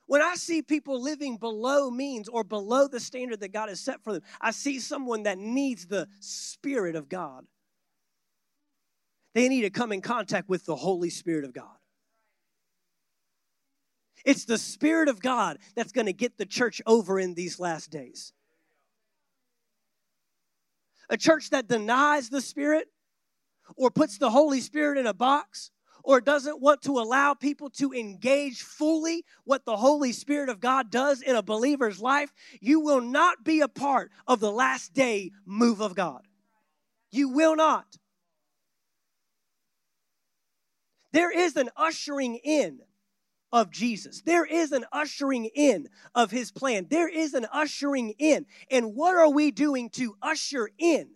When 0.07 0.22
I 0.22 0.36
see 0.36 0.61
people 0.61 1.01
living 1.01 1.38
below 1.38 1.89
means 1.89 2.28
or 2.28 2.43
below 2.43 2.88
the 2.88 2.99
standard 2.99 3.39
that 3.39 3.53
God 3.53 3.69
has 3.69 3.80
set 3.80 4.03
for 4.03 4.11
them, 4.11 4.24
I 4.41 4.51
see 4.51 4.80
someone 4.80 5.24
that 5.24 5.38
needs 5.38 5.88
the 5.88 6.07
Spirit 6.19 6.95
of 6.95 7.07
God. 7.07 7.45
They 9.34 9.47
need 9.47 9.61
to 9.61 9.69
come 9.69 9.93
in 9.93 10.01
contact 10.01 10.49
with 10.49 10.65
the 10.65 10.76
Holy 10.76 11.09
Spirit 11.09 11.45
of 11.45 11.53
God. 11.53 11.78
It's 14.26 14.45
the 14.45 14.57
Spirit 14.57 15.07
of 15.07 15.22
God 15.22 15.59
that's 15.76 15.93
going 15.93 16.07
to 16.07 16.13
get 16.13 16.38
the 16.38 16.45
church 16.45 16.82
over 16.86 17.19
in 17.19 17.34
these 17.34 17.59
last 17.59 17.89
days. 17.89 18.34
A 21.09 21.17
church 21.17 21.49
that 21.51 21.67
denies 21.67 22.30
the 22.30 22.41
Spirit 22.41 22.88
or 23.76 23.91
puts 23.91 24.17
the 24.17 24.30
Holy 24.30 24.61
Spirit 24.61 24.97
in 24.97 25.07
a 25.07 25.13
box 25.13 25.72
or 26.03 26.22
doesn't 26.22 26.61
want 26.61 26.82
to 26.84 26.99
allow 26.99 27.34
people 27.34 27.69
to 27.69 27.93
engage 27.93 28.61
fully 28.61 29.24
what 29.43 29.65
the 29.65 29.78
Holy 29.78 30.11
Spirit 30.11 30.49
of 30.49 30.59
God 30.59 30.89
does 30.89 31.22
in 31.22 31.36
a 31.36 31.43
believer's 31.43 32.01
life, 32.01 32.34
you 32.59 32.80
will 32.80 33.01
not 33.01 33.43
be 33.43 33.61
a 33.61 33.67
part 33.67 34.11
of 34.28 34.39
the 34.39 34.51
last 34.51 34.93
day 34.93 35.32
move 35.45 35.82
of 35.82 35.95
God. 35.95 36.22
You 37.11 37.30
will 37.30 37.55
not. 37.55 37.86
There 41.11 41.32
is 41.32 41.57
an 41.57 41.69
ushering 41.76 42.36
in 42.36 42.80
of 43.51 43.69
Jesus. 43.69 44.22
There 44.22 44.45
is 44.45 44.72
an 44.72 44.86
ushering 44.93 45.45
in 45.45 45.89
of 46.15 46.32
his 46.32 46.51
plan. 46.51 46.88
There 46.89 47.09
is 47.09 47.34
an 47.34 47.45
ushering 47.51 48.13
in. 48.17 48.45
And 48.69 48.95
what 48.95 49.15
are 49.15 49.30
we 49.30 49.51
doing 49.51 49.89
to 49.91 50.15
usher 50.22 50.69
in? 50.78 51.09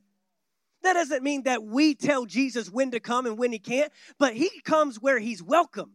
That 0.85 0.93
doesn't 0.93 1.23
mean 1.23 1.43
that 1.43 1.63
we 1.63 1.95
tell 1.95 2.27
Jesus 2.27 2.69
when 2.69 2.91
to 2.91 2.99
come 2.99 3.25
and 3.25 3.39
when 3.39 3.51
he 3.51 3.57
can't, 3.57 3.91
but 4.19 4.35
he 4.35 4.51
comes 4.63 5.01
where 5.01 5.17
he's 5.17 5.41
welcome. 5.41 5.93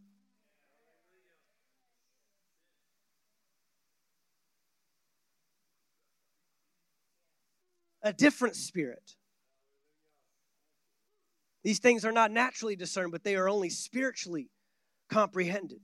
A 8.02 8.12
different 8.12 8.56
spirit. 8.56 9.14
These 11.62 11.78
things 11.78 12.04
are 12.04 12.10
not 12.10 12.32
naturally 12.32 12.74
discerned, 12.74 13.12
but 13.12 13.22
they 13.22 13.36
are 13.36 13.48
only 13.48 13.70
spiritually 13.70 14.50
comprehended. 15.08 15.82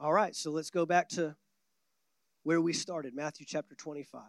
All 0.00 0.12
right, 0.12 0.34
so 0.34 0.50
let's 0.50 0.70
go 0.70 0.84
back 0.84 1.08
to 1.10 1.36
where 2.42 2.60
we 2.60 2.72
started 2.72 3.14
Matthew 3.14 3.46
chapter 3.48 3.76
25. 3.76 4.22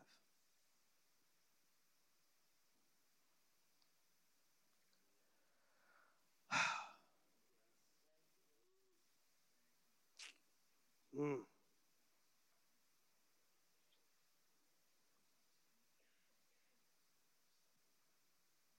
Mm. 11.19 11.39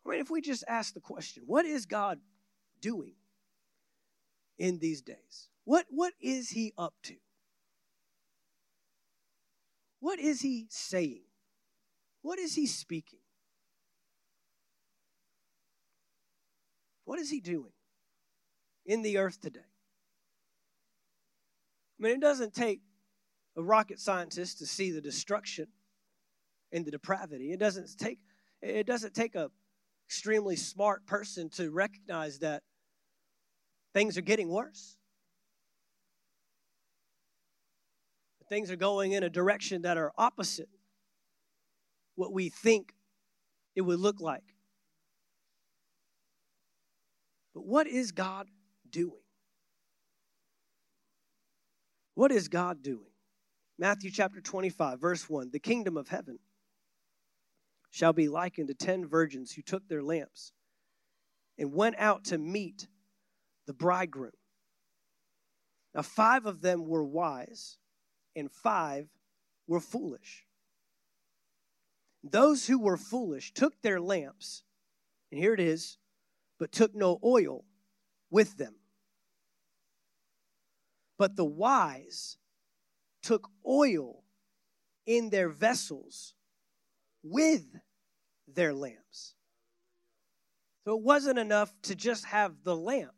I 0.07 0.09
mean, 0.09 0.21
if 0.21 0.31
we 0.31 0.41
just 0.41 0.65
ask 0.67 0.95
the 0.95 1.01
question, 1.01 1.43
what 1.47 1.67
is 1.67 1.85
God 1.85 2.19
doing 2.81 3.15
in 4.59 4.79
these 4.79 5.03
days? 5.03 5.49
What, 5.65 5.85
what 5.91 6.15
is 6.21 6.51
He 6.51 6.73
up 6.79 6.95
to? 7.05 7.17
What 10.01 10.19
is 10.19 10.41
He 10.41 10.67
saying? 10.71 11.25
What 12.23 12.39
is 12.39 12.55
He 12.55 12.67
speaking? 12.67 13.21
What 17.05 17.19
is 17.19 17.31
He 17.31 17.41
doing 17.41 17.73
in 18.87 19.03
the 19.03 19.19
earth 19.19 19.41
today? 19.41 19.70
I 22.01 22.03
mean, 22.03 22.15
it 22.15 22.21
doesn't 22.21 22.55
take 22.55 22.81
a 23.57 23.63
rocket 23.63 24.01
scientist 24.01 24.59
to 24.59 24.67
see 24.67 24.91
the 24.91 25.03
destruction 25.03 25.67
and 26.73 26.85
the 26.85 26.91
depravity. 26.91 27.53
It 27.53 27.61
doesn't 27.61 27.91
take 27.99 28.19
it 28.63 28.87
doesn't 28.87 29.15
take 29.15 29.35
a 29.35 29.51
extremely 30.07 30.57
smart 30.57 31.07
person 31.07 31.49
to 31.51 31.71
recognize 31.71 32.39
that 32.41 32.63
things 33.95 34.17
are 34.19 34.23
getting 34.23 34.49
worse. 34.49 34.97
Things 38.49 38.71
are 38.71 38.77
going 38.77 39.13
in 39.13 39.23
a 39.23 39.31
direction 39.31 39.83
that 39.83 39.97
are 39.97 40.13
opposite 40.19 40.69
what 42.17 42.33
we 42.33 42.49
think 42.49 42.93
it 43.77 43.83
would 43.83 44.01
look 44.01 44.21
like. 44.21 44.43
But 47.55 47.65
what 47.65 47.87
is 47.87 48.11
God 48.11 48.49
doing? 48.91 49.20
What 52.21 52.33
is 52.33 52.49
God 52.49 52.83
doing? 52.83 53.09
Matthew 53.79 54.11
chapter 54.11 54.43
25, 54.43 55.01
verse 55.01 55.31
1 55.31 55.53
The 55.53 55.59
kingdom 55.59 55.97
of 55.97 56.09
heaven 56.09 56.39
shall 57.91 58.13
be 58.13 58.29
likened 58.29 58.69
to 58.69 58.75
ten 58.75 59.07
virgins 59.07 59.53
who 59.53 59.63
took 59.63 59.89
their 59.89 60.03
lamps 60.03 60.53
and 61.57 61.73
went 61.73 61.95
out 61.97 62.27
to 62.27 62.37
meet 62.37 62.89
the 63.67 63.73
bridegroom. 63.73 64.35
Now, 65.95 66.03
five 66.03 66.45
of 66.45 66.61
them 66.61 66.87
were 66.87 67.03
wise, 67.03 67.79
and 68.37 68.53
five 68.53 69.09
were 69.67 69.81
foolish. 69.81 70.45
Those 72.23 72.67
who 72.67 72.79
were 72.79 72.99
foolish 72.99 73.55
took 73.55 73.81
their 73.81 73.99
lamps, 73.99 74.63
and 75.33 75.41
here 75.41 75.55
it 75.55 75.61
is, 75.61 75.97
but 76.59 76.71
took 76.71 76.95
no 76.95 77.19
oil 77.25 77.65
with 78.31 78.59
them. 78.59 78.80
But 81.21 81.37
the 81.37 81.45
wise 81.45 82.39
took 83.23 83.51
oil 83.69 84.25
in 85.05 85.29
their 85.29 85.51
vessels 85.51 86.33
with 87.23 87.67
their 88.49 88.73
lamps. 88.73 89.35
So 90.85 90.97
it 90.97 91.03
wasn't 91.03 91.39
enough 91.39 91.75
to 91.83 91.95
just 91.95 92.25
have 92.25 92.65
the 92.65 92.75
lamp 92.75 93.13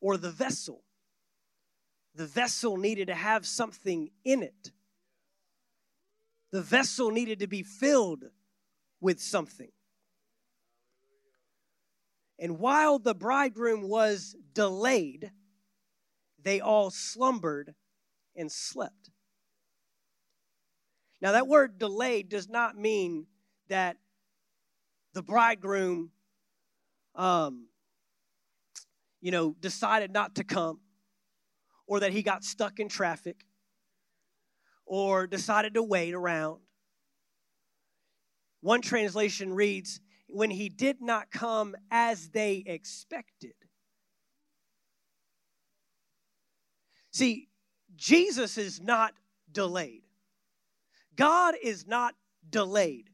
or 0.00 0.16
the 0.16 0.32
vessel. 0.32 0.82
The 2.16 2.26
vessel 2.26 2.76
needed 2.76 3.06
to 3.06 3.14
have 3.14 3.46
something 3.46 4.10
in 4.24 4.42
it 4.42 4.72
The 6.50 6.62
vessel 6.62 7.12
needed 7.12 7.38
to 7.38 7.46
be 7.46 7.62
filled 7.62 8.24
with 9.00 9.20
something. 9.20 9.70
And 12.40 12.58
while 12.58 12.98
the 12.98 13.14
bridegroom 13.14 13.88
was 13.88 14.34
delayed, 14.52 15.30
they 16.42 16.60
all 16.60 16.90
slumbered 16.90 17.74
and 18.36 18.50
slept. 18.50 19.10
Now, 21.20 21.32
that 21.32 21.48
word 21.48 21.78
delayed 21.78 22.28
does 22.28 22.48
not 22.48 22.76
mean 22.76 23.26
that 23.68 23.96
the 25.14 25.22
bridegroom, 25.22 26.12
um, 27.16 27.66
you 29.20 29.32
know, 29.32 29.56
decided 29.58 30.12
not 30.12 30.36
to 30.36 30.44
come, 30.44 30.80
or 31.86 32.00
that 32.00 32.12
he 32.12 32.22
got 32.22 32.44
stuck 32.44 32.78
in 32.78 32.88
traffic, 32.88 33.36
or 34.86 35.26
decided 35.26 35.74
to 35.74 35.82
wait 35.82 36.14
around. 36.14 36.60
One 38.60 38.80
translation 38.80 39.52
reads, 39.54 40.00
when 40.28 40.50
he 40.50 40.68
did 40.68 41.00
not 41.00 41.30
come 41.30 41.74
as 41.90 42.28
they 42.28 42.62
expected. 42.66 43.54
See, 47.10 47.48
Jesus 47.96 48.58
is 48.58 48.80
not 48.80 49.14
delayed. 49.50 50.02
God 51.16 51.54
is 51.60 51.86
not 51.86 52.14
delayed. 52.48 53.10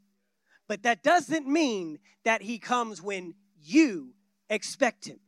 But 0.69 0.83
that 0.83 1.03
doesn't 1.03 1.47
mean 1.47 1.99
that 2.25 2.43
he 2.43 2.59
comes 2.59 3.03
when 3.03 3.35
you 3.63 4.15
expect 4.49 5.07
him. 5.07 5.21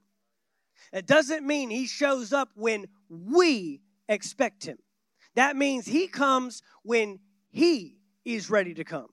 It 0.93 1.07
doesn't 1.07 1.47
mean 1.47 1.71
he 1.71 1.87
shows 1.87 2.33
up 2.33 2.51
when 2.55 2.87
we 3.09 3.83
expect 4.09 4.64
him. 4.64 4.79
That 5.35 5.57
means 5.57 5.87
he 5.87 6.07
comes 6.07 6.62
when 6.83 7.19
he 7.51 7.97
is 8.25 8.49
ready 8.51 8.75
to 8.75 8.85
come. 8.85 9.09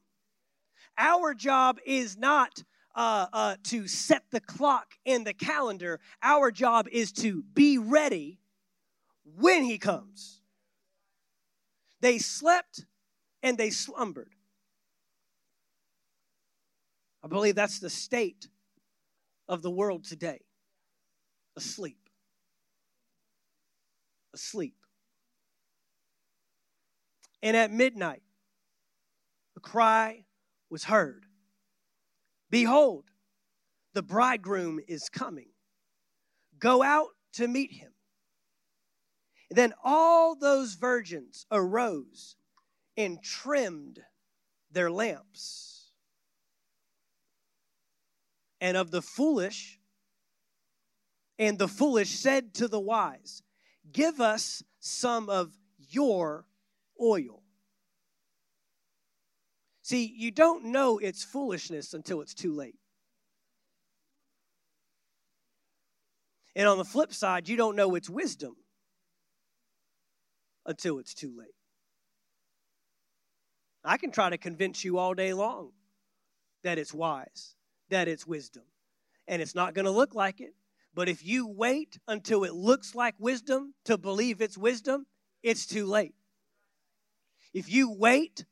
Our 0.98 1.34
job 1.34 1.80
is 1.86 2.18
not 2.18 2.64
uh, 2.96 3.26
uh, 3.34 3.56
to 3.64 3.88
set 3.88 4.24
the 4.32 4.40
clock 4.40 4.94
in 5.04 5.24
the 5.24 5.34
calendar, 5.34 6.00
our 6.22 6.52
job 6.52 6.88
is 6.92 7.12
to 7.12 7.42
be 7.54 7.78
ready 7.78 8.40
when 9.24 9.64
he 9.64 9.78
comes. 9.78 10.42
They 12.02 12.18
slept 12.18 12.86
and 13.42 13.58
they 13.58 13.70
slumbered. 13.70 14.34
I 17.24 17.28
believe 17.28 17.56
that's 17.56 17.80
the 17.80 17.90
state 17.90 18.48
of 19.48 19.62
the 19.62 19.72
world 19.72 20.04
today 20.04 20.42
asleep. 21.56 22.10
Asleep. 24.34 24.76
And 27.42 27.56
at 27.56 27.72
midnight, 27.72 28.24
the 29.54 29.60
cry 29.60 30.26
was 30.70 30.86
heard 30.86 31.26
Behold, 32.50 33.06
the 33.94 34.04
bridegroom 34.04 34.80
is 34.88 35.10
coming. 35.10 35.50
Go 36.60 36.84
out 36.84 37.10
to 37.34 37.48
meet 37.48 37.72
him. 37.72 37.93
Then 39.56 39.74
all 39.84 40.36
those 40.36 40.74
virgins 40.74 41.46
arose 41.52 42.36
and 42.98 43.22
trimmed 43.22 44.00
their 44.72 44.90
lamps. 44.90 45.92
And 48.62 48.78
of 48.78 48.92
the 48.92 49.02
foolish, 49.02 49.80
and 51.38 51.60
the 51.60 51.68
foolish 51.68 52.10
said 52.10 52.54
to 52.56 52.68
the 52.68 52.80
wise, 52.80 53.44
Give 53.92 54.22
us 54.22 54.64
some 54.80 55.30
of 55.30 55.52
your 55.78 56.46
oil. 57.00 57.44
See, 59.82 60.06
you 60.18 60.32
don't 60.32 60.66
know 60.66 60.98
it's 60.98 61.24
foolishness 61.24 61.94
until 61.94 62.22
it's 62.22 62.34
too 62.34 62.54
late. 62.54 62.80
And 66.56 66.68
on 66.68 66.78
the 66.78 66.86
flip 66.86 67.14
side, 67.14 67.50
you 67.50 67.58
don't 67.58 67.76
know 67.76 67.96
it's 67.96 68.10
wisdom 68.10 68.56
until 70.66 71.00
it's 71.00 71.14
too 71.14 71.34
late. 71.38 71.56
I 73.84 73.98
can 73.98 74.12
try 74.12 74.30
to 74.30 74.38
convince 74.38 74.84
you 74.84 74.98
all 74.98 75.14
day 75.14 75.34
long 75.34 75.72
that 76.64 76.78
it's 76.78 76.94
wise, 76.94 77.56
that 77.90 78.08
it's 78.08 78.26
wisdom, 78.26 78.64
and 79.28 79.42
it's 79.42 79.56
not 79.56 79.74
going 79.74 79.86
to 79.86 79.92
look 79.92 80.16
like 80.16 80.40
it. 80.40 80.54
But 80.94 81.10
if 81.10 81.26
you 81.26 81.48
wait 81.48 81.98
until 82.08 82.44
it 82.44 82.54
looks 82.54 82.96
like 82.96 83.16
wisdom 83.20 83.74
to 83.86 83.98
believe 83.98 84.42
it's 84.42 84.58
wisdom, 84.58 85.06
it's 85.42 85.66
too 85.66 85.86
late. 85.86 86.16
If 87.54 87.70
you 87.70 87.92
wait 87.92 88.46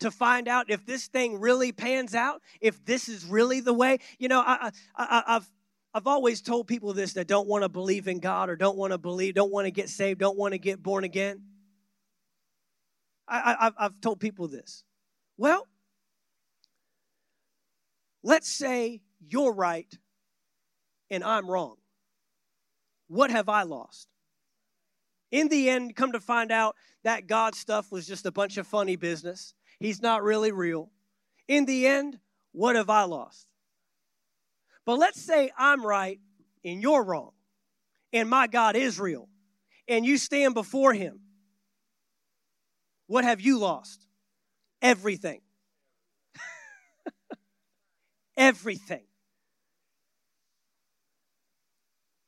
to 0.00 0.10
find 0.10 0.48
out 0.48 0.70
if 0.70 0.84
this 0.84 1.08
thing 1.08 1.40
really 1.40 1.72
pans 1.72 2.14
out, 2.14 2.42
if 2.60 2.84
this 2.84 3.08
is 3.08 3.24
really 3.24 3.60
the 3.60 3.72
way. 3.72 3.98
You 4.18 4.28
know, 4.28 4.40
I, 4.40 4.70
I, 4.96 5.22
I've 5.26 5.50
I've 5.96 6.06
always 6.06 6.42
told 6.42 6.66
people 6.66 6.92
this 6.92 7.14
that 7.14 7.26
don't 7.26 7.48
want 7.48 7.62
to 7.62 7.70
believe 7.70 8.06
in 8.06 8.18
God 8.18 8.50
or 8.50 8.56
don't 8.56 8.76
want 8.76 8.92
to 8.92 8.98
believe, 8.98 9.32
don't 9.32 9.50
want 9.50 9.64
to 9.64 9.70
get 9.70 9.88
saved, 9.88 10.20
don't 10.20 10.36
want 10.36 10.52
to 10.52 10.58
get 10.58 10.82
born 10.82 11.04
again. 11.04 11.40
I, 13.26 13.70
I've 13.78 13.98
told 14.02 14.20
people 14.20 14.46
this. 14.46 14.84
Well, 15.38 15.66
let's 18.22 18.46
say 18.46 19.00
you're 19.26 19.54
right 19.54 19.90
and 21.08 21.24
I'm 21.24 21.50
wrong. 21.50 21.76
What 23.08 23.30
have 23.30 23.48
I 23.48 23.62
lost? 23.62 24.06
In 25.30 25.48
the 25.48 25.70
end, 25.70 25.96
come 25.96 26.12
to 26.12 26.20
find 26.20 26.52
out 26.52 26.76
that 27.04 27.26
God 27.26 27.54
stuff 27.54 27.90
was 27.90 28.06
just 28.06 28.26
a 28.26 28.30
bunch 28.30 28.58
of 28.58 28.66
funny 28.66 28.96
business. 28.96 29.54
He's 29.80 30.02
not 30.02 30.22
really 30.22 30.52
real. 30.52 30.90
In 31.48 31.64
the 31.64 31.86
end, 31.86 32.18
what 32.52 32.76
have 32.76 32.90
I 32.90 33.04
lost? 33.04 33.48
But 34.86 35.00
let's 35.00 35.20
say 35.20 35.50
I'm 35.58 35.84
right 35.84 36.20
and 36.64 36.80
you're 36.80 37.04
wrong, 37.04 37.32
and 38.12 38.30
my 38.30 38.46
God 38.46 38.76
is 38.76 38.98
real, 38.98 39.28
and 39.88 40.06
you 40.06 40.16
stand 40.16 40.54
before 40.54 40.94
Him. 40.94 41.20
What 43.08 43.24
have 43.24 43.40
you 43.40 43.58
lost? 43.58 44.06
Everything. 44.80 45.40
Everything. 48.36 49.04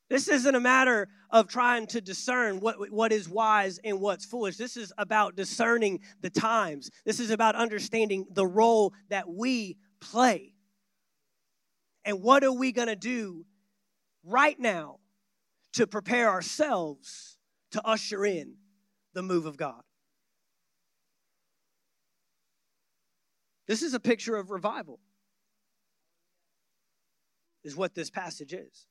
This 0.09 0.27
isn't 0.27 0.55
a 0.55 0.59
matter 0.59 1.07
of 1.29 1.47
trying 1.47 1.85
to 1.87 2.01
discern 2.01 2.59
what, 2.59 2.91
what 2.91 3.11
is 3.11 3.29
wise 3.29 3.79
and 3.83 4.01
what's 4.01 4.25
foolish. 4.25 4.57
This 4.57 4.75
is 4.75 4.91
about 4.97 5.35
discerning 5.35 5.99
the 6.21 6.31
times. 6.31 6.89
This 7.05 7.19
is 7.19 7.29
about 7.29 7.55
understanding 7.55 8.25
the 8.31 8.47
role 8.47 8.93
that 9.09 9.29
we 9.29 9.77
play. 9.99 10.53
And 12.09 12.23
what 12.23 12.43
are 12.43 12.51
we 12.51 12.71
going 12.71 12.87
to 12.87 12.95
do 12.95 13.45
right 14.23 14.59
now 14.59 14.97
to 15.73 15.85
prepare 15.85 16.27
ourselves 16.27 17.37
to 17.69 17.87
usher 17.87 18.25
in 18.25 18.55
the 19.13 19.21
move 19.21 19.45
of 19.45 19.57
God? 19.57 19.83
This 23.67 23.83
is 23.83 23.93
a 23.93 23.99
picture 23.99 24.35
of 24.35 24.49
revival, 24.49 24.99
is 27.63 27.75
what 27.75 27.93
this 27.93 28.09
passage 28.09 28.53
is. 28.53 28.87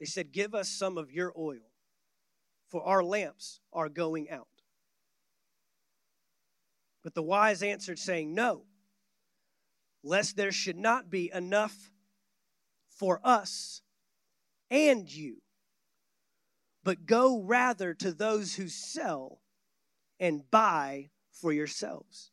They 0.00 0.06
said, 0.06 0.32
Give 0.32 0.56
us 0.56 0.68
some 0.68 0.98
of 0.98 1.12
your 1.12 1.32
oil, 1.38 1.70
for 2.68 2.82
our 2.82 3.04
lamps 3.04 3.60
are 3.72 3.88
going 3.88 4.28
out. 4.28 4.48
But 7.04 7.14
the 7.14 7.22
wise 7.22 7.62
answered, 7.62 8.00
saying, 8.00 8.34
No, 8.34 8.64
lest 10.06 10.36
there 10.36 10.52
should 10.52 10.78
not 10.78 11.10
be 11.10 11.30
enough 11.34 11.90
for 12.88 13.20
us 13.24 13.82
and 14.70 15.12
you, 15.12 15.42
but 16.84 17.06
go 17.06 17.42
rather 17.42 17.92
to 17.94 18.12
those 18.12 18.54
who 18.54 18.68
sell 18.68 19.40
and 20.18 20.50
buy 20.50 21.10
for 21.32 21.52
yourselves. 21.52 22.30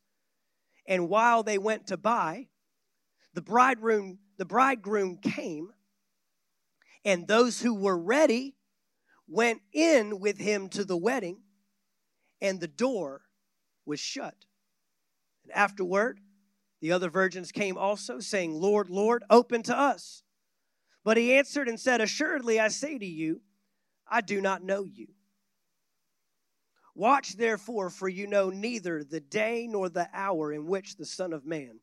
And 0.88 1.09
while 1.09 1.43
they 1.43 1.57
went 1.57 1.88
to 1.88 1.97
buy, 1.97 2.47
the 3.34 3.41
bridegroom, 3.41 4.19
the 4.38 4.45
bridegroom 4.45 5.17
came 5.17 5.74
and 7.05 7.28
those 7.28 7.61
who 7.61 7.74
were 7.74 7.97
ready 7.97 8.55
went 9.28 9.61
in 9.71 10.19
with 10.19 10.38
him 10.38 10.69
to 10.69 10.86
the 10.86 10.97
wedding, 10.97 11.41
and 12.41 12.59
the 12.59 12.67
door 12.67 13.21
was 13.86 13.99
shut. 13.99 14.36
And 15.43 15.53
afterward, 15.53 16.19
the 16.84 16.91
other 16.91 17.09
virgins 17.09 17.53
came 17.53 17.77
also, 17.77 18.19
saying, 18.19 18.53
Lord, 18.53 18.89
Lord, 18.89 19.23
open 19.29 19.63
to 19.63 19.79
us. 19.79 20.21
But 21.05 21.15
he 21.15 21.34
answered 21.34 21.69
and 21.69 21.79
said, 21.79 22.01
Assuredly, 22.01 22.59
I 22.59 22.67
say 22.67 22.97
to 22.97 23.05
you, 23.05 23.39
I 24.05 24.19
do 24.19 24.41
not 24.41 24.65
know 24.65 24.84
you. 24.84 25.07
Watch 26.93 27.38
therefore, 27.38 27.89
for 27.89 28.09
you 28.09 28.27
know 28.27 28.49
neither 28.49 29.01
the 29.01 29.21
day 29.21 29.65
nor 29.65 29.88
the 29.88 30.09
hour 30.13 30.51
in 30.51 30.67
which 30.67 30.97
the 30.97 31.05
Son 31.05 31.31
of 31.31 31.45
Man 31.45 31.79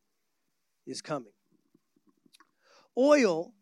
is 0.86 1.00
coming. 1.00 1.32
Oil 2.94 3.54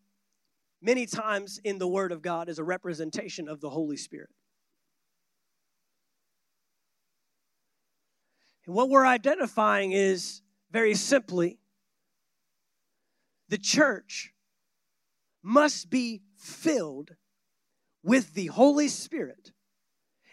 many 0.82 1.06
times 1.06 1.60
in 1.62 1.78
the 1.78 1.86
Word 1.86 2.10
of 2.10 2.20
God 2.20 2.48
is 2.48 2.58
a 2.58 2.64
representation 2.64 3.48
of 3.48 3.60
the 3.60 3.70
Holy 3.70 3.96
Spirit. 3.96 4.30
And 8.66 8.74
what 8.74 8.88
we're 8.88 9.06
identifying 9.06 9.92
is 9.92 10.42
very 10.70 10.94
simply 10.94 11.58
the 13.48 13.58
church 13.58 14.32
must 15.42 15.88
be 15.88 16.22
filled 16.36 17.10
with 18.02 18.34
the 18.34 18.46
Holy 18.46 18.88
Spirit 18.88 19.52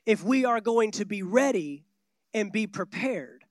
if 0.06 0.24
we 0.24 0.46
are 0.46 0.62
going 0.62 0.92
to 0.92 1.06
be 1.06 1.24
ready 1.24 1.86
and 2.34 2.52
be 2.52 2.68
prepared. 2.68 3.44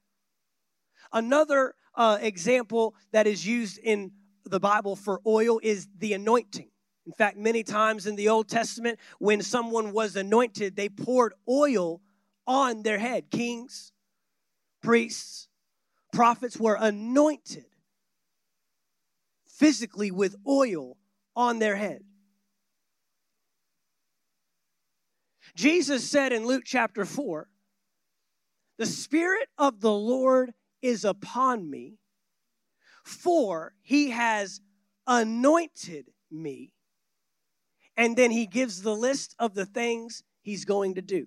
Another 1.12 1.74
uh, 1.95 2.18
example 2.20 2.95
that 3.12 3.26
is 3.26 3.47
used 3.47 3.78
in 3.78 4.12
the 4.45 4.61
Bible 4.61 4.97
for 4.97 5.20
oil 5.26 5.59
is 5.62 5.89
the 5.99 6.12
anointing. 6.12 6.68
In 7.07 7.12
fact, 7.12 7.37
many 7.37 7.62
times 7.62 8.07
in 8.07 8.16
the 8.16 8.28
Old 8.28 8.49
Testament, 8.49 8.99
when 9.18 9.43
someone 9.43 9.93
was 9.93 10.16
anointed, 10.16 10.76
they 10.76 10.89
poured 10.89 11.35
oil 11.49 12.01
on 12.47 12.82
their 12.82 12.99
head. 12.99 13.30
Kings, 13.30 13.93
priests, 14.82 15.49
prophets 16.14 16.56
were 16.56 16.78
anointed 16.80 17.66
physically 19.46 20.10
with 20.10 20.36
oil 20.46 20.96
on 21.36 21.58
their 21.58 21.76
head. 21.76 22.02
Jesus 25.54 26.08
said 26.08 26.32
in 26.32 26.46
Luke 26.46 26.64
chapter 26.64 27.04
4 27.04 27.48
The 28.78 28.86
Spirit 28.86 29.48
of 29.58 29.80
the 29.80 29.92
Lord 29.92 30.52
is 30.82 31.04
upon 31.04 31.70
me, 31.70 31.98
for 33.04 33.74
he 33.82 34.10
has 34.10 34.60
anointed 35.06 36.10
me. 36.30 36.72
And 37.96 38.16
then 38.16 38.32
he 38.32 38.46
gives 38.46 38.82
the 38.82 38.94
list 38.94 39.36
of 39.38 39.54
the 39.54 39.66
things 39.66 40.24
he's 40.42 40.64
going 40.64 40.96
to 40.96 41.02
do. 41.02 41.26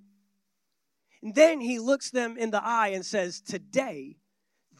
And 1.24 1.34
then 1.34 1.62
he 1.62 1.80
looks 1.80 2.12
them 2.12 2.38
in 2.38 2.52
the 2.52 2.64
eye 2.64 2.90
and 2.90 3.06
says, 3.06 3.40
Today, 3.40 4.18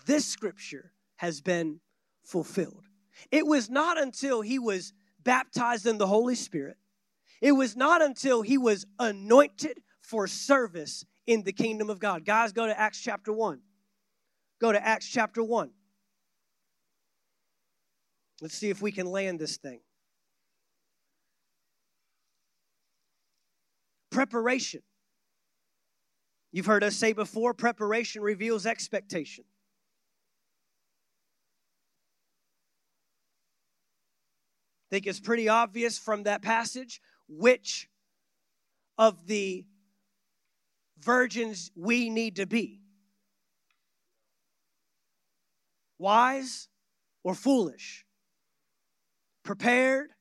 this 0.08 0.26
scripture 0.26 0.92
has 1.18 1.42
been 1.42 1.80
fulfilled. 2.24 2.86
It 3.32 3.46
was 3.46 3.70
not 3.70 4.00
until 4.00 4.42
he 4.42 4.58
was 4.58 4.94
baptized 5.24 5.86
in 5.86 5.98
the 5.98 6.08
Holy 6.08 6.36
Spirit, 6.36 6.78
it 7.42 7.52
was 7.52 7.76
not 7.76 8.02
until 8.02 8.42
he 8.42 8.58
was 8.58 8.86
anointed 8.98 9.82
for 10.02 10.26
service 10.26 11.06
in 11.28 11.44
the 11.44 11.52
kingdom 11.52 11.90
of 11.90 12.00
God. 12.00 12.26
Guys, 12.26 12.54
go 12.54 12.66
to 12.66 12.80
Acts 12.80 13.00
chapter 13.00 13.32
1. 13.32 13.60
Go 14.60 14.72
to 14.72 14.84
Acts 14.84 15.08
chapter 15.08 15.44
1. 15.44 15.70
Let's 18.42 18.56
see 18.56 18.70
if 18.70 18.82
we 18.82 18.92
can 18.92 19.08
land 19.08 19.40
this 19.40 19.58
thing. 19.58 19.82
Preparation. 24.10 24.82
You've 26.52 26.66
heard 26.66 26.84
us 26.84 26.96
say 26.96 27.14
before 27.14 27.54
preparation 27.54 28.22
reveals 28.22 28.66
expectation. 28.66 29.44
I 34.88 34.96
think 34.96 35.08
it's 35.08 35.20
pretty 35.20 35.50
obvious 35.50 35.98
from 35.98 36.24
that 36.24 36.42
passage 36.42 37.02
which 37.28 37.90
of 38.98 39.28
the 39.28 39.66
virgins 41.00 41.72
we 41.76 42.10
need 42.10 42.38
to 42.38 42.46
be 42.46 42.80
wise 46.00 46.70
or 47.24 47.34
foolish, 47.34 48.06
prepared 49.44 50.12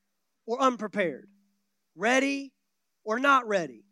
or 0.47 0.61
unprepared, 0.61 1.29
ready 1.95 2.53
or 3.05 3.19
not 3.19 3.47
ready. 3.47 3.85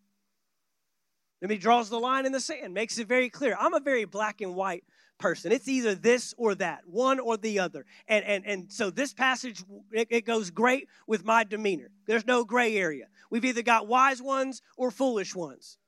Then 1.41 1.51
he 1.51 1.59
draws 1.59 1.91
the 1.91 2.01
line 2.01 2.27
in 2.27 2.33
the 2.33 2.41
sand, 2.41 2.73
makes 2.73 2.99
it 2.99 3.07
very 3.07 3.29
clear. 3.29 3.57
I'm 3.59 3.75
a 3.75 3.81
very 3.81 4.07
black 4.07 4.41
and 4.41 4.55
white 4.55 4.85
person. 5.19 5.53
It's 5.53 5.69
either 5.69 5.95
this 5.95 6.35
or 6.37 6.55
that, 6.57 6.81
one 6.87 7.21
or 7.21 7.37
the 7.37 7.59
other. 7.59 7.85
And 8.09 8.25
and 8.25 8.45
and 8.47 8.73
so 8.73 8.91
this 8.91 9.13
passage 9.13 9.63
it, 9.93 10.09
it 10.11 10.27
goes 10.27 10.51
great 10.51 10.89
with 11.07 11.25
my 11.25 11.45
demeanor. 11.45 11.91
There's 12.07 12.27
no 12.27 12.45
gray 12.45 12.77
area. 12.77 13.07
We've 13.31 13.45
either 13.45 13.63
got 13.63 13.89
wise 13.89 14.21
ones 14.21 14.63
or 14.77 14.91
foolish 14.91 15.35
ones. 15.35 15.79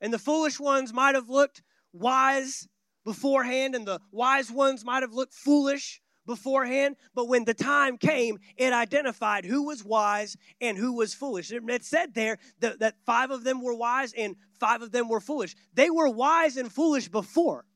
And 0.00 0.12
the 0.12 0.18
foolish 0.18 0.60
ones 0.60 0.92
might 0.92 1.14
have 1.14 1.30
looked 1.30 1.62
wise 1.92 2.68
beforehand, 3.04 3.74
and 3.74 3.86
the 3.86 4.00
wise 4.12 4.50
ones 4.50 4.84
might 4.84 5.02
have 5.02 5.12
looked 5.12 5.34
foolish 5.34 6.02
beforehand, 6.26 6.96
but 7.14 7.28
when 7.28 7.44
the 7.44 7.54
time 7.54 7.98
came, 7.98 8.38
it 8.56 8.72
identified 8.72 9.44
who 9.44 9.66
was 9.66 9.84
wise 9.84 10.36
and 10.60 10.78
who 10.78 10.94
was 10.94 11.14
foolish. 11.14 11.52
It 11.52 11.84
said 11.84 12.14
there 12.14 12.38
that, 12.60 12.80
that 12.80 12.94
five 13.04 13.30
of 13.30 13.44
them 13.44 13.62
were 13.62 13.74
wise 13.74 14.12
and 14.16 14.36
five 14.64 14.80
of 14.80 14.92
them 14.92 15.10
were 15.10 15.20
foolish. 15.20 15.54
They 15.74 15.90
were 15.90 16.08
wise 16.08 16.56
and 16.56 16.72
foolish 16.72 17.08
before. 17.08 17.66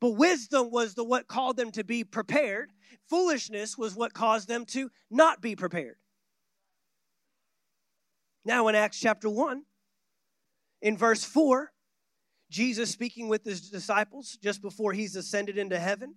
But 0.00 0.12
wisdom 0.12 0.70
was 0.70 0.94
the 0.94 1.04
what 1.04 1.28
called 1.28 1.58
them 1.58 1.72
to 1.72 1.84
be 1.84 2.04
prepared. 2.04 2.70
Foolishness 3.10 3.76
was 3.76 3.94
what 3.94 4.14
caused 4.14 4.48
them 4.48 4.64
to 4.66 4.90
not 5.10 5.42
be 5.42 5.54
prepared. 5.56 5.96
Now 8.46 8.68
in 8.68 8.74
Acts 8.74 8.98
chapter 8.98 9.28
1, 9.28 9.62
in 10.80 10.96
verse 10.96 11.22
4, 11.22 11.70
Jesus 12.50 12.90
speaking 12.90 13.28
with 13.28 13.44
his 13.44 13.68
disciples 13.68 14.38
just 14.42 14.62
before 14.62 14.94
he's 14.94 15.16
ascended 15.16 15.58
into 15.58 15.78
heaven. 15.78 16.14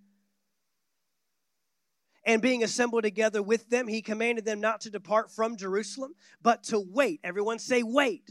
And 2.25 2.41
being 2.41 2.63
assembled 2.63 3.03
together 3.03 3.43
with 3.43 3.69
them, 3.69 3.89
he 3.89 4.01
commanded 4.01 4.45
them 4.45 4.61
not 4.61 4.79
to 4.81 4.89
depart 4.89 5.29
from 5.29 5.57
Jerusalem, 5.57 6.13
but 6.41 6.63
to 6.65 6.79
wait. 6.79 7.19
Everyone 7.25 7.59
say, 7.59 7.83
wait. 7.83 8.29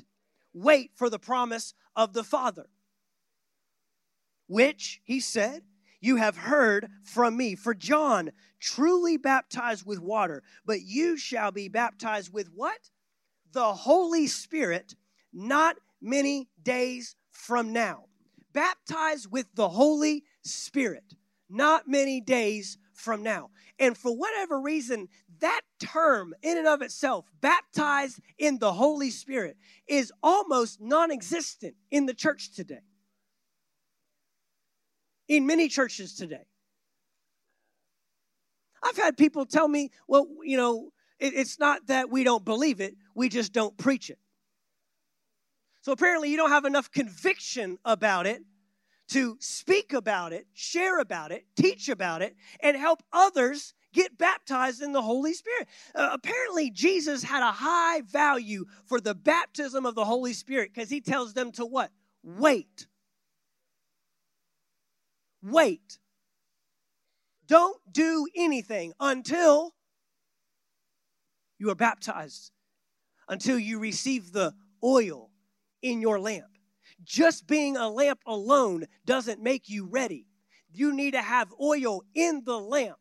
Wait 0.53 0.91
for 0.95 1.09
the 1.09 1.19
promise 1.19 1.75
of 1.95 2.13
the 2.13 2.25
Father, 2.25 2.67
which, 4.47 5.01
he 5.05 5.21
said, 5.21 5.63
you 6.01 6.17
have 6.17 6.37
heard 6.37 6.89
from 7.05 7.37
me. 7.37 7.55
For 7.55 7.75
John 7.75 8.31
truly 8.59 9.17
baptized 9.17 9.85
with 9.87 10.01
water, 10.01 10.43
but 10.65 10.81
you 10.83 11.17
shall 11.17 11.53
be 11.53 11.69
baptized 11.69 12.33
with 12.33 12.49
what? 12.55 12.91
The 13.53 13.73
Holy 13.73 14.27
Spirit, 14.27 14.95
not 15.33 15.77
many 16.01 16.49
days 16.63 17.17
from 17.31 17.73
now. 17.73 18.05
Baptized 18.53 19.31
with 19.31 19.47
the 19.55 19.69
Holy 19.69 20.25
Spirit, 20.43 21.15
not 21.49 21.87
many 21.87 22.21
days 22.21 22.79
from 22.95 23.23
now. 23.23 23.51
And 23.79 23.97
for 23.97 24.17
whatever 24.17 24.61
reason, 24.61 25.09
that 25.41 25.63
term 25.79 26.35
in 26.43 26.59
and 26.59 26.67
of 26.67 26.83
itself, 26.83 27.27
baptized 27.41 28.21
in 28.39 28.59
the 28.59 28.73
Holy 28.73 29.11
Spirit, 29.11 29.57
is 29.87 30.13
almost 30.23 30.81
non 30.81 31.11
existent 31.11 31.75
in 31.91 32.07
the 32.07 32.15
church 32.15 32.53
today. 32.55 32.81
In 35.29 35.47
many 35.47 35.69
churches 35.69 36.15
today. 36.15 36.45
I've 38.83 38.97
had 38.97 39.17
people 39.17 39.45
tell 39.45 39.69
me, 39.69 39.91
well, 40.09 40.27
you 40.43 40.57
know, 40.57 40.91
it, 41.19 41.35
it's 41.35 41.59
not 41.59 41.87
that 41.89 42.11
we 42.11 42.25
don't 42.25 42.45
believe 42.45 42.81
it, 42.81 42.97
we 43.15 43.29
just 43.29 43.53
don't 43.53 43.77
preach 43.77 44.11
it. 44.11 44.19
So 45.83 45.93
apparently, 45.93 46.31
you 46.31 46.37
don't 46.37 46.51
have 46.51 46.65
enough 46.65 46.91
conviction 46.91 47.79
about 47.85 48.27
it 48.27 48.43
to 49.11 49.37
speak 49.41 49.93
about 49.93 50.33
it, 50.33 50.47
share 50.55 50.99
about 51.01 51.33
it, 51.33 51.45
teach 51.57 51.89
about 51.89 52.23
it, 52.23 52.37
and 52.61 52.77
help 52.77 53.03
others 53.13 53.75
get 53.93 54.17
baptized 54.19 54.83
in 54.83 54.93
the 54.93 55.03
Holy 55.03 55.35
Spirit. 55.35 55.69
Uh, 55.95 56.11
apparently, 56.13 56.71
Jesus 56.71 57.23
had 57.23 57.43
a 57.43 57.53
high 57.53 58.03
value 58.03 58.65
for 58.87 59.01
the 59.01 59.15
baptism 59.15 59.87
of 59.87 59.95
the 59.95 60.05
Holy 60.05 60.33
Spirit 60.33 60.71
because 60.75 60.91
he 60.91 61.01
tells 61.01 61.35
them 61.35 61.53
to 61.53 61.67
what? 61.67 61.91
Wait. 62.23 62.87
Wait. 65.43 65.99
Don't 67.47 67.81
do 67.91 68.29
anything 68.37 68.93
until 69.01 69.75
you 71.59 71.71
are 71.71 71.75
baptized, 71.75 72.53
until 73.29 73.59
you 73.59 73.79
receive 73.79 74.33
the 74.33 74.55
oil 74.85 75.31
in 75.83 76.01
your 76.01 76.21
lamp. 76.21 76.47
Just 77.03 77.47
being 77.47 77.77
a 77.77 77.89
lamp 77.89 78.21
alone 78.27 78.85
doesn't 79.05 79.43
make 79.43 79.69
you 79.69 79.87
ready. 79.87 80.27
You 80.73 80.95
need 80.95 81.13
to 81.13 81.23
have 81.23 81.53
oil 81.61 82.03
in 82.15 82.43
the 82.45 82.59
lamp. 82.59 82.99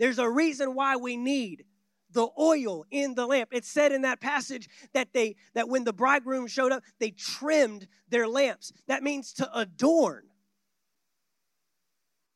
There's 0.00 0.18
a 0.18 0.28
reason 0.28 0.74
why 0.74 0.96
we 0.96 1.16
need 1.16 1.66
the 2.10 2.26
oil 2.38 2.84
in 2.90 3.14
the 3.14 3.26
lamp. 3.26 3.50
It 3.52 3.64
said 3.66 3.92
in 3.92 4.02
that 4.02 4.20
passage 4.20 4.68
that 4.94 5.12
they 5.12 5.36
that 5.54 5.68
when 5.68 5.84
the 5.84 5.92
bridegroom 5.92 6.48
showed 6.48 6.72
up, 6.72 6.82
they 6.98 7.10
trimmed 7.10 7.86
their 8.08 8.26
lamps. 8.26 8.72
That 8.88 9.02
means 9.02 9.34
to 9.34 9.48
adorn. 9.56 10.24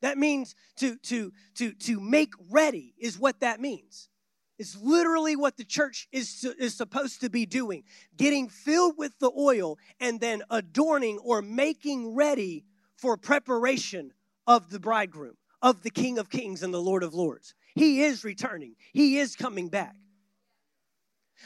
That 0.02 0.18
means 0.18 0.54
to 0.76 0.96
to 1.04 1.32
to 1.56 1.72
to 1.72 1.98
make 1.98 2.34
ready 2.50 2.94
is 2.98 3.18
what 3.18 3.40
that 3.40 3.60
means. 3.60 4.10
It's 4.58 4.76
literally 4.76 5.34
what 5.34 5.56
the 5.56 5.64
church 5.64 6.06
is, 6.12 6.44
is 6.58 6.76
supposed 6.76 7.22
to 7.22 7.30
be 7.30 7.46
doing 7.46 7.82
getting 8.16 8.48
filled 8.48 8.98
with 8.98 9.18
the 9.18 9.32
oil 9.36 9.78
and 9.98 10.20
then 10.20 10.42
adorning 10.50 11.18
or 11.18 11.40
making 11.40 12.14
ready 12.14 12.66
for 12.98 13.16
preparation 13.16 14.12
of 14.46 14.70
the 14.70 14.78
bridegroom, 14.78 15.36
of 15.64 15.82
the 15.82 15.90
King 15.90 16.18
of 16.18 16.28
Kings 16.28 16.62
and 16.62 16.74
the 16.74 16.80
Lord 16.80 17.02
of 17.02 17.14
Lords. 17.14 17.54
He 17.74 18.02
is 18.02 18.22
returning, 18.22 18.76
He 18.92 19.18
is 19.18 19.34
coming 19.34 19.68
back. 19.68 19.96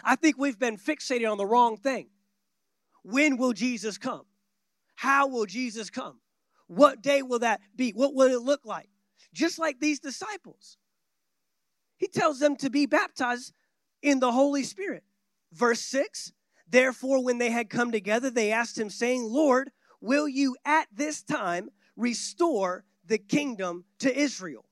I 0.04 0.16
think 0.16 0.36
we've 0.36 0.58
been 0.58 0.76
fixated 0.76 1.30
on 1.30 1.38
the 1.38 1.46
wrong 1.46 1.76
thing. 1.76 2.08
when 3.02 3.38
will 3.38 3.52
Jesus 3.52 3.96
come? 3.96 4.26
How 4.96 5.28
will 5.28 5.46
Jesus 5.46 5.88
come? 5.88 6.18
What 6.66 7.00
day 7.00 7.22
will 7.22 7.38
that 7.38 7.60
be? 7.76 7.92
What 7.92 8.14
will 8.14 8.28
it 8.28 8.42
look 8.42 8.66
like? 8.66 8.88
Just 9.32 9.58
like 9.58 9.78
these 9.78 10.00
disciples. 10.00 10.76
He 11.96 12.08
tells 12.08 12.40
them 12.40 12.56
to 12.56 12.68
be 12.70 12.86
baptized 12.86 13.52
in 14.02 14.18
the 14.18 14.32
Holy 14.32 14.64
Spirit. 14.64 15.04
Verse 15.52 15.80
6 15.80 16.32
Therefore, 16.68 17.24
when 17.24 17.38
they 17.38 17.50
had 17.50 17.70
come 17.70 17.92
together, 17.92 18.30
they 18.30 18.50
asked 18.50 18.76
him, 18.76 18.90
saying, 18.90 19.22
Lord, 19.22 19.70
will 20.00 20.28
you 20.28 20.56
at 20.64 20.88
this 20.92 21.22
time 21.22 21.70
restore 21.96 22.84
the 23.08 23.18
kingdom 23.18 23.84
to 24.00 24.16
Israel? 24.16 24.64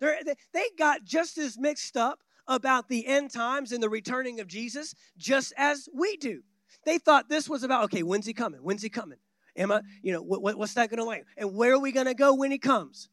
They're, 0.00 0.18
they 0.52 0.64
got 0.78 1.04
just 1.04 1.38
as 1.38 1.58
mixed 1.58 1.96
up 1.96 2.20
about 2.46 2.88
the 2.88 3.06
end 3.06 3.30
times 3.32 3.72
and 3.72 3.82
the 3.82 3.88
returning 3.88 4.40
of 4.40 4.46
Jesus 4.46 4.94
just 5.16 5.52
as 5.56 5.88
we 5.94 6.16
do. 6.16 6.42
They 6.84 6.98
thought 6.98 7.28
this 7.28 7.48
was 7.48 7.62
about, 7.62 7.84
okay, 7.84 8.02
when's 8.02 8.26
he 8.26 8.32
coming? 8.32 8.60
When's 8.62 8.82
he 8.82 8.88
coming? 8.88 9.18
Am 9.56 9.72
I, 9.72 9.80
you 10.02 10.12
know, 10.12 10.22
what, 10.22 10.56
what's 10.56 10.74
that 10.74 10.88
going 10.88 10.98
to 10.98 11.04
like? 11.04 11.24
And 11.36 11.54
where 11.54 11.74
are 11.74 11.80
we 11.80 11.92
going 11.92 12.06
to 12.06 12.14
go 12.14 12.34
when 12.34 12.50
he 12.50 12.58
comes? 12.58 13.08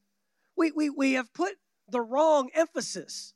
We, 0.55 0.71
we, 0.71 0.89
we 0.89 1.13
have 1.13 1.33
put 1.33 1.53
the 1.89 2.01
wrong 2.01 2.49
emphasis 2.53 3.33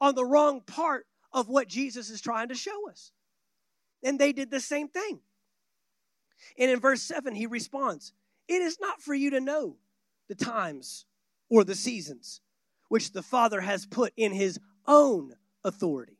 on 0.00 0.14
the 0.14 0.24
wrong 0.24 0.62
part 0.66 1.06
of 1.32 1.48
what 1.48 1.68
Jesus 1.68 2.10
is 2.10 2.20
trying 2.20 2.48
to 2.48 2.54
show 2.54 2.88
us. 2.90 3.12
And 4.02 4.18
they 4.18 4.32
did 4.32 4.50
the 4.50 4.60
same 4.60 4.88
thing. 4.88 5.20
And 6.58 6.70
in 6.70 6.80
verse 6.80 7.02
7, 7.02 7.34
he 7.34 7.46
responds, 7.46 8.12
It 8.48 8.62
is 8.62 8.78
not 8.80 9.02
for 9.02 9.14
you 9.14 9.30
to 9.30 9.40
know 9.40 9.76
the 10.28 10.34
times 10.34 11.04
or 11.48 11.64
the 11.64 11.74
seasons 11.74 12.40
which 12.88 13.12
the 13.12 13.22
Father 13.22 13.60
has 13.60 13.86
put 13.86 14.12
in 14.16 14.32
his 14.32 14.58
own 14.86 15.34
authority. 15.64 16.18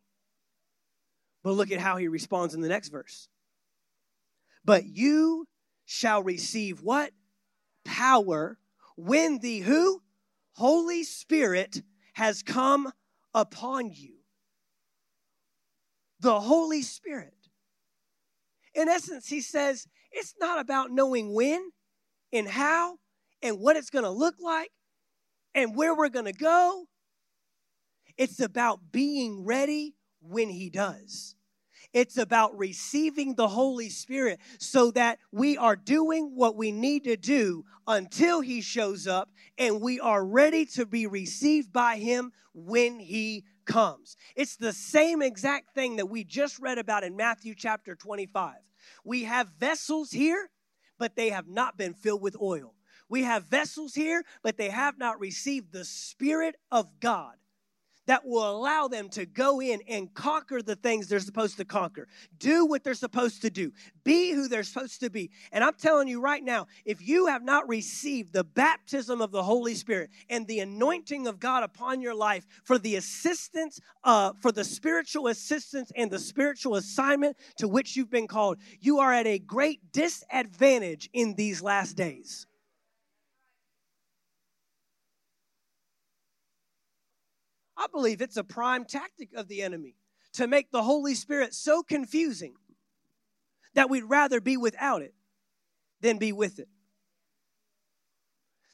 But 1.42 1.52
look 1.52 1.70
at 1.70 1.78
how 1.78 1.96
he 1.96 2.08
responds 2.08 2.54
in 2.54 2.60
the 2.60 2.68
next 2.68 2.88
verse. 2.88 3.28
But 4.64 4.84
you 4.84 5.46
shall 5.84 6.22
receive 6.22 6.82
what? 6.82 7.12
Power 7.84 8.58
when 8.96 9.38
the 9.38 9.60
who? 9.60 10.02
Holy 10.54 11.04
Spirit 11.04 11.82
has 12.14 12.42
come 12.42 12.90
upon 13.34 13.92
you. 13.92 14.14
The 16.20 16.40
Holy 16.40 16.82
Spirit. 16.82 17.34
In 18.74 18.88
essence, 18.88 19.28
he 19.28 19.40
says 19.40 19.86
it's 20.10 20.34
not 20.40 20.58
about 20.58 20.90
knowing 20.90 21.34
when 21.34 21.70
and 22.32 22.48
how 22.48 22.98
and 23.42 23.58
what 23.58 23.76
it's 23.76 23.90
going 23.90 24.04
to 24.04 24.10
look 24.10 24.36
like 24.40 24.70
and 25.54 25.76
where 25.76 25.94
we're 25.94 26.08
going 26.08 26.26
to 26.26 26.32
go. 26.32 26.86
It's 28.16 28.40
about 28.40 28.92
being 28.92 29.44
ready 29.44 29.94
when 30.20 30.48
he 30.48 30.70
does. 30.70 31.36
It's 31.92 32.18
about 32.18 32.58
receiving 32.58 33.34
the 33.34 33.48
Holy 33.48 33.88
Spirit 33.88 34.40
so 34.58 34.90
that 34.90 35.18
we 35.32 35.56
are 35.56 35.76
doing 35.76 36.32
what 36.34 36.56
we 36.56 36.72
need 36.72 37.04
to 37.04 37.16
do 37.16 37.64
until 37.86 38.40
He 38.40 38.60
shows 38.60 39.06
up 39.06 39.30
and 39.56 39.80
we 39.80 40.00
are 40.00 40.24
ready 40.24 40.66
to 40.66 40.84
be 40.84 41.06
received 41.06 41.72
by 41.72 41.96
Him 41.96 42.32
when 42.52 42.98
He 42.98 43.44
comes. 43.64 44.16
It's 44.34 44.56
the 44.56 44.72
same 44.72 45.22
exact 45.22 45.74
thing 45.74 45.96
that 45.96 46.10
we 46.10 46.24
just 46.24 46.58
read 46.58 46.78
about 46.78 47.04
in 47.04 47.16
Matthew 47.16 47.54
chapter 47.54 47.94
25. 47.94 48.56
We 49.04 49.24
have 49.24 49.48
vessels 49.58 50.10
here, 50.10 50.50
but 50.98 51.16
they 51.16 51.30
have 51.30 51.48
not 51.48 51.76
been 51.76 51.94
filled 51.94 52.22
with 52.22 52.36
oil. 52.40 52.74
We 53.08 53.22
have 53.22 53.44
vessels 53.44 53.94
here, 53.94 54.24
but 54.42 54.56
they 54.56 54.70
have 54.70 54.98
not 54.98 55.20
received 55.20 55.72
the 55.72 55.84
Spirit 55.84 56.56
of 56.70 57.00
God 57.00 57.34
that 58.06 58.26
will 58.26 58.48
allow 58.48 58.88
them 58.88 59.08
to 59.10 59.26
go 59.26 59.60
in 59.60 59.80
and 59.88 60.12
conquer 60.14 60.62
the 60.62 60.76
things 60.76 61.08
they're 61.08 61.20
supposed 61.20 61.56
to 61.58 61.64
conquer, 61.64 62.08
do 62.38 62.66
what 62.66 62.84
they're 62.84 62.94
supposed 62.94 63.42
to 63.42 63.50
do, 63.50 63.72
be 64.04 64.32
who 64.32 64.48
they're 64.48 64.62
supposed 64.62 65.00
to 65.00 65.10
be. 65.10 65.30
And 65.52 65.62
I'm 65.62 65.74
telling 65.74 66.08
you 66.08 66.20
right 66.20 66.42
now, 66.42 66.66
if 66.84 67.06
you 67.06 67.26
have 67.26 67.42
not 67.42 67.68
received 67.68 68.32
the 68.32 68.44
baptism 68.44 69.20
of 69.20 69.30
the 69.32 69.42
Holy 69.42 69.74
Spirit 69.74 70.10
and 70.30 70.46
the 70.46 70.60
anointing 70.60 71.26
of 71.26 71.40
God 71.40 71.62
upon 71.62 72.00
your 72.00 72.14
life 72.14 72.46
for 72.64 72.78
the 72.78 72.96
assistance, 72.96 73.80
uh, 74.04 74.32
for 74.40 74.52
the 74.52 74.64
spiritual 74.64 75.28
assistance 75.28 75.90
and 75.96 76.10
the 76.10 76.18
spiritual 76.18 76.76
assignment 76.76 77.36
to 77.58 77.68
which 77.68 77.96
you've 77.96 78.10
been 78.10 78.28
called, 78.28 78.58
you 78.80 78.98
are 79.00 79.12
at 79.12 79.26
a 79.26 79.38
great 79.38 79.92
disadvantage 79.92 81.10
in 81.12 81.34
these 81.34 81.62
last 81.62 81.96
days. 81.96 82.46
I 87.86 87.88
believe 87.88 88.20
it's 88.20 88.36
a 88.36 88.42
prime 88.42 88.84
tactic 88.84 89.32
of 89.34 89.46
the 89.46 89.62
enemy 89.62 89.94
to 90.32 90.48
make 90.48 90.72
the 90.72 90.82
Holy 90.82 91.14
Spirit 91.14 91.54
so 91.54 91.84
confusing 91.84 92.54
that 93.74 93.88
we'd 93.88 94.02
rather 94.02 94.40
be 94.40 94.56
without 94.56 95.02
it 95.02 95.14
than 96.00 96.18
be 96.18 96.32
with 96.32 96.58
it. 96.58 96.68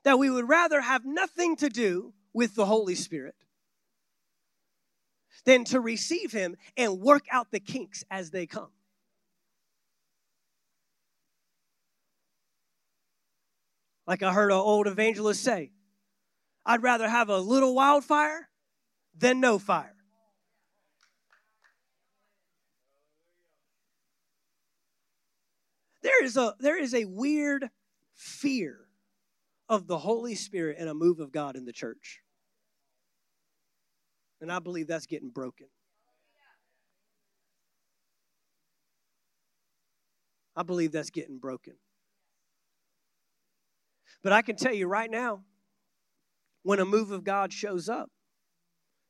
That 0.04 0.18
we 0.18 0.30
would 0.30 0.48
rather 0.48 0.80
have 0.80 1.04
nothing 1.04 1.56
to 1.56 1.68
do 1.68 2.14
with 2.32 2.54
the 2.54 2.64
Holy 2.64 2.94
Spirit 2.94 3.34
than 5.44 5.64
to 5.64 5.78
receive 5.78 6.32
Him 6.32 6.56
and 6.78 6.98
work 6.98 7.24
out 7.30 7.50
the 7.50 7.60
kinks 7.60 8.04
as 8.10 8.30
they 8.30 8.46
come. 8.46 8.70
Like 14.06 14.22
I 14.22 14.32
heard 14.32 14.50
an 14.50 14.56
old 14.56 14.86
evangelist 14.86 15.44
say, 15.44 15.70
I'd 16.64 16.82
rather 16.82 17.08
have 17.08 17.28
a 17.28 17.38
little 17.38 17.74
wildfire 17.74 18.48
than 19.16 19.40
no 19.40 19.58
fire. 19.58 19.94
There 26.02 26.24
is 26.24 26.36
a 26.36 26.54
there 26.58 26.80
is 26.80 26.94
a 26.94 27.04
weird 27.04 27.70
fear 28.14 28.88
of 29.68 29.86
the 29.86 29.98
Holy 29.98 30.34
Spirit 30.34 30.76
and 30.78 30.88
a 30.88 30.94
move 30.94 31.20
of 31.20 31.32
God 31.32 31.56
in 31.56 31.64
the 31.64 31.72
church. 31.72 32.20
And 34.40 34.50
I 34.50 34.58
believe 34.58 34.88
that's 34.88 35.06
getting 35.06 35.30
broken. 35.30 35.68
I 40.56 40.64
believe 40.64 40.92
that's 40.92 41.10
getting 41.10 41.38
broken. 41.38 41.74
But 44.22 44.32
I 44.32 44.42
can 44.42 44.56
tell 44.56 44.74
you 44.74 44.86
right 44.86 45.10
now, 45.10 45.42
when 46.62 46.78
a 46.78 46.84
move 46.84 47.10
of 47.10 47.24
God 47.24 47.52
shows 47.52 47.88
up, 47.88 48.10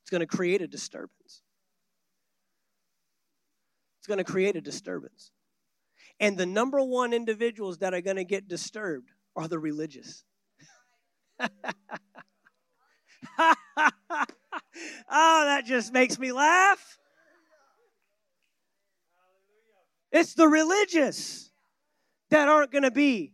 it's 0.03 0.11
going 0.11 0.21
to 0.21 0.27
create 0.27 0.63
a 0.63 0.67
disturbance. 0.67 1.43
It's 3.99 4.07
going 4.07 4.19
to 4.19 4.25
create 4.25 4.57
a 4.57 4.61
disturbance. 4.61 5.31
And 6.19 6.37
the 6.37 6.47
number 6.47 6.83
one 6.83 7.13
individuals 7.13 7.79
that 7.79 7.95
are 7.95 8.01
going 8.01 8.17
to 8.17 8.25
get 8.25 8.49
disturbed 8.49 9.11
are 9.37 9.49
the 9.49 9.59
religious. 9.59 10.25
oh, 11.41 11.49
that 15.09 15.65
just 15.67 15.93
makes 15.93 16.19
me 16.19 16.33
laugh. 16.33 16.99
It's 20.11 20.35
the 20.35 20.49
religious 20.49 21.51
that 22.31 22.49
aren't 22.49 22.71
going 22.71 22.83
to 22.83 22.91
be 22.91 23.33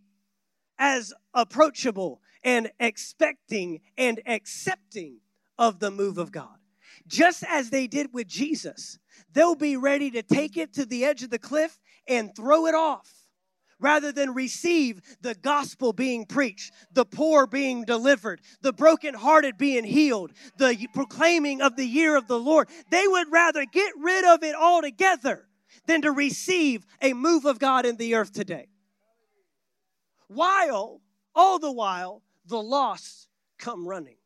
as 0.78 1.12
approachable 1.34 2.20
and 2.44 2.70
expecting 2.78 3.80
and 3.96 4.20
accepting 4.26 5.18
of 5.59 5.80
the 5.80 5.90
move 5.90 6.18
of 6.18 6.32
God 6.32 6.59
just 7.09 7.42
as 7.48 7.70
they 7.70 7.86
did 7.86 8.12
with 8.12 8.28
Jesus. 8.28 8.98
They'll 9.32 9.56
be 9.56 9.76
ready 9.76 10.11
to 10.12 10.22
take 10.22 10.56
it 10.56 10.74
to 10.74 10.84
the 10.84 11.04
edge 11.04 11.22
of 11.22 11.30
the 11.30 11.38
cliff 11.38 11.78
and 12.06 12.34
throw 12.36 12.66
it 12.66 12.74
off 12.74 13.11
rather 13.80 14.11
than 14.11 14.34
receive 14.34 15.00
the 15.20 15.34
gospel 15.34 15.92
being 15.92 16.26
preached, 16.26 16.72
the 16.92 17.04
poor 17.04 17.46
being 17.46 17.84
delivered, 17.84 18.40
the 18.61 18.72
brokenhearted 18.72 19.56
being 19.56 19.84
healed, 19.84 20.32
the 20.59 20.88
proclaiming 20.94 21.62
of 21.62 21.76
the 21.76 21.86
year 21.86 22.16
of 22.16 22.26
the 22.26 22.38
Lord. 22.38 22.68
They 22.90 23.06
would 23.06 23.30
rather 23.30 23.64
get 23.64 23.92
rid 23.96 24.24
of 24.24 24.42
it 24.42 24.54
altogether 24.56 25.46
than 25.86 26.02
to 26.02 26.11
receive 26.11 26.84
a 27.00 27.12
move 27.12 27.44
of 27.44 27.59
God 27.59 27.86
in 27.86 27.96
the 27.96 28.16
earth 28.16 28.32
today. 28.32 28.66
While, 30.26 31.00
all 31.34 31.59
the 31.59 31.72
while, 31.72 32.22
the 32.46 32.61
lost 32.61 33.28
come 33.59 33.86
running. 33.86 34.16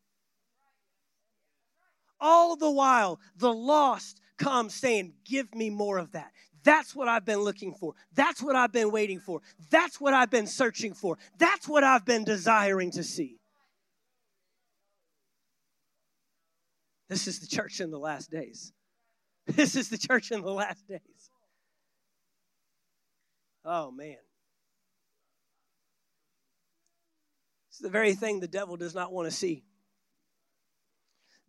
All 2.25 2.55
the 2.55 2.71
while, 2.71 3.19
the 3.35 3.53
lost 3.53 4.21
come 4.37 4.69
saying, 4.69 5.13
Give 5.25 5.53
me 5.53 5.69
more 5.69 5.97
of 5.97 6.13
that. 6.13 6.31
That's 6.63 6.95
what 6.95 7.09
I've 7.09 7.25
been 7.25 7.41
looking 7.41 7.73
for. 7.73 7.95
That's 8.13 8.41
what 8.41 8.55
I've 8.55 8.71
been 8.71 8.91
waiting 8.91 9.19
for. 9.19 9.41
That's 9.69 9.99
what 9.99 10.13
I've 10.13 10.29
been 10.29 10.47
searching 10.47 10.93
for. 10.93 11.17
That's 11.37 11.67
what 11.67 11.83
I've 11.83 12.05
been 12.05 12.23
desiring 12.23 12.91
to 12.91 13.03
see. 13.03 13.41
This 17.09 17.27
is 17.27 17.39
the 17.39 17.47
church 17.47 17.81
in 17.81 17.91
the 17.91 17.99
last 17.99 18.31
days. 18.31 18.71
This 19.45 19.75
is 19.75 19.89
the 19.89 19.97
church 19.97 20.31
in 20.31 20.41
the 20.41 20.53
last 20.53 20.87
days. 20.87 21.29
Oh, 23.65 23.91
man. 23.91 24.15
It's 27.67 27.79
the 27.79 27.89
very 27.89 28.13
thing 28.13 28.39
the 28.39 28.47
devil 28.47 28.77
does 28.77 28.95
not 28.95 29.11
want 29.11 29.29
to 29.29 29.35
see. 29.35 29.65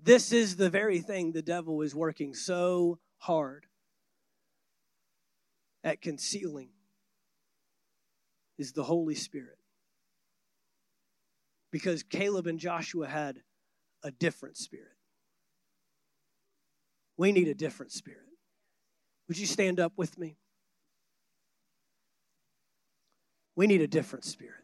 This 0.04 0.32
is 0.32 0.56
the 0.56 0.68
very 0.68 1.00
thing 1.00 1.32
the 1.32 1.40
devil 1.40 1.80
is 1.80 1.94
working 1.94 2.34
so 2.34 2.98
hard. 3.16 3.64
at 5.82 6.00
concealing 6.00 6.70
is 8.56 8.72
the 8.72 8.84
Holy 8.84 9.14
Spirit. 9.14 9.58
Because 11.70 12.02
Caleb 12.02 12.46
and 12.46 12.58
Joshua 12.58 13.06
had 13.06 13.42
a 14.02 14.10
different 14.10 14.56
spirit. 14.56 14.96
We 17.18 17.32
need 17.32 17.48
a 17.48 17.54
different 17.54 17.92
spirit. 17.92 18.20
Would 19.28 19.38
you 19.38 19.46
stand 19.46 19.78
up 19.78 19.92
with 19.96 20.18
me? 20.18 20.38
We 23.56 23.66
need 23.66 23.82
a 23.82 23.86
different 23.86 24.24
spirit. 24.24 24.63